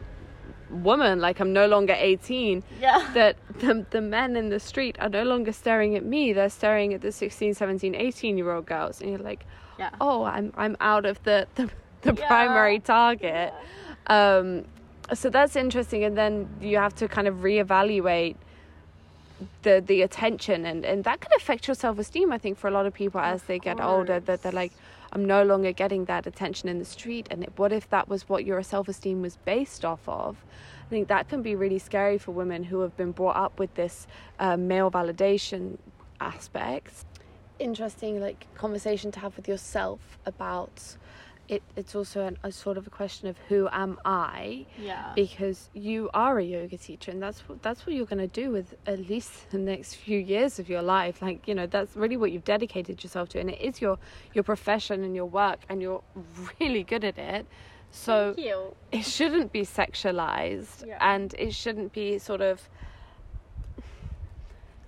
woman 0.69 1.19
like 1.19 1.39
i'm 1.39 1.51
no 1.51 1.67
longer 1.67 1.93
18 1.97 2.63
yeah 2.79 3.09
that 3.13 3.35
the, 3.59 3.85
the 3.89 4.01
men 4.01 4.35
in 4.35 4.49
the 4.49 4.59
street 4.59 4.95
are 4.99 5.09
no 5.09 5.23
longer 5.23 5.51
staring 5.51 5.95
at 5.95 6.05
me 6.05 6.31
they're 6.31 6.49
staring 6.49 6.93
at 6.93 7.01
the 7.01 7.11
16 7.11 7.53
17 7.53 7.93
18 7.93 8.37
year 8.37 8.51
old 8.51 8.65
girls 8.65 9.01
and 9.01 9.09
you're 9.09 9.19
like 9.19 9.45
yeah. 9.77 9.89
oh 9.99 10.23
i'm 10.23 10.53
i'm 10.55 10.77
out 10.79 11.05
of 11.05 11.21
the 11.23 11.45
the, 11.55 11.69
the 12.03 12.13
yeah. 12.13 12.27
primary 12.27 12.79
target 12.79 13.53
yeah. 14.09 14.37
um 14.37 14.65
so 15.13 15.29
that's 15.29 15.57
interesting 15.57 16.05
and 16.05 16.17
then 16.17 16.47
you 16.61 16.77
have 16.77 16.95
to 16.95 17.07
kind 17.07 17.27
of 17.27 17.35
reevaluate 17.37 18.37
the 19.63 19.83
the 19.85 20.03
attention 20.03 20.65
and 20.65 20.85
and 20.85 21.03
that 21.03 21.19
can 21.19 21.31
affect 21.35 21.67
your 21.67 21.75
self-esteem 21.75 22.31
i 22.31 22.37
think 22.37 22.57
for 22.57 22.67
a 22.67 22.71
lot 22.71 22.85
of 22.85 22.93
people 22.93 23.19
as 23.19 23.43
they 23.43 23.59
get 23.59 23.81
older 23.81 24.19
that 24.19 24.41
they're 24.43 24.51
like 24.51 24.71
i'm 25.13 25.25
no 25.25 25.43
longer 25.43 25.71
getting 25.71 26.05
that 26.05 26.25
attention 26.25 26.69
in 26.69 26.79
the 26.79 26.85
street 26.85 27.27
and 27.31 27.45
what 27.55 27.71
if 27.71 27.89
that 27.89 28.07
was 28.07 28.27
what 28.29 28.45
your 28.45 28.61
self-esteem 28.63 29.21
was 29.21 29.37
based 29.45 29.85
off 29.85 30.01
of? 30.07 30.37
I 30.85 30.89
think 30.89 31.07
that 31.07 31.29
can 31.29 31.41
be 31.41 31.55
really 31.55 31.79
scary 31.79 32.17
for 32.17 32.31
women 32.31 32.63
who 32.65 32.81
have 32.81 32.95
been 32.97 33.11
brought 33.11 33.37
up 33.37 33.59
with 33.59 33.73
this 33.75 34.07
uh, 34.39 34.57
male 34.57 34.91
validation 34.91 35.77
aspect. 36.19 37.05
Interesting 37.59 38.19
like 38.19 38.47
conversation 38.55 39.11
to 39.11 39.19
have 39.19 39.35
with 39.37 39.47
yourself 39.47 40.19
about 40.25 40.97
it, 41.47 41.61
it's 41.75 41.95
also 41.95 42.25
an, 42.25 42.37
a 42.43 42.51
sort 42.51 42.77
of 42.77 42.87
a 42.87 42.89
question 42.89 43.27
of 43.27 43.37
who 43.49 43.67
am 43.71 43.99
I? 44.05 44.65
Yeah. 44.81 45.11
Because 45.15 45.69
you 45.73 46.09
are 46.13 46.39
a 46.39 46.43
yoga 46.43 46.77
teacher, 46.77 47.11
and 47.11 47.21
that's 47.21 47.41
what 47.41 47.61
that's 47.61 47.85
what 47.85 47.95
you're 47.95 48.05
going 48.05 48.19
to 48.19 48.41
do 48.43 48.51
with 48.51 48.75
at 48.85 48.99
least 49.09 49.49
the 49.51 49.57
next 49.57 49.95
few 49.95 50.17
years 50.17 50.59
of 50.59 50.69
your 50.69 50.81
life. 50.81 51.21
Like 51.21 51.47
you 51.47 51.55
know, 51.55 51.67
that's 51.67 51.95
really 51.95 52.17
what 52.17 52.31
you've 52.31 52.45
dedicated 52.45 53.03
yourself 53.03 53.29
to, 53.29 53.39
and 53.39 53.49
it 53.49 53.59
is 53.59 53.81
your 53.81 53.97
your 54.33 54.43
profession 54.43 55.03
and 55.03 55.15
your 55.15 55.25
work, 55.25 55.59
and 55.69 55.81
you're 55.81 56.03
really 56.59 56.83
good 56.83 57.03
at 57.03 57.17
it. 57.17 57.45
So 57.91 58.33
it 58.91 59.05
shouldn't 59.05 59.51
be 59.51 59.63
sexualized, 59.63 60.87
yeah. 60.87 60.97
and 61.01 61.33
it 61.37 61.53
shouldn't 61.53 61.91
be 61.91 62.17
sort 62.19 62.41
of 62.41 62.61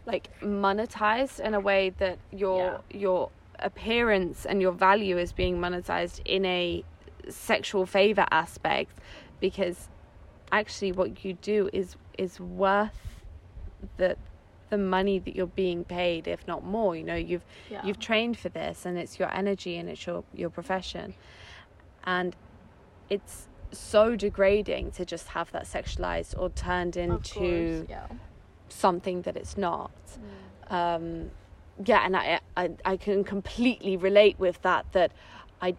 like 0.05 0.29
monetized 0.41 1.39
in 1.39 1.53
a 1.53 1.59
way 1.59 1.89
that 1.97 2.19
your 2.31 2.81
yeah. 2.89 2.99
your 2.99 3.29
appearance 3.63 4.45
and 4.45 4.61
your 4.61 4.71
value 4.71 5.17
is 5.17 5.31
being 5.31 5.57
monetized 5.57 6.21
in 6.25 6.45
a 6.45 6.83
sexual 7.29 7.85
favor 7.85 8.25
aspect 8.31 8.99
because 9.39 9.89
actually 10.51 10.91
what 10.91 11.23
you 11.25 11.33
do 11.33 11.69
is 11.73 11.95
is 12.17 12.39
worth 12.39 12.99
the 13.97 14.15
the 14.69 14.77
money 14.77 15.19
that 15.19 15.35
you're 15.35 15.47
being 15.47 15.83
paid 15.83 16.27
if 16.27 16.45
not 16.47 16.63
more 16.63 16.95
you 16.95 17.03
know 17.03 17.15
you've 17.15 17.45
yeah. 17.69 17.81
you've 17.85 17.99
trained 17.99 18.37
for 18.37 18.49
this 18.49 18.85
and 18.85 18.97
it's 18.97 19.19
your 19.19 19.31
energy 19.33 19.77
and 19.77 19.89
it's 19.89 20.05
your 20.05 20.23
your 20.33 20.49
profession 20.49 21.13
and 22.03 22.35
it's 23.09 23.47
so 23.71 24.15
degrading 24.15 24.91
to 24.91 25.05
just 25.05 25.29
have 25.29 25.51
that 25.51 25.63
sexualized 25.63 26.37
or 26.37 26.49
turned 26.49 26.95
into 26.95 27.29
course, 27.29 27.85
yeah. 27.89 28.07
something 28.69 29.21
that 29.23 29.35
it's 29.35 29.57
not 29.57 29.91
mm. 30.69 30.73
um, 30.73 31.31
yeah, 31.83 32.05
and 32.05 32.15
I, 32.15 32.39
I 32.55 32.71
I 32.85 32.97
can 32.97 33.23
completely 33.23 33.97
relate 33.97 34.37
with 34.39 34.61
that. 34.61 34.85
That 34.91 35.11
I 35.61 35.75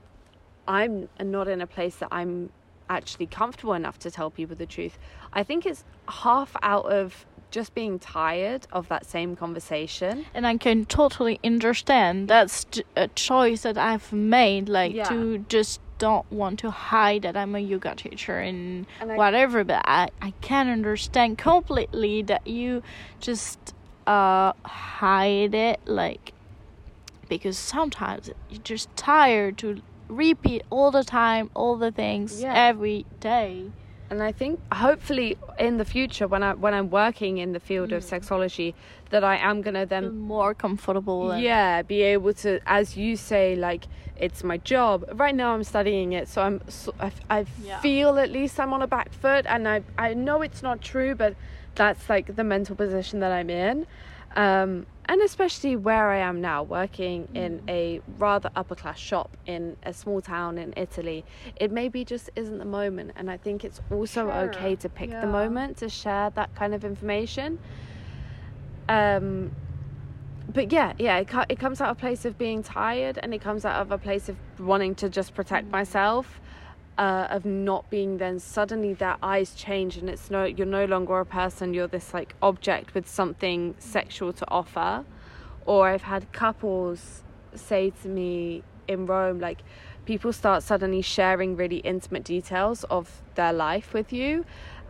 I'm 0.66 1.08
not 1.20 1.48
in 1.48 1.60
a 1.60 1.66
place 1.66 1.96
that 1.96 2.08
I'm 2.10 2.50
actually 2.88 3.26
comfortable 3.26 3.74
enough 3.74 3.98
to 4.00 4.10
tell 4.10 4.30
people 4.30 4.56
the 4.56 4.66
truth. 4.66 4.98
I 5.32 5.42
think 5.42 5.66
it's 5.66 5.84
half 6.08 6.54
out 6.62 6.86
of 6.86 7.26
just 7.50 7.74
being 7.74 7.98
tired 7.98 8.66
of 8.72 8.88
that 8.88 9.06
same 9.06 9.36
conversation. 9.36 10.26
And 10.34 10.46
I 10.46 10.56
can 10.56 10.84
totally 10.86 11.38
understand 11.44 12.28
that's 12.28 12.66
a 12.96 13.08
choice 13.08 13.62
that 13.62 13.78
I've 13.78 14.12
made, 14.12 14.68
like 14.68 14.92
yeah. 14.92 15.04
to 15.04 15.38
just 15.48 15.80
don't 15.98 16.30
want 16.32 16.58
to 16.58 16.70
hide 16.70 17.22
that 17.22 17.36
I'm 17.36 17.54
a 17.54 17.60
yoga 17.60 17.94
teacher 17.94 18.40
and, 18.40 18.86
and 19.00 19.12
I, 19.12 19.16
whatever. 19.16 19.62
But 19.64 19.82
I 19.84 20.08
I 20.20 20.32
can 20.40 20.68
understand 20.68 21.38
completely 21.38 22.22
that 22.22 22.46
you 22.46 22.82
just 23.20 23.73
uh 24.06 24.52
hide 24.64 25.54
it 25.54 25.80
like 25.86 26.32
because 27.28 27.56
sometimes 27.56 28.30
you're 28.50 28.60
just 28.62 28.94
tired 28.96 29.56
to 29.58 29.80
repeat 30.08 30.62
all 30.70 30.90
the 30.90 31.02
time 31.04 31.50
all 31.54 31.76
the 31.76 31.90
things 31.90 32.42
yeah. 32.42 32.52
every 32.54 33.06
day 33.20 33.70
and 34.10 34.22
I 34.22 34.32
think 34.32 34.60
hopefully 34.72 35.38
in 35.58 35.78
the 35.78 35.84
future 35.84 36.28
when 36.28 36.42
I 36.42 36.52
when 36.52 36.74
I'm 36.74 36.90
working 36.90 37.38
in 37.38 37.52
the 37.52 37.60
field 37.60 37.90
of 37.92 38.02
sexology 38.04 38.74
that 39.08 39.24
I 39.24 39.36
am 39.36 39.62
gonna 39.62 39.86
then 39.86 40.18
more 40.18 40.52
comfortable. 40.54 41.36
yeah 41.38 41.80
be 41.82 42.02
able 42.02 42.34
to 42.34 42.60
as 42.66 42.96
you 42.98 43.16
say 43.16 43.56
like 43.56 43.86
it's 44.16 44.44
my 44.44 44.58
job 44.58 45.04
right 45.14 45.34
now 45.34 45.52
i'm 45.54 45.64
studying 45.64 46.12
it 46.12 46.28
so 46.28 46.40
i'm 46.42 46.60
so, 46.68 46.94
i, 47.00 47.10
I 47.28 47.46
Yeah. 47.64 47.80
feel 47.80 48.18
at 48.18 48.30
least 48.30 48.60
i'm 48.60 48.72
on 48.72 48.80
a 48.80 48.86
back 48.86 49.12
foot 49.12 49.44
and 49.48 49.66
i 49.66 49.82
i 49.98 50.14
know 50.14 50.40
it's 50.42 50.62
not 50.62 50.80
true 50.80 51.16
but 51.16 51.34
that's 51.74 52.08
like 52.08 52.36
the 52.36 52.44
mental 52.44 52.76
position 52.76 53.20
that 53.20 53.32
i'm 53.32 53.50
in. 53.50 53.86
Um 54.36 54.86
and 55.06 55.20
especially 55.20 55.76
where 55.76 56.10
i 56.10 56.16
am 56.18 56.40
now 56.40 56.62
working 56.62 57.28
in 57.34 57.62
a 57.68 58.00
rather 58.18 58.50
upper 58.56 58.74
class 58.74 58.98
shop 58.98 59.36
in 59.46 59.76
a 59.82 59.92
small 59.92 60.20
town 60.20 60.56
in 60.58 60.72
italy 60.76 61.24
it 61.56 61.70
maybe 61.70 62.04
just 62.04 62.30
isn't 62.36 62.58
the 62.58 62.64
moment. 62.64 63.12
And 63.16 63.30
i 63.30 63.36
think 63.36 63.64
it's 63.64 63.80
also 63.90 64.22
Sure. 64.26 64.32
okay 64.50 64.74
to 64.76 64.88
pick 64.88 65.10
Yeah. 65.10 65.20
the 65.20 65.26
moment 65.26 65.76
to 65.78 65.88
share 65.88 66.30
that 66.30 66.54
kind 66.54 66.74
of 66.74 66.84
information. 66.84 67.58
Um 68.88 69.50
but 70.52 70.70
yeah, 70.72 70.92
yeah, 70.98 71.16
it, 71.18 71.28
it 71.48 71.58
comes 71.58 71.80
out 71.80 71.88
of 71.90 71.96
a 71.96 72.00
place 72.00 72.26
of 72.26 72.36
being 72.36 72.62
tired, 72.62 73.18
and 73.22 73.32
it 73.32 73.40
comes 73.40 73.64
out 73.64 73.80
of 73.80 73.90
a 73.90 73.96
place 73.98 74.28
of 74.28 74.36
wanting 74.60 74.94
to 74.96 75.08
just 75.08 75.34
protect 75.34 75.68
myself, 75.70 76.38
uh, 76.96 77.26
of 77.30 77.44
not 77.44 77.90
being 77.90 78.18
then 78.18 78.38
suddenly 78.38 78.94
their 78.94 79.16
eyes 79.22 79.54
change, 79.54 79.96
and 79.96 80.08
it's 80.08 80.30
no, 80.30 80.44
you're 80.44 80.66
no 80.66 80.84
longer 80.84 81.18
a 81.18 81.26
person, 81.26 81.74
you're 81.74 81.88
this 81.88 82.14
like 82.14 82.34
object 82.42 82.94
with 82.94 83.08
something 83.08 83.74
sexual 83.78 84.32
to 84.32 84.48
offer. 84.50 85.04
Or 85.66 85.88
I've 85.88 86.02
had 86.02 86.32
couples 86.32 87.22
say 87.54 87.90
to 88.02 88.08
me 88.08 88.62
in 88.86 89.06
Rome, 89.06 89.40
like 89.40 89.62
people 90.04 90.32
start 90.32 90.62
suddenly 90.62 91.02
sharing 91.02 91.56
really 91.56 91.78
intimate 91.78 92.24
details 92.24 92.84
of 92.84 93.22
their 93.34 93.52
life 93.52 93.92
with 93.92 94.12
you. 94.12 94.44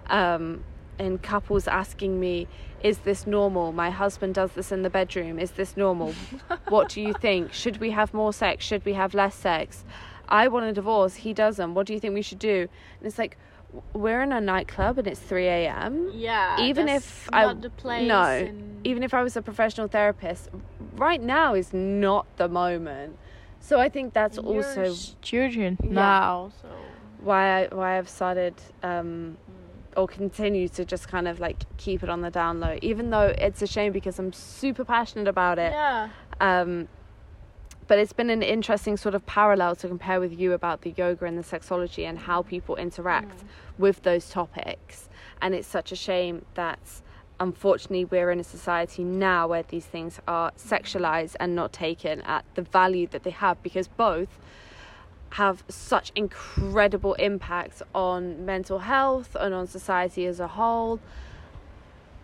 Um, 0.08 0.64
and 0.98 1.22
couples 1.22 1.66
asking 1.66 2.20
me, 2.20 2.46
Is 2.82 2.98
this 2.98 3.26
normal? 3.26 3.72
My 3.72 3.90
husband 3.90 4.34
does 4.34 4.52
this 4.52 4.70
in 4.70 4.82
the 4.82 4.90
bedroom. 4.90 5.38
Is 5.38 5.52
this 5.52 5.76
normal? 5.76 6.14
what 6.68 6.88
do 6.88 7.00
you 7.00 7.14
think? 7.14 7.52
Should 7.52 7.78
we 7.78 7.90
have 7.90 8.12
more 8.14 8.32
sex? 8.32 8.64
Should 8.64 8.84
we 8.84 8.92
have 8.92 9.14
less 9.14 9.34
sex? 9.34 9.84
I 10.28 10.48
want 10.48 10.66
a 10.66 10.72
divorce. 10.72 11.14
He 11.16 11.32
doesn't. 11.32 11.74
What 11.74 11.86
do 11.86 11.92
you 11.92 12.00
think 12.00 12.14
we 12.14 12.22
should 12.22 12.38
do? 12.38 12.68
And 12.98 13.06
it's 13.06 13.18
like, 13.18 13.36
we're 13.92 14.22
in 14.22 14.30
a 14.32 14.40
nightclub 14.40 14.98
and 14.98 15.06
it's 15.08 15.20
3 15.20 15.46
a.m. 15.46 16.10
Yeah. 16.14 16.60
Even 16.60 16.88
if 16.88 17.28
not 17.32 17.44
I 17.48 17.54
the 17.60 17.70
place 17.70 18.06
no, 18.08 18.22
and- 18.22 18.86
even 18.86 19.02
if 19.02 19.12
I 19.14 19.22
was 19.22 19.36
a 19.36 19.42
professional 19.42 19.88
therapist, 19.88 20.48
right 20.96 21.20
now 21.20 21.54
is 21.54 21.72
not 21.72 22.26
the 22.36 22.48
moment. 22.48 23.16
So 23.60 23.80
I 23.80 23.88
think 23.88 24.12
that's 24.12 24.36
you're 24.36 24.46
also 24.46 24.92
student 24.92 25.80
Yeah. 25.82 25.90
now, 25.90 26.52
so 26.60 26.68
why 27.20 27.62
I 27.64 27.74
why 27.74 27.98
I've 27.98 28.08
started 28.08 28.54
um, 28.82 29.36
Mm. 29.50 30.00
or 30.00 30.06
continue 30.06 30.68
to 30.68 30.84
just 30.84 31.08
kind 31.08 31.26
of 31.26 31.40
like 31.40 31.64
keep 31.78 32.02
it 32.02 32.10
on 32.10 32.20
the 32.20 32.30
down 32.30 32.60
low, 32.60 32.78
even 32.82 33.10
though 33.10 33.34
it's 33.38 33.62
a 33.62 33.66
shame 33.66 33.90
because 33.92 34.18
I'm 34.18 34.32
super 34.32 34.84
passionate 34.84 35.28
about 35.28 35.58
it. 35.58 35.72
yeah. 35.72 36.10
Um, 36.40 36.88
but 37.86 37.98
it's 37.98 38.12
been 38.12 38.30
an 38.30 38.42
interesting 38.42 38.96
sort 38.96 39.14
of 39.14 39.24
parallel 39.26 39.76
to 39.76 39.88
compare 39.88 40.20
with 40.20 40.38
you 40.38 40.52
about 40.52 40.82
the 40.82 40.94
yoga 40.96 41.24
and 41.26 41.36
the 41.38 41.42
sexology 41.42 42.04
and 42.08 42.18
how 42.18 42.42
people 42.42 42.76
interact 42.76 43.38
Mm. 43.38 43.44
with 43.78 44.02
those 44.02 44.30
topics. 44.30 45.08
And 45.42 45.54
it's 45.54 45.68
such 45.68 45.92
a 45.92 45.96
shame 45.96 46.44
that 46.54 46.78
unfortunately 47.40 48.04
we're 48.04 48.30
in 48.30 48.38
a 48.40 48.44
society 48.44 49.02
now 49.04 49.48
where 49.48 49.64
these 49.64 49.84
things 49.86 50.20
are 50.26 50.52
sexualized 50.52 51.34
and 51.40 51.54
not 51.54 51.72
taken 51.72 52.20
at 52.22 52.44
the 52.54 52.62
value 52.62 53.06
that 53.08 53.24
they 53.24 53.30
have 53.30 53.60
because 53.62 53.88
both 53.88 54.38
have 55.30 55.64
such 55.68 56.12
incredible 56.14 57.14
impacts 57.14 57.82
on 57.92 58.46
mental 58.46 58.78
health 58.78 59.36
and 59.38 59.52
on 59.52 59.66
society 59.66 60.26
as 60.26 60.38
a 60.38 60.46
whole 60.46 61.00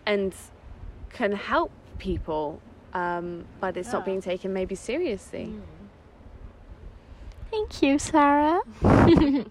and 0.05 0.33
can 1.09 1.33
help 1.33 1.71
people 1.99 2.61
um, 2.93 3.45
but 3.59 3.77
it's 3.77 3.91
not 3.91 4.05
being 4.05 4.21
taken 4.21 4.53
maybe 4.53 4.75
seriously 4.75 5.45
Mm. 5.45 5.61
Thank 7.51 7.81
you, 7.81 7.99
Sarah. 7.99 8.61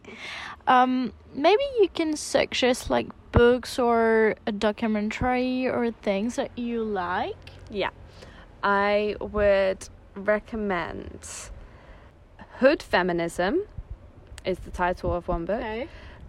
um, 0.66 1.12
maybe 1.34 1.62
you 1.80 1.88
can 1.92 2.16
suggest 2.16 2.88
like 2.88 3.08
books 3.30 3.78
or 3.78 4.36
a 4.46 4.52
documentary 4.52 5.68
or 5.68 5.90
things 5.90 6.36
that 6.36 6.50
you 6.56 6.82
like. 6.82 7.36
Yeah. 7.68 7.90
I 8.62 9.16
would 9.20 9.86
recommend 10.14 11.28
Hood 12.58 12.82
Feminism 12.82 13.64
is 14.46 14.58
the 14.60 14.70
title 14.70 15.14
of 15.14 15.28
one 15.28 15.44
book. 15.44 15.60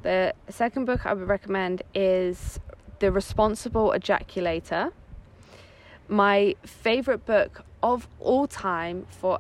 The 0.04 0.34
second 0.50 0.86
book 0.86 1.06
I 1.06 1.14
would 1.14 1.28
recommend 1.28 1.84
is 1.96 2.60
The 3.00 3.14
Responsible 3.14 3.94
Ejaculator. 3.96 4.92
My 6.12 6.58
favorite 6.66 7.26
book 7.26 7.64
of 7.82 8.10
all 8.20 8.46
time 8.46 9.08
for 9.10 9.40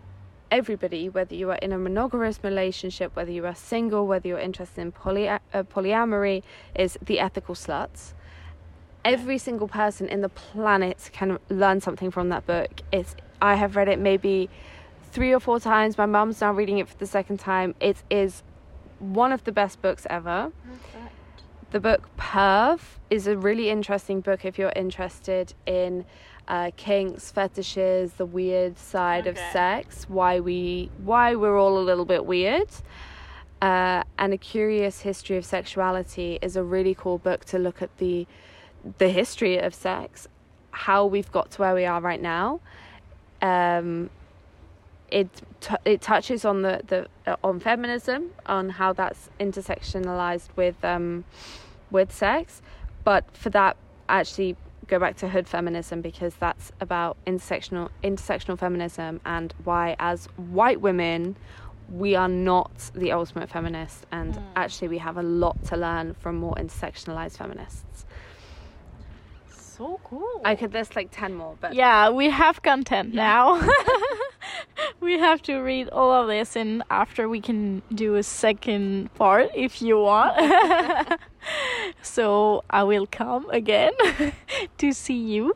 everybody, 0.49 1.09
whether 1.09 1.35
you 1.35 1.49
are 1.51 1.57
in 1.57 1.73
a 1.73 1.77
monogamous 1.77 2.39
relationship, 2.45 3.13
whether 3.13 3.29
you 3.29 3.45
are 3.45 3.53
single, 3.53 4.07
whether 4.07 4.29
you're 4.29 4.39
interested 4.39 4.79
in 4.79 4.93
poly- 4.93 5.27
uh, 5.27 5.39
polyamory, 5.53 6.43
is 6.73 6.97
The 7.01 7.19
Ethical 7.19 7.55
Sluts. 7.55 8.13
Every 9.03 9.37
single 9.37 9.67
person 9.67 10.07
in 10.07 10.21
the 10.21 10.29
planet 10.29 11.09
can 11.11 11.39
learn 11.49 11.81
something 11.81 12.09
from 12.09 12.29
that 12.29 12.47
book. 12.47 12.79
It's 12.93 13.17
I 13.41 13.55
have 13.55 13.75
read 13.75 13.89
it 13.89 13.99
maybe 13.99 14.49
three 15.11 15.33
or 15.33 15.41
four 15.41 15.59
times. 15.59 15.97
My 15.97 16.05
mum's 16.05 16.39
now 16.39 16.53
reading 16.53 16.77
it 16.77 16.87
for 16.87 16.97
the 16.97 17.05
second 17.05 17.41
time. 17.41 17.75
It 17.81 18.01
is 18.09 18.43
one 18.99 19.33
of 19.33 19.43
the 19.43 19.51
best 19.51 19.81
books 19.81 20.07
ever. 20.09 20.53
The 21.71 21.81
book 21.81 22.09
Perv 22.17 22.79
is 23.09 23.27
a 23.27 23.35
really 23.35 23.69
interesting 23.69 24.21
book 24.21 24.45
if 24.45 24.57
you're 24.57 24.73
interested 24.73 25.53
in 25.65 26.05
uh, 26.51 26.69
kinks, 26.75 27.31
fetishes, 27.31 28.11
the 28.13 28.25
weird 28.25 28.77
side 28.77 29.25
of 29.25 29.37
sex, 29.53 30.03
why 30.09 30.41
we 30.41 30.91
why 30.97 31.33
we're 31.33 31.57
all 31.57 31.79
a 31.79 31.85
little 31.89 32.03
bit 32.03 32.25
weird. 32.25 32.67
Uh, 33.61 34.03
and 34.17 34.33
a 34.33 34.37
curious 34.37 34.99
history 35.01 35.37
of 35.37 35.45
sexuality 35.45 36.39
is 36.41 36.57
a 36.57 36.63
really 36.63 36.93
cool 36.93 37.17
book 37.17 37.45
to 37.45 37.57
look 37.57 37.81
at 37.81 37.97
the 37.99 38.27
the 38.97 39.07
history 39.07 39.59
of 39.59 39.73
sex, 39.73 40.27
how 40.71 41.05
we've 41.05 41.31
got 41.31 41.51
to 41.51 41.61
where 41.61 41.73
we 41.73 41.85
are 41.85 42.01
right 42.01 42.21
now. 42.21 42.59
Um, 43.41 44.09
it 45.09 45.29
t- 45.61 45.75
it 45.85 46.01
touches 46.01 46.43
on 46.43 46.63
the 46.63 46.81
the 46.85 47.07
uh, 47.31 47.37
on 47.45 47.61
feminism, 47.61 48.31
on 48.45 48.71
how 48.71 48.91
that's 48.91 49.29
intersectionalized 49.39 50.49
with 50.57 50.83
um, 50.83 51.23
with 51.91 52.11
sex, 52.11 52.61
but 53.05 53.23
for 53.31 53.49
that 53.51 53.77
actually 54.09 54.57
go 54.91 54.99
back 54.99 55.15
to 55.15 55.29
hood 55.29 55.47
feminism 55.47 56.01
because 56.01 56.35
that's 56.35 56.71
about 56.81 57.15
intersectional 57.25 57.87
intersectional 58.03 58.59
feminism 58.59 59.21
and 59.25 59.53
why 59.63 59.95
as 59.99 60.25
white 60.35 60.81
women 60.81 61.37
we 61.89 62.13
are 62.13 62.27
not 62.27 62.91
the 62.93 63.09
ultimate 63.13 63.49
feminist 63.49 64.05
and 64.11 64.33
Mm. 64.35 64.43
actually 64.57 64.89
we 64.89 64.97
have 64.97 65.15
a 65.17 65.23
lot 65.23 65.55
to 65.65 65.77
learn 65.77 66.13
from 66.15 66.35
more 66.35 66.55
intersectionalized 66.55 67.37
feminists. 67.37 68.05
So 69.49 69.99
cool. 70.03 70.41
I 70.43 70.55
could 70.55 70.73
list 70.73 70.95
like 70.97 71.07
10 71.11 71.33
more, 71.35 71.55
but 71.61 71.73
Yeah, 71.73 72.09
we 72.09 72.29
have 72.29 72.61
content 72.61 73.13
now. 73.13 73.59
we 74.99 75.19
have 75.19 75.41
to 75.43 75.59
read 75.59 75.89
all 75.89 76.11
of 76.11 76.27
this, 76.27 76.55
and 76.55 76.83
after 76.89 77.27
we 77.27 77.41
can 77.41 77.81
do 77.93 78.15
a 78.15 78.23
second 78.23 79.13
part 79.15 79.49
if 79.55 79.81
you 79.81 79.99
want. 79.99 80.37
so 82.01 82.63
I 82.69 82.83
will 82.83 83.07
come 83.07 83.49
again 83.49 83.93
to 84.77 84.91
see 84.91 85.17
you. 85.17 85.55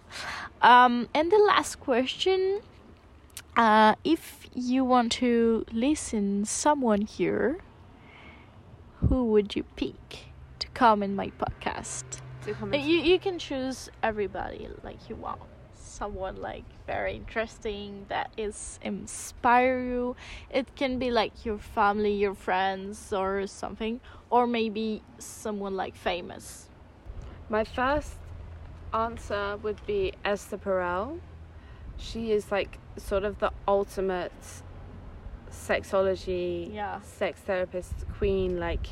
Um, 0.62 1.08
and 1.14 1.32
the 1.32 1.38
last 1.38 1.80
question 1.80 2.62
uh, 3.56 3.96
if 4.04 4.48
you 4.54 4.84
want 4.84 5.12
to 5.14 5.66
listen 5.72 6.46
someone 6.46 7.02
here, 7.02 7.60
who 9.08 9.26
would 9.26 9.56
you 9.56 9.64
pick 9.76 10.34
to 10.60 10.68
come 10.70 11.04
in 11.04 11.16
my 11.16 11.32
podcast? 11.38 12.04
Uh, 12.48 12.78
You 12.78 13.00
you 13.00 13.20
can 13.20 13.40
choose 13.40 13.90
everybody 14.04 14.68
like 14.84 15.10
you 15.10 15.16
want. 15.16 15.42
Someone 15.96 16.36
like 16.42 16.66
very 16.88 17.16
interesting 17.16 18.06
that 18.10 18.30
is 18.36 18.80
inspire 18.82 19.80
you. 19.80 20.16
It 20.50 20.76
can 20.76 21.00
be 21.00 21.10
like 21.10 21.46
your 21.46 21.58
family, 21.58 22.14
your 22.14 22.36
friends, 22.36 23.14
or 23.14 23.48
something, 23.48 24.02
or 24.30 24.46
maybe 24.46 25.02
someone 25.20 25.78
like 25.78 25.96
famous. 25.96 26.68
My 27.48 27.64
first 27.64 28.12
answer 28.94 29.58
would 29.64 29.80
be 29.86 30.12
Esther 30.26 30.58
Perel. 30.58 31.22
She 31.98 32.34
is 32.34 32.52
like 32.52 32.78
sort 32.98 33.24
of 33.24 33.40
the 33.40 33.52
ultimate 33.66 34.34
sexology, 35.50 36.74
Yeah. 36.74 37.00
sex 37.04 37.40
therapist 37.40 37.94
queen. 38.18 38.60
Like, 38.60 38.88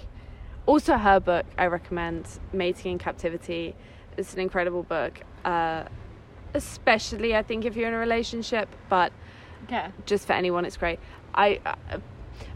also 0.65 0.95
her 0.97 1.19
book 1.19 1.45
I 1.57 1.65
recommend, 1.65 2.27
Mating 2.53 2.93
in 2.93 2.97
Captivity. 2.97 3.75
It's 4.15 4.33
an 4.33 4.39
incredible 4.39 4.83
book, 4.83 5.19
uh, 5.43 5.83
especially 6.53 7.35
I 7.35 7.43
think 7.43 7.65
if 7.65 7.75
you're 7.75 7.87
in 7.87 7.93
a 7.93 7.97
relationship, 7.99 8.69
but 8.89 9.11
Okay. 9.65 9.87
just 10.05 10.27
for 10.27 10.33
anyone, 10.33 10.65
it's 10.65 10.77
great. 10.77 10.99
I, 11.33 11.59
uh, 11.65 11.75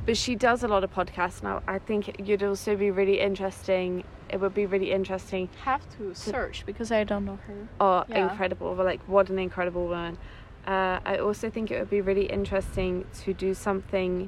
but 0.05 0.17
she 0.17 0.35
does 0.35 0.63
a 0.63 0.67
lot 0.67 0.83
of 0.83 0.93
podcasts 0.93 1.41
now. 1.43 1.61
I 1.67 1.79
think 1.79 2.27
you'd 2.27 2.43
also 2.43 2.75
be 2.75 2.91
really 2.91 3.19
interesting. 3.19 4.03
It 4.29 4.39
would 4.41 4.53
be 4.53 4.65
really 4.65 4.91
interesting. 4.91 5.49
Have 5.63 5.87
to 5.97 6.13
search 6.13 6.65
because 6.65 6.91
I 6.91 7.03
don't 7.03 7.25
know 7.25 7.39
her. 7.47 7.67
Oh, 7.79 8.03
Yeah. 8.09 8.29
incredible! 8.29 8.75
But 8.75 8.85
like, 8.85 9.01
what 9.07 9.29
an 9.29 9.39
incredible 9.39 9.87
woman. 9.87 10.17
Uh, 10.65 10.99
I 11.05 11.17
also 11.17 11.49
think 11.49 11.71
it 11.71 11.79
would 11.79 11.89
be 11.89 12.01
really 12.01 12.25
interesting 12.25 13.05
to 13.23 13.33
do 13.33 13.53
something 13.53 14.27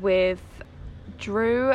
with 0.00 0.40
Drew 1.18 1.74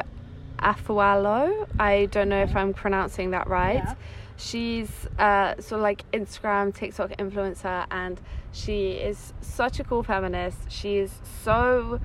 Afualo. 0.59 1.67
I 1.79 2.05
don't 2.11 2.29
know 2.29 2.41
if 2.41 2.55
I'm 2.55 2.73
pronouncing 2.73 3.31
that 3.31 3.47
right. 3.47 3.75
Yeah. 3.83 3.95
She's 4.39 4.89
uh, 5.19 5.55
sort 5.55 5.79
of 5.79 5.81
like 5.81 6.09
Instagram, 6.13 6.73
TikTok 6.73 7.09
influencer, 7.17 7.85
and 7.91 8.21
she 8.53 8.91
is 8.91 9.33
such 9.41 9.81
a 9.81 9.83
cool 9.83 10.01
feminist. 10.01 10.71
She 10.71 10.95
is 10.99 11.11
so, 11.43 11.99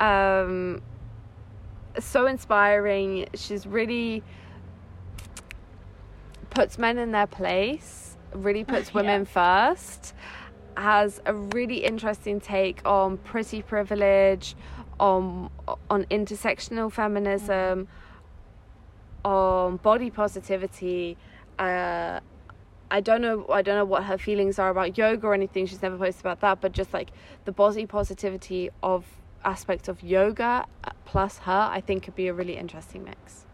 um, 0.00 0.82
so 2.00 2.26
inspiring. 2.26 3.28
She's 3.34 3.64
really 3.64 4.24
puts 6.50 6.78
men 6.78 6.98
in 6.98 7.12
their 7.12 7.28
place. 7.28 8.16
Really 8.32 8.64
puts 8.64 8.92
women 8.92 9.24
first. 9.24 10.14
Has 10.76 11.20
a 11.26 11.34
really 11.34 11.84
interesting 11.84 12.40
take 12.40 12.80
on 12.84 13.18
pretty 13.18 13.62
privilege, 13.62 14.56
on 14.98 15.48
on 15.88 16.06
intersectional 16.06 16.90
feminism, 16.90 17.86
on 19.24 19.76
body 19.76 20.10
positivity. 20.10 21.16
Uh, 21.58 22.20
I 22.90 23.00
don't 23.00 23.20
know. 23.20 23.46
I 23.50 23.62
don't 23.62 23.76
know 23.76 23.84
what 23.84 24.04
her 24.04 24.18
feelings 24.18 24.58
are 24.58 24.70
about 24.70 24.96
yoga 24.96 25.26
or 25.26 25.34
anything. 25.34 25.66
She's 25.66 25.82
never 25.82 25.98
posted 25.98 26.22
about 26.22 26.40
that. 26.40 26.60
But 26.60 26.72
just 26.72 26.94
like 26.94 27.10
the 27.44 27.52
body 27.52 27.86
positivity 27.86 28.70
of 28.82 29.04
aspects 29.44 29.88
of 29.88 30.02
yoga 30.02 30.64
uh, 30.84 30.90
plus 31.04 31.38
her, 31.38 31.68
I 31.70 31.80
think 31.80 32.04
could 32.04 32.14
be 32.16 32.28
a 32.28 32.34
really 32.34 32.56
interesting 32.56 33.04
mix. 33.04 33.44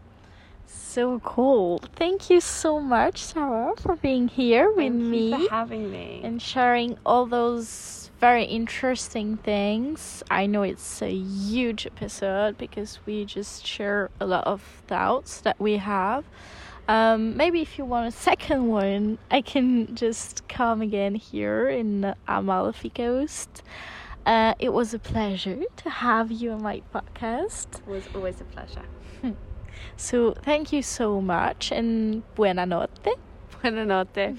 So 0.65 1.19
cool. 1.19 1.79
Thank 1.95 2.29
you 2.29 2.39
so 2.39 2.79
much, 2.79 3.21
Sarah, 3.23 3.73
for 3.77 3.97
being 3.97 4.27
here 4.29 4.71
with 4.71 4.93
me 4.93 5.31
for 5.31 5.49
having 5.49 5.91
me. 5.91 6.21
and 6.23 6.41
sharing 6.41 6.97
all 7.05 7.25
those 7.25 8.09
very 8.19 8.45
interesting 8.45 9.37
things. 9.37 10.23
I 10.31 10.45
know 10.45 10.63
it's 10.63 11.01
a 11.01 11.13
huge 11.13 11.85
episode 11.85 12.57
because 12.57 12.99
we 13.05 13.25
just 13.25 13.65
share 13.65 14.09
a 14.21 14.25
lot 14.25 14.47
of 14.47 14.81
doubts 14.87 15.41
that 15.41 15.59
we 15.59 15.77
have. 15.77 16.23
Um, 16.87 17.35
maybe 17.35 17.61
if 17.61 17.77
you 17.77 17.85
want 17.85 18.07
a 18.07 18.11
second 18.11 18.67
one, 18.67 19.17
I 19.31 19.41
can 19.41 19.95
just 19.95 20.47
come 20.47 20.81
again 20.81 21.15
here 21.15 21.67
in 21.67 22.13
Amalfi 22.27 22.89
Coast. 22.89 23.63
Uh, 24.25 24.53
it 24.59 24.73
was 24.73 24.93
a 24.93 24.99
pleasure 24.99 25.61
to 25.77 25.89
have 25.89 26.31
you 26.31 26.51
on 26.51 26.63
my 26.63 26.81
podcast. 26.93 27.79
it 27.79 27.87
was 27.87 28.03
always 28.13 28.41
a 28.41 28.45
pleasure. 28.45 28.85
So 29.97 30.33
thank 30.33 30.71
you 30.71 30.81
so 30.81 31.21
much 31.21 31.71
and 31.71 32.23
buona 32.35 32.65
notte. 32.65 33.15
Buonanotte. 33.51 34.37